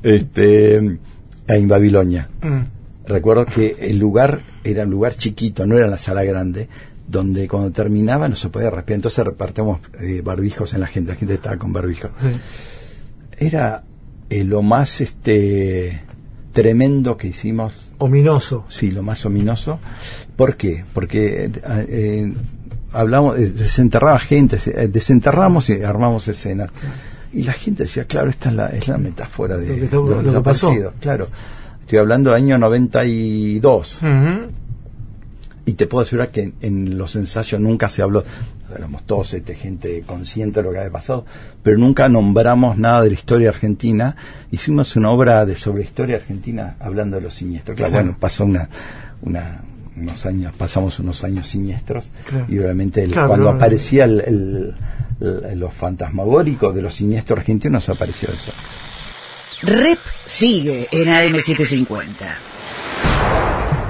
[0.03, 2.61] Este, en Babilonia Mm,
[3.07, 6.67] recuerdo que el lugar era un lugar chiquito, no era la sala grande,
[7.07, 8.97] donde cuando terminaba no se podía respirar.
[8.97, 12.11] Entonces repartimos eh, barbijos en la gente, la gente estaba con barbijos.
[12.21, 12.27] sí.
[13.39, 13.83] Era
[14.29, 16.01] eh, lo más este
[16.51, 18.65] tremendo que hicimos, Ominoso.
[18.69, 19.79] sí, lo más ominoso.
[20.35, 20.83] ¿Por qué?
[20.93, 21.51] Porque eh,
[21.89, 22.33] eh,
[22.93, 26.69] hablamos, eh, desenterraba gente, se- desenterramos y armamos escenas.
[27.33, 29.97] Y la gente decía, claro, esta es la, es la metáfora de, Lo que está-
[29.97, 30.67] de los lo que pasó.
[30.69, 30.93] desaparecidos.
[31.01, 31.27] Claro,
[31.81, 33.99] estoy hablando del año 92.
[34.01, 34.51] Ujú.
[35.65, 38.23] Y te puedo asegurar que en, en los ensayos nunca se habló,
[38.75, 41.25] éramos todos este, gente consciente de lo que había pasado,
[41.63, 44.15] pero nunca nombramos nada de la historia argentina.
[44.51, 47.77] Hicimos una obra de sobre historia argentina hablando de los siniestros.
[47.77, 48.05] Claro, Claro.
[48.05, 48.69] bueno, pasó una,
[49.21, 49.61] una,
[49.95, 52.45] unos años, pasamos unos años siniestros Claro.
[52.49, 54.75] y obviamente el- Claro, cuando pero- aparecía el, el-
[55.21, 58.51] el- los fantasmagóricos de los siniestros argentinos apareció eso.
[59.63, 62.07] Rep sigue en AM750.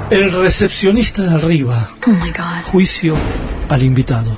[0.10, 1.90] El recepcionista de arriba.
[2.08, 2.64] Oh my god.
[2.66, 3.14] Juicio
[3.68, 4.38] al invitado.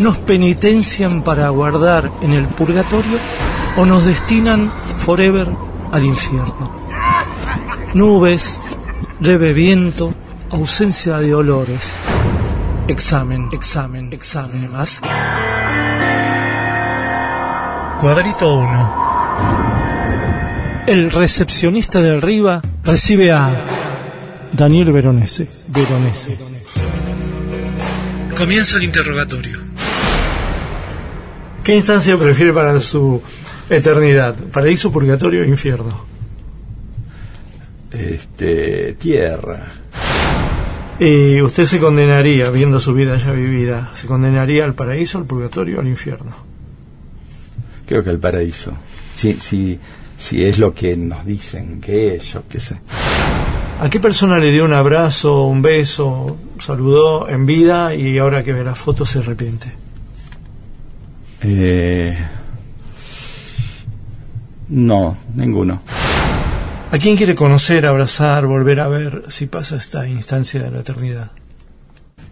[0.00, 3.18] nos penitencian para guardar en el purgatorio
[3.76, 5.46] o nos destinan forever
[5.92, 6.72] al infierno.
[7.94, 8.58] Nubes,
[9.20, 10.14] leve viento,
[10.50, 11.96] ausencia de olores.
[12.88, 15.02] Examen, examen, examen más.
[18.00, 19.10] Cuadrito 1.
[20.86, 23.50] El recepcionista de arriba recibe a
[24.52, 25.46] Daniel Veronese.
[25.68, 26.38] Veronese.
[28.34, 29.69] Comienza el interrogatorio.
[31.64, 33.22] ¿Qué instancia prefiere para su
[33.68, 34.34] eternidad?
[34.52, 36.04] ¿Paraíso, purgatorio o infierno?
[37.92, 39.72] Este, tierra.
[40.98, 45.78] Y usted se condenaría, viendo su vida ya vivida, ¿se condenaría al paraíso, al purgatorio
[45.78, 46.32] o al infierno?
[47.86, 48.72] Creo que el paraíso.
[49.14, 49.78] Si, si,
[50.16, 52.76] si es lo que nos dicen que es, yo qué sé.
[53.80, 58.52] ¿A qué persona le dio un abrazo, un beso, saludó en vida y ahora que
[58.52, 59.89] ve la foto se arrepiente?
[61.42, 62.16] Eh,
[64.68, 65.82] no, ninguno.
[66.92, 71.30] ¿A quién quiere conocer, abrazar, volver a ver si pasa esta instancia de la eternidad?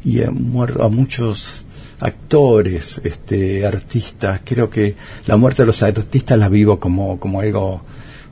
[0.04, 1.64] Y muerto a muchos
[2.00, 4.40] actores, este, artistas.
[4.44, 4.94] Creo que
[5.26, 7.82] la muerte de los artistas la vivo como, como algo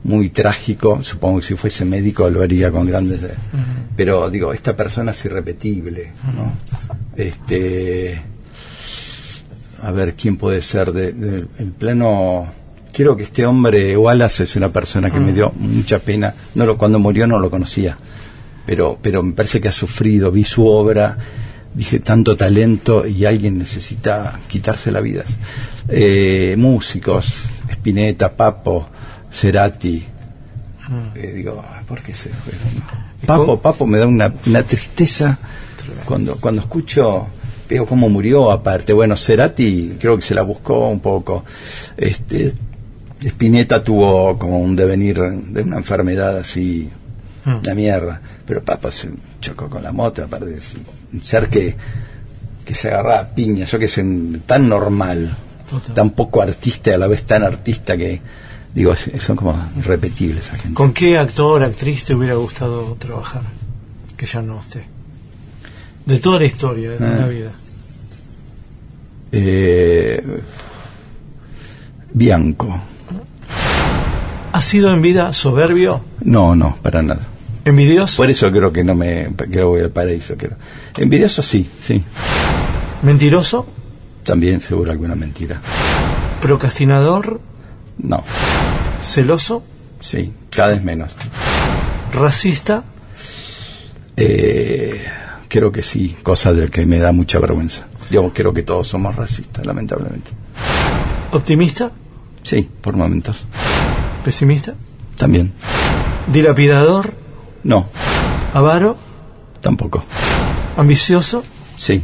[0.03, 1.01] muy trágico.
[1.01, 3.21] Supongo que si fuese médico lo haría con grandes.
[3.21, 3.33] de-
[3.95, 6.11] Pero digo, esta persona es irrepetible.
[6.35, 6.53] ¿no?
[7.15, 8.21] Este,
[9.81, 10.91] a ver, ¿quién puede ser?
[10.91, 12.47] De, de- en pleno.
[12.93, 16.33] Quiero que este hombre, Wallace, es una persona que me dio mucha pena.
[16.55, 17.95] No lo, cuando murió no lo conocía,
[18.65, 20.31] pero, pero me parece que ha sufrido.
[20.31, 21.15] Vi su obra,
[21.75, 25.23] dije tanto talento y alguien necesita quitarse la vida.
[25.87, 28.87] Eh, músicos, Spinetta, Papo,
[29.31, 30.03] Cerati.
[31.15, 32.83] Eh, digo, ¿por qué se fueron?
[33.27, 35.37] Papo, Papo me da una, una tristeza
[36.05, 37.27] cuando, cuando escucho
[37.69, 41.43] veo cómo murió aparte bueno Cerati creo que se la buscó un poco
[41.97, 42.53] este
[43.21, 46.89] Spinetta tuvo como un devenir de una enfermedad así
[47.63, 49.09] la mierda pero Papo se
[49.41, 50.75] chocó con la moto aparte es
[51.13, 51.75] un ser que
[52.65, 55.35] que se agarraba a piña yo que un- tan normal
[55.69, 55.95] Total.
[55.95, 58.19] tan poco artista y a la vez tan artista que
[58.75, 59.51] digo es- son como
[60.37, 63.41] esa gente ¿Con qué actor, actriz te hubiera gustado trabajar?
[64.17, 64.83] Que ya no esté.
[66.07, 67.19] De toda la historia, de toda Ah.
[67.19, 67.51] la vida.
[69.31, 70.23] Eh,
[72.13, 72.79] Bianco.
[74.53, 77.21] ¿Ha sido en vida soberbio, No, no, para nada.
[77.65, 80.35] envidioso, Por eso creo que no me que voy al paraíso.
[80.37, 80.53] Creo.
[80.97, 82.01] Envidioso sí, sí.
[83.03, 83.67] mentiroso,
[84.23, 85.59] También seguro alguna mentira.
[86.41, 87.39] procrastinador,
[87.99, 88.23] No,
[89.01, 89.63] celoso,
[89.99, 91.15] sí, cada vez menos.
[92.13, 92.83] racista,
[94.19, 95.03] Eh,
[95.47, 97.85] creo que sí, cosa de que me da mucha vergüenza.
[98.09, 100.31] Yo creo que todos somos racistas, lamentablemente.
[101.31, 101.91] optimista,
[102.43, 103.45] Sí, por momentos.
[104.23, 104.73] pesimista,
[105.17, 105.51] También.
[106.27, 107.13] dilapidador,
[107.63, 107.87] No,
[108.53, 108.97] avaro,
[109.61, 110.03] tampoco.
[110.77, 111.43] ambicioso,
[111.77, 112.01] Sí,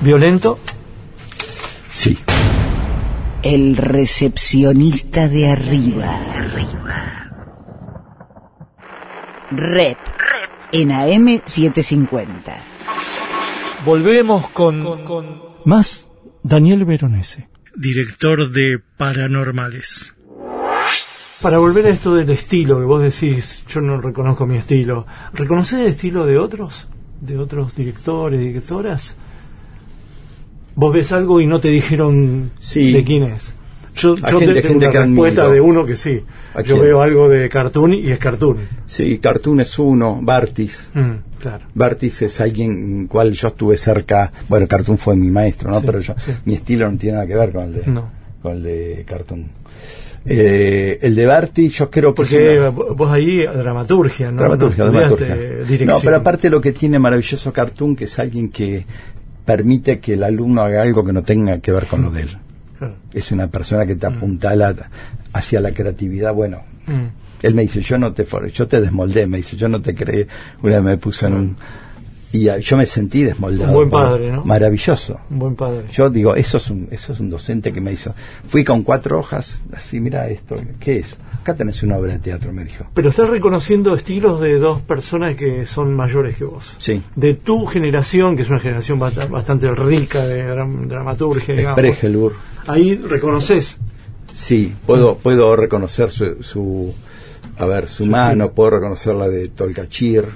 [0.00, 0.58] violento,
[1.92, 2.18] sí.
[3.42, 6.20] El recepcionista de arriba.
[9.50, 9.98] Rep.
[10.72, 12.56] En AM 750.
[13.84, 14.80] Volvemos con,
[15.64, 16.06] más
[16.42, 20.14] Daniel Veronese, director de Paranormales.
[21.42, 25.06] Para volver a esto del estilo que vos decís, yo no reconozco mi estilo.
[25.32, 26.86] ¿Reconoces el estilo de otros?
[27.20, 29.16] ¿De otros directores, directoras?
[30.74, 32.92] ¿Vos ves algo y no te dijeron Sí.
[32.92, 33.54] de quién es?
[33.96, 35.54] Yo, yo gente- te- tengo gente una que respuesta admiro.
[35.54, 36.22] de uno que sí.
[36.54, 36.80] ¿A Yo quién?
[36.86, 38.58] veo algo de cartoon y es cartoon.
[38.86, 40.90] Sí, Cartoon es uno, Bartis.
[40.94, 41.10] Mm,
[41.40, 41.64] claro.
[41.74, 44.32] Bartis es alguien cual yo estuve cerca.
[44.48, 45.80] Bueno, Cartoon fue mi maestro, ¿no?
[45.80, 46.32] Sí, Pero yo, sí.
[46.44, 48.08] mi estilo no tiene nada que ver con el de, No.
[48.42, 49.46] con el de Cartoon.
[50.26, 52.16] Eh, el de Bartis, yo creo que.
[52.16, 54.38] Porque una- vos ahí, dramaturgia, ¿no?
[54.38, 55.36] dramaturgia, No dramaturgia.
[55.86, 58.84] No, pero aparte lo que tiene maravilloso Cartoon, que es alguien que
[59.46, 62.36] permite que el alumno haga algo que no tenga que ver con lo de él.
[62.80, 62.94] Claro.
[63.12, 64.74] Es una persona que te apuntala
[65.32, 66.34] hacia la creatividad.
[66.34, 67.06] Bueno, Mm.
[67.42, 70.26] él me dice, yo no te yo te desmoldé, me dice, yo no te creé.
[70.62, 71.56] Una vez me puso en un
[72.32, 73.70] y yo me sentí desmoldado.
[73.72, 74.44] Un buen padre, ¿no?
[74.44, 75.18] Maravilloso.
[75.30, 75.86] Un buen padre.
[75.90, 78.14] Yo digo, eso es un, eso es un docente que me hizo.
[78.48, 81.16] Fui con cuatro hojas, así, mira esto, ¿qué es?
[81.40, 82.84] Acá tenés una obra de teatro, me dijo.
[82.94, 86.74] Pero estás reconociendo estilos de dos personas que son mayores que vos.
[86.78, 87.02] Sí.
[87.16, 91.76] De tu generación, que es una generación bast- bastante rica de dram- dramaturgia, digamos.
[92.66, 93.78] Ahí reconoces.
[94.34, 96.94] Sí, puedo, puedo reconocer su, su
[97.56, 100.26] a ver, su mano, puedo reconocer la de Tolkachir.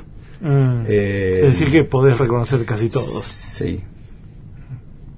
[0.44, 0.84] Mm.
[0.86, 3.24] Eh, es decir, que podés reconocer casi todos.
[3.24, 3.80] Sí,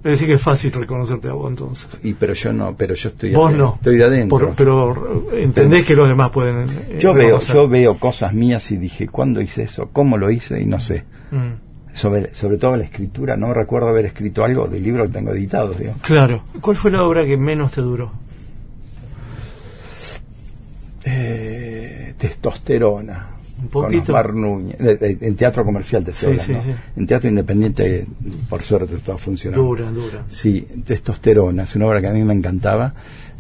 [0.05, 1.89] Es decir, que es fácil reconocerte a vos entonces.
[2.05, 3.75] y pero yo no, pero yo estoy Vos ade- no.
[3.75, 4.39] estoy de adentro.
[4.39, 6.69] Por- pero entendés que los demás pueden.
[6.69, 9.89] eh, yo veo, yo veo cosas mías y dije, ¿cuándo hice eso?
[9.93, 10.61] ¿Cómo lo hice?
[10.63, 11.03] Y no sé.
[11.33, 11.65] Mm.
[11.97, 15.73] Sobre, sobre todo la escritura, no recuerdo haber escrito algo del libro que tengo editado,
[15.73, 15.95] digo.
[16.03, 16.43] Claro.
[16.61, 18.13] ¿Cuál fue la obra que menos te duró?
[21.05, 23.31] Eh, testosterona.
[23.59, 24.03] Un con poquito.
[24.13, 24.79] Osmar Núñez.
[24.79, 26.45] De- de- en teatro comercial te Sí, hablando.
[26.45, 26.71] sí, sí.
[26.97, 28.07] En teatro independiente,
[28.49, 29.65] por suerte, todo funcionando.
[29.67, 30.25] Dura, dura.
[30.29, 32.93] Sí, Testosterona, es una obra que a mí me encantaba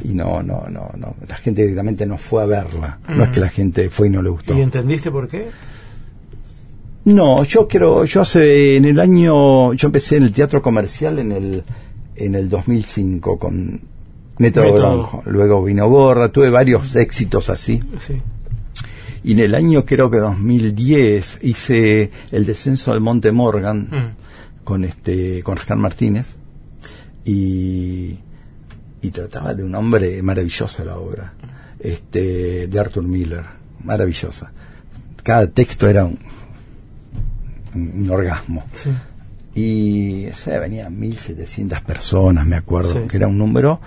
[0.03, 1.15] y no, no, no, no.
[1.29, 2.99] La gente directamente no fue a verla.
[3.09, 4.55] No es que la gente fue y no le gustó.
[4.57, 5.49] ¿Y entendiste por qué?
[7.05, 11.31] No, yo quiero, yo hace en el año, yo empecé en el teatro comercial en
[11.33, 11.65] el
[12.17, 13.81] en el 2005 con
[14.39, 14.73] Método.
[14.73, 15.23] Bronco.
[15.27, 17.83] Luego vino Gorda, tuve varios éxitos así.
[18.07, 18.21] Sí.
[19.27, 24.63] Y en el año creo que 2010 hice el descenso del Monte Morgan Mm.
[24.65, 26.37] con este con Oscar Martínez
[27.25, 28.19] y
[29.03, 31.33] y trataba de un hombre maravillosa la obra
[31.79, 33.45] este de Arthur Miller
[33.85, 34.51] maravillosa
[35.23, 36.19] cada texto era un,
[38.11, 38.91] orgasmo Sí.
[39.55, 43.09] y o sea, venían 1700 personas me acuerdo Sí.
[43.09, 43.81] que era un número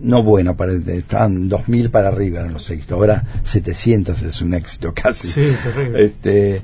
[0.00, 4.92] no bueno para estaban 2000 para arriba eran los éxitos ahora 700 es un éxito
[4.94, 6.04] casi Sí, terrible.
[6.06, 6.62] este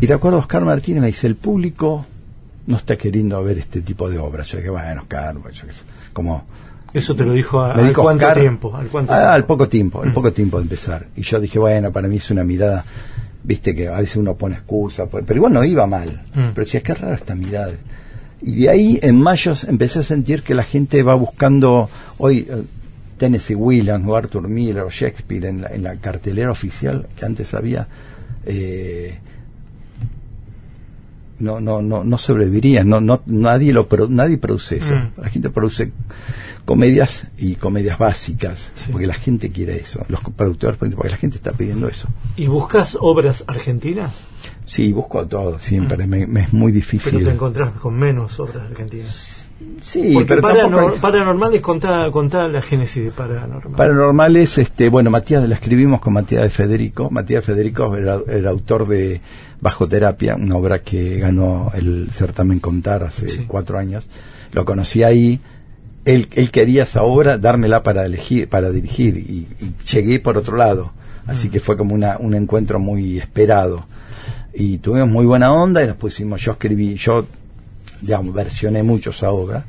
[0.00, 2.06] y recuerdo Oscar Martínez me dice el público
[2.66, 5.66] no está queriendo ver este tipo de obras yo dije bueno Oscar yo
[6.12, 6.44] como
[6.94, 8.76] Eso te lo dijo a, me ¿al dijo cuánto Oscar, tiempo?
[8.76, 9.28] ¿Al cuánto tiempo?
[9.30, 10.14] al poco tiempo, al Mm.
[10.14, 11.06] poco tiempo de empezar.
[11.16, 12.84] Y yo dije, bueno, para mí es una mirada,
[13.44, 16.20] viste que a veces uno pone excusa, pero igual no iba mal.
[16.34, 16.52] Mm.
[16.52, 17.72] Pero decía, qué rara esta mirada.
[18.42, 21.88] Y de ahí, en mayo, empecé a sentir que la gente va buscando,
[22.18, 22.62] hoy, eh,
[23.18, 27.54] Tennessee Williams o Arthur Miller o Shakespeare en la, en la cartelera oficial que antes
[27.54, 27.86] había,
[28.46, 29.18] eh,
[31.38, 35.20] no no no no sobrevivirían no no nadie lo produ- nadie produce eso Mm.
[35.22, 35.90] la gente produce
[36.64, 38.92] comedias y comedias básicas Sí.
[38.92, 42.06] porque la gente quiere eso los productores porque la gente está pidiendo eso
[42.36, 44.22] ¿Y buscas obras argentinas?
[44.66, 48.64] Sí busco todo siempre me, me es muy Pero difícil te encontrás con menos obras
[48.70, 49.46] argentinas.
[49.80, 53.76] sí Porque pero tampoco paranor- hay- paranormales, contá, contá la génesis de paranormal.
[53.76, 57.10] Paranormales, este, bueno, Matías, la escribimos con Matías de Federico.
[57.10, 59.20] Matías de Federico era el autor de
[59.60, 63.44] Bajo Terapia, una obra que ganó el certamen Contar hace Sí.
[63.46, 64.08] cuatro años.
[64.52, 65.40] Lo conocí ahí.
[66.04, 70.56] Él, él quería esa obra, dármela para elegir, para dirigir, y, y llegué por otro
[70.56, 70.90] lado.
[71.28, 73.86] Así que fue como una, un encuentro muy esperado.
[74.54, 77.24] Y tuvimos muy buena onda y nos pusimos, yo escribí, yo,
[78.00, 79.64] digamos, versioné mucho esa obra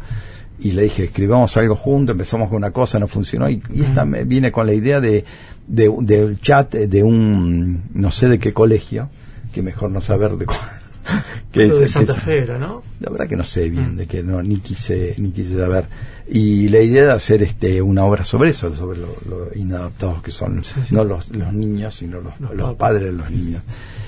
[0.60, 4.06] y le dije, escribamos algo juntos, empezamos con una cosa, no funcionó, y, y esta
[4.06, 5.26] me viene con la idea de,
[5.68, 9.10] de, del chat de un, no sé de qué colegio,
[9.54, 10.60] que mejor no saber de cuál.
[11.52, 12.82] que es- de que Santa es- Fe era, ¿no?
[13.02, 13.98] la verdad que no sé bien, Mm.
[13.98, 15.86] de que no, ni quise, ni quise saber.
[16.30, 20.32] Y la idea de hacer este una obra sobre eso, sobre lo, lo inadaptados que
[20.32, 20.96] son, Sí, sí.
[20.96, 23.62] no los, los niños, sino los, Los los padres de los niños.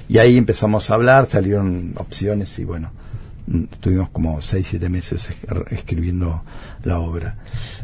[0.07, 2.91] Y ahí empezamos a hablar, salieron opciones y bueno,
[3.71, 5.37] estuvimos como seis, siete meses es-
[5.71, 6.43] escribiendo
[6.83, 7.37] la obra.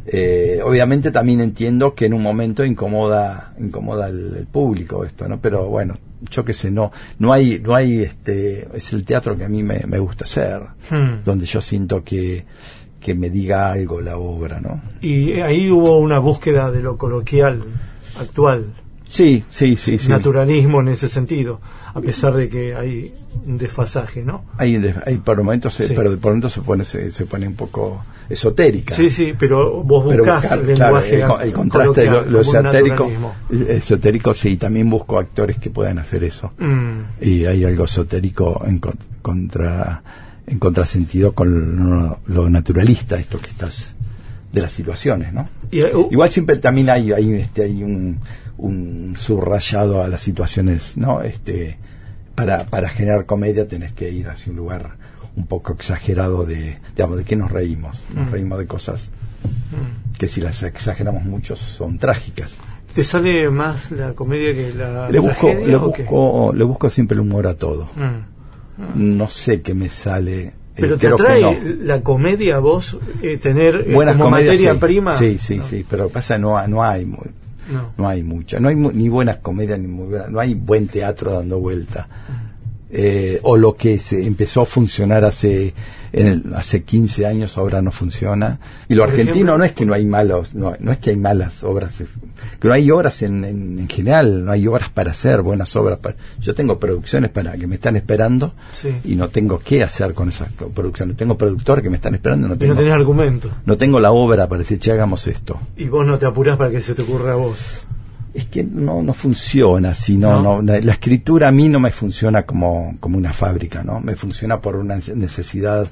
[0.06, 5.39] Eh, obviamente también entiendo que en un momento incomoda, incomoda al, al público esto, ¿no?
[5.39, 5.98] Pero bueno,
[6.30, 9.64] yo qué sé, no, no hay, no hay este, es el teatro que a mí
[9.64, 10.61] me, me gusta hacer,
[10.91, 11.23] Hmm.
[11.26, 12.45] donde yo siento que,
[12.99, 14.80] que me diga algo la obra, ¿no?
[15.02, 17.64] Y ahí hubo una búsqueda de lo coloquial
[18.19, 18.73] actual,
[19.06, 20.07] Sí, sí, sí, sí.
[20.07, 21.60] naturalismo en ese sentido,
[21.93, 23.13] a pesar de que hay
[23.45, 24.45] un desfasaje, ¿no?
[24.57, 25.93] Hay, hay por momentos, se- Sí.
[25.95, 28.95] pero por momentos se pone, se, se pone un poco esotérica.
[28.95, 32.07] Sí, sí, pero vos Pero buscás buscar, el claro, lenguaje el, co- el contraste de
[32.11, 33.35] lo, lo esotérico, naturalismo.
[33.68, 36.51] esotérico, sí, también busco actores que puedan hacer eso.
[36.57, 37.01] Mm.
[37.26, 40.01] Y hay algo esotérico en con- contra
[40.47, 43.93] en contrasentido con lo, lo naturalista, esto que estás
[44.51, 45.47] de las situaciones, ¿no?
[45.72, 48.19] Y, uh, Igual siempre también hay, hay, este, hay un,
[48.62, 51.22] un subrayado a las situaciones, ¿no?
[51.22, 51.78] Este,
[52.36, 54.92] para, para generar comedia tenés que ir hacia un lugar
[55.36, 58.04] un poco exagerado de, digamos, de qué nos reímos.
[58.16, 58.32] Nos Mm.
[58.32, 59.10] reímos de cosas
[59.44, 60.18] mm.
[60.18, 62.56] que si las exageramos mucho son trágicas.
[62.94, 67.16] ¿Te sale más la comedia que la Le busco, tragedia le busco, le busco siempre
[67.16, 67.86] el humor a todo.
[67.96, 69.18] Mm.
[69.18, 70.42] no sé qué me sale.
[70.44, 71.54] eh, Pero te atrae no.
[71.84, 74.80] la comedia vos eh, tener eh, Buenas como comedias, materia sí.
[74.80, 75.18] prima.
[75.18, 75.64] Sí, sí, No.
[75.64, 77.06] sí, pero pasa no, no hay
[77.70, 77.92] No.
[77.98, 80.88] no hay mucha, no hay mu- ni buenas comedias ni muy buenas, no hay buen
[80.88, 82.08] teatro dando vuelta.
[82.93, 85.73] Eh, o lo que se empezó a funcionar hace
[86.11, 88.59] en el- hace 15 años ahora no funciona
[88.89, 91.11] y lo Por argentino ejemplo- no es que no hay malos no, no es que
[91.11, 92.03] hay malas obras
[92.59, 95.99] que no hay obras en, en, en general no hay obras para hacer buenas obras
[95.99, 98.89] para, yo tengo producciones para que me están esperando Sí.
[99.05, 102.55] y no tengo qué hacer con esas producciones tengo productores que me están esperando no
[102.55, 103.49] Y tengo no tenés argumento.
[103.65, 106.72] no tengo la obra para decir che hagamos esto Y vos no te apurás para
[106.72, 107.85] que se te ocurra a vos.
[108.34, 110.62] Es que no, no funciona así, no, ¿No?
[110.62, 113.99] no, la, escritura a mí no me funciona como, como una fábrica, ¿no?
[113.99, 115.88] Me funciona por una necesidad.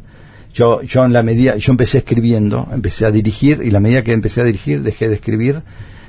[0.53, 4.14] Yo, yo en la medida, yo empecé escribiendo, empecé a dirigir, y la medida que
[4.14, 5.61] empecé a dirigir dejé de escribir,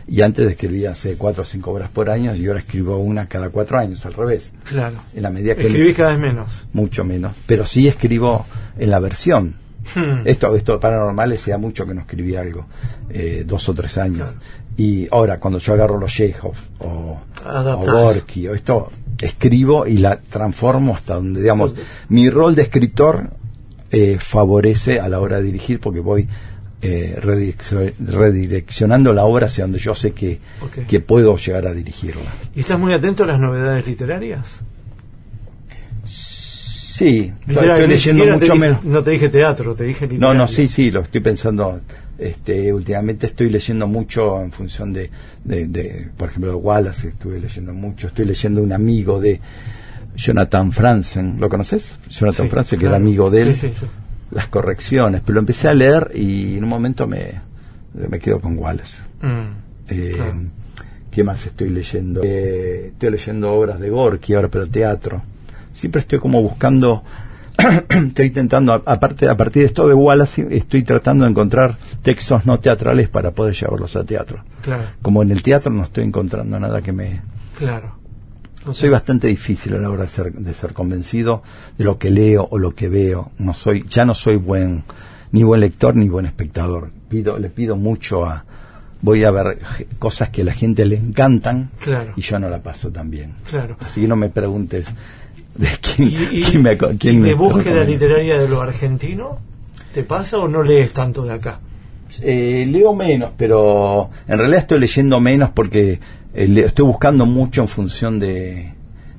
[0.07, 3.51] y antes escribía hace cuatro o cinco horas por año, y ahora escribo una cada
[3.51, 4.53] cuatro años, al revés.
[4.65, 4.97] Claro.
[5.15, 6.67] En la medida que Escribís cada vez menos.
[6.73, 8.47] mucho menos, pero sí escribo
[8.79, 9.57] en la versión.
[9.95, 10.23] Hmm.
[10.25, 12.67] Esto, esto de paranormales sea mucho que no escribí algo,
[13.09, 14.31] eh, dos o tres años.
[14.31, 14.39] Claro.
[14.83, 17.19] Y ahora, cuando yo agarro los Chekhov o.
[17.85, 18.89] Gorky o esto,
[19.21, 23.31] escribo y la transformo hasta donde, digamos, Entonces- mi rol de escritor
[23.91, 26.27] eh, favorece a la hora de dirigir porque voy
[26.83, 30.39] eh, redireccio- redireccionando la obra hacia donde yo sé que,
[30.89, 32.23] que puedo llegar a dirigirla.
[32.55, 34.61] ¿Y estás muy atento a las novedades literarias?
[36.05, 38.85] Sí, estoy leyendo te mucho menos.
[38.85, 40.39] No te dije teatro, te dije No, literario.
[40.41, 41.81] no, sí, sí, lo estoy pensando.
[42.21, 45.11] Este, últimamente estoy leyendo mucho en función de,
[45.43, 48.09] de, de, por ejemplo, de Wallace, estuve leyendo mucho.
[48.09, 49.41] Estoy leyendo un amigo de
[50.17, 51.99] Jonathan Franzen, ¿lo conoces?
[52.11, 52.97] Jonathan Sí, Franzen, que claro.
[52.97, 53.55] era amigo de él.
[53.55, 53.87] Sí, sí, sí.
[54.33, 57.33] Las correcciones, pero lo empecé a leer y en un momento me,
[57.95, 58.99] me quedo con Wallace.
[59.23, 59.49] Mm,
[59.89, 60.35] Eh, claro.
[61.11, 62.21] ¿Qué más estoy leyendo?
[62.23, 65.23] Eh, estoy leyendo obras de Gorky ahora, pero teatro.
[65.75, 67.03] Siempre estoy como buscando,
[67.89, 72.59] estoy intentando, aparte, a partir de esto de Wallace, estoy tratando de encontrar textos no
[72.61, 74.45] teatrales para poder llevarlos a teatro.
[74.63, 77.21] Claro, Como en el teatro no estoy encontrando nada que me...
[77.59, 77.99] claro.
[78.73, 81.43] Soy bastante difícil a la hora de ser, de ser convencido
[81.79, 83.31] de lo que leo o lo que veo.
[83.39, 84.85] No soy, ya no soy buen,
[85.33, 86.91] ni buen lector ni buen espectador.
[87.09, 88.45] Pido, le pido mucho a,
[89.01, 89.61] voy a ver
[89.99, 92.13] cosas que a la gente le encantan Claro.
[92.17, 93.33] y yo no la paso tan bien.
[93.49, 93.79] Claro.
[93.81, 94.87] Así que no me preguntes
[95.55, 99.39] de quién, ¿Y, me, quién y me de búsqueda literaria de lo argentino?
[99.93, 101.61] ¿Te pasa o no lees tanto de acá?
[102.23, 106.01] Eh, leo menos, pero en realidad estoy leyendo menos porque
[106.35, 108.73] eh, le, estoy buscando mucho en función de,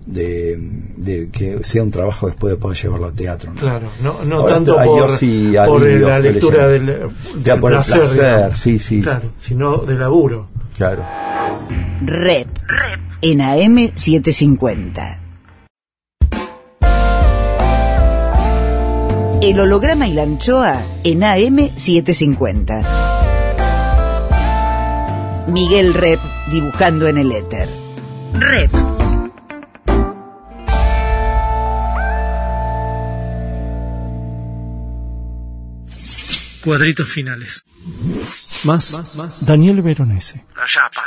[0.05, 3.53] de, que sea un trabajo después de poder llevarlo al teatro.
[3.53, 3.59] ¿no?
[3.59, 7.07] Claro, no, no tanto por, sí, por la lectura del,
[7.59, 9.01] placer, sí, sí.
[9.01, 10.47] Claro, sino de laburo.
[10.75, 11.03] Claro.
[12.01, 12.99] Rep, Rep.
[13.21, 15.20] en AM750.
[19.41, 22.83] El holograma y la anchoa en AM 750.
[25.47, 26.19] Miguel Rep
[26.51, 27.67] dibujando en el éter.
[28.33, 28.71] Rep.
[36.63, 37.65] Cuadritos finales.
[38.63, 40.45] Más, Daniel Veronese.
[40.55, 41.01] La chapa.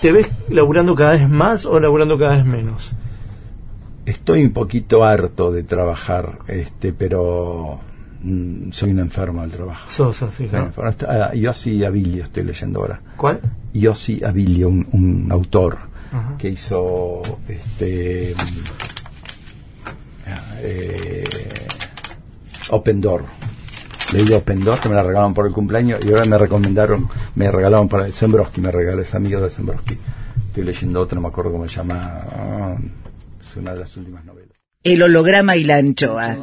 [0.00, 2.92] ¿Te ves laburando cada vez más o laburando cada vez menos?
[4.10, 7.78] Estoy un poquito harto de trabajar, este, pero
[8.22, 9.88] mm, soy un enfermo del trabajo.
[9.88, 10.72] Sos así, ¿no?
[11.06, 13.00] ah, Yossi Abilio estoy leyendo ahora.
[13.16, 13.40] ¿Cuál?
[13.72, 15.78] Yossi Abilio, un, un autor
[16.12, 16.34] Ajá.
[16.38, 18.90] que hizo este mm,
[20.62, 21.24] eh,
[22.70, 23.24] Open Door.
[24.12, 27.48] Leí Open Door, que me la regalaron por el cumpleaños, y ahora me recomendaron, me
[27.48, 29.96] regalaron para el Zembrowski, me regaló ese amigo de Zembrowski.
[30.48, 32.24] Estoy leyendo otro, no me acuerdo cómo se llama.
[32.32, 32.76] ah,
[33.50, 34.56] es una de las últimas novelas.
[34.84, 36.36] El holograma y la anchoa.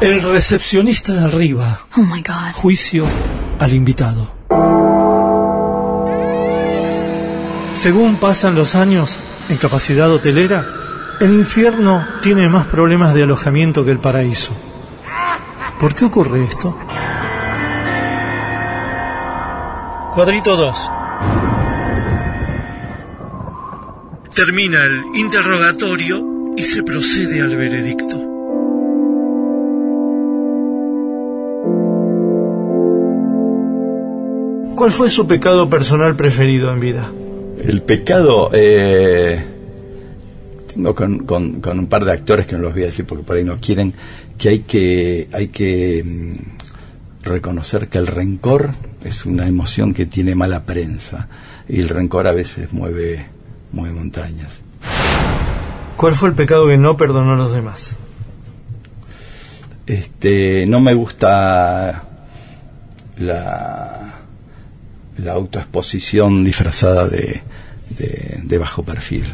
[0.00, 1.80] El recepcionista de arriba.
[1.96, 2.54] Oh my god.
[2.54, 3.06] Juicio
[3.58, 4.32] al invitado.
[7.74, 10.66] Según pasan los años en capacidad hotelera,
[11.20, 14.52] el infierno tiene más problemas de alojamiento que el paraíso.
[15.78, 16.78] ¿Por qué ocurre esto?
[20.14, 20.90] Cuadrito 2.
[24.36, 28.16] Termina el interrogatorio y se procede al veredicto.
[34.76, 37.10] ¿Cuál fue su pecado personal preferido en vida?
[37.64, 39.42] El pecado, eh,
[40.74, 43.24] tengo con, con- con un par de actores que no los voy a decir porque
[43.24, 43.94] por ahí no quieren,
[44.36, 48.70] que hay que, hay que mm, reconocer que el rencor
[49.02, 51.28] es una emoción que tiene mala prensa
[51.68, 53.24] y el rencor a veces mueve,
[53.72, 54.50] mueve montañas.
[55.96, 57.96] ¿Cuál fue el pecado que no perdonó a los demás?
[59.86, 62.02] Este, no me gusta
[63.18, 64.14] la,
[65.18, 67.42] la autoexposición disfrazada de,
[67.90, 69.24] de, de bajo perfil.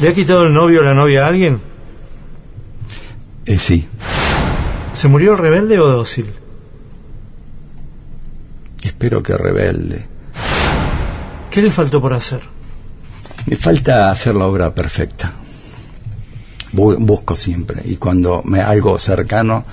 [0.00, 1.60] ¿Le ha quitado el novio o la novia a alguien?
[3.46, 3.86] Eh, sí,
[4.92, 6.26] ¿Se murió rebelde o dócil?
[8.82, 10.04] espero que rebelde.
[11.50, 12.40] ¿Qué le faltó por hacer?
[13.46, 15.32] Me falta hacer la obra perfecta.
[16.72, 17.82] Bu- busco siempre.
[17.84, 19.64] Y cuando me algo cercano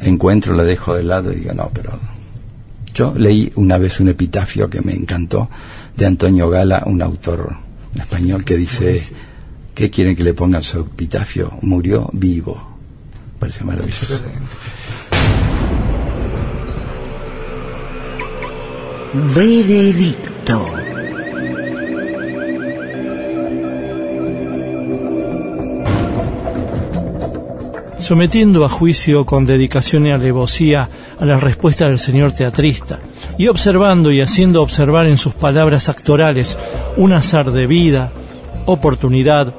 [0.00, 1.98] encuentro, la dejo de lado y digo, no, pero.
[2.94, 5.50] Yo leí una vez un epitafio que me encantó
[5.94, 7.54] de Antonio Gala, un autor
[7.94, 9.02] español que dice:
[9.74, 11.58] ¿Qué quieren que le pongan su epitafio?
[11.60, 12.58] Murió vivo.
[13.38, 14.18] Parece maravilloso.
[19.34, 20.85] Veredicto.
[28.06, 30.88] Sometiendo a juicio con dedicación y alevosía
[31.18, 33.00] a la respuesta del señor teatrista,
[33.36, 36.56] y observando y haciendo observar en sus palabras actorales
[36.96, 38.12] un azar de vida,
[38.64, 39.52] oportunidad,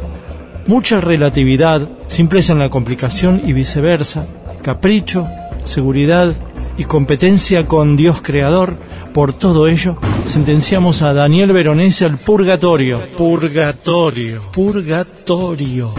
[0.65, 4.25] mucha relatividad, simpleza en la complicación y viceversa,
[4.61, 5.25] capricho,
[5.65, 6.33] seguridad
[6.77, 8.77] y competencia con Dios Creador,
[9.13, 13.01] por todo ello, sentenciamos a Daniel Veronese al purgatorio.
[13.17, 14.41] Purgatorio.
[14.53, 15.91] Purgatorio.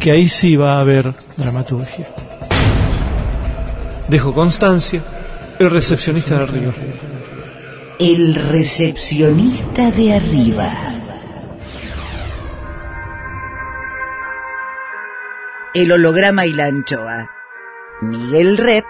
[0.00, 2.06] Que ahí sí va a haber dramaturgia.
[4.08, 5.02] Dejo constancia,
[5.58, 6.72] el recepcionista de arriba.
[7.98, 10.70] El recepcionista de arriba.
[15.74, 17.30] El holograma y la anchoa.
[18.00, 18.86] Miguel Rep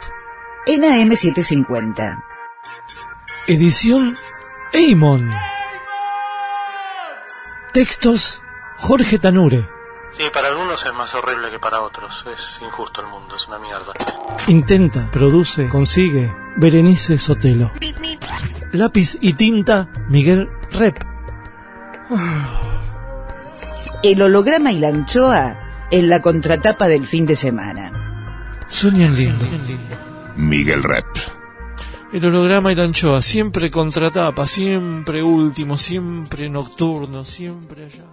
[0.66, 2.22] en AM750.
[3.46, 4.16] Edición
[4.72, 5.30] Eimon.
[7.72, 8.42] Textos
[8.76, 9.77] Jorge Tanure.
[10.18, 12.26] Sí, para algunos es más horrible que para otros.
[12.34, 13.92] Es injusto el mundo, es una mierda.
[14.48, 17.70] Intenta, produce, consigue Berenice Sotelo.
[18.72, 20.98] Lápiz y tinta Miguel Rep.
[24.02, 28.58] El holograma y la anchoa en la contratapa del fin de semana.
[28.66, 29.46] Sueñan lindo.
[30.34, 31.06] Miguel Rep.
[32.12, 38.04] El holograma y la anchoa, siempre contratapa, siempre último, siempre nocturno, siempre allá.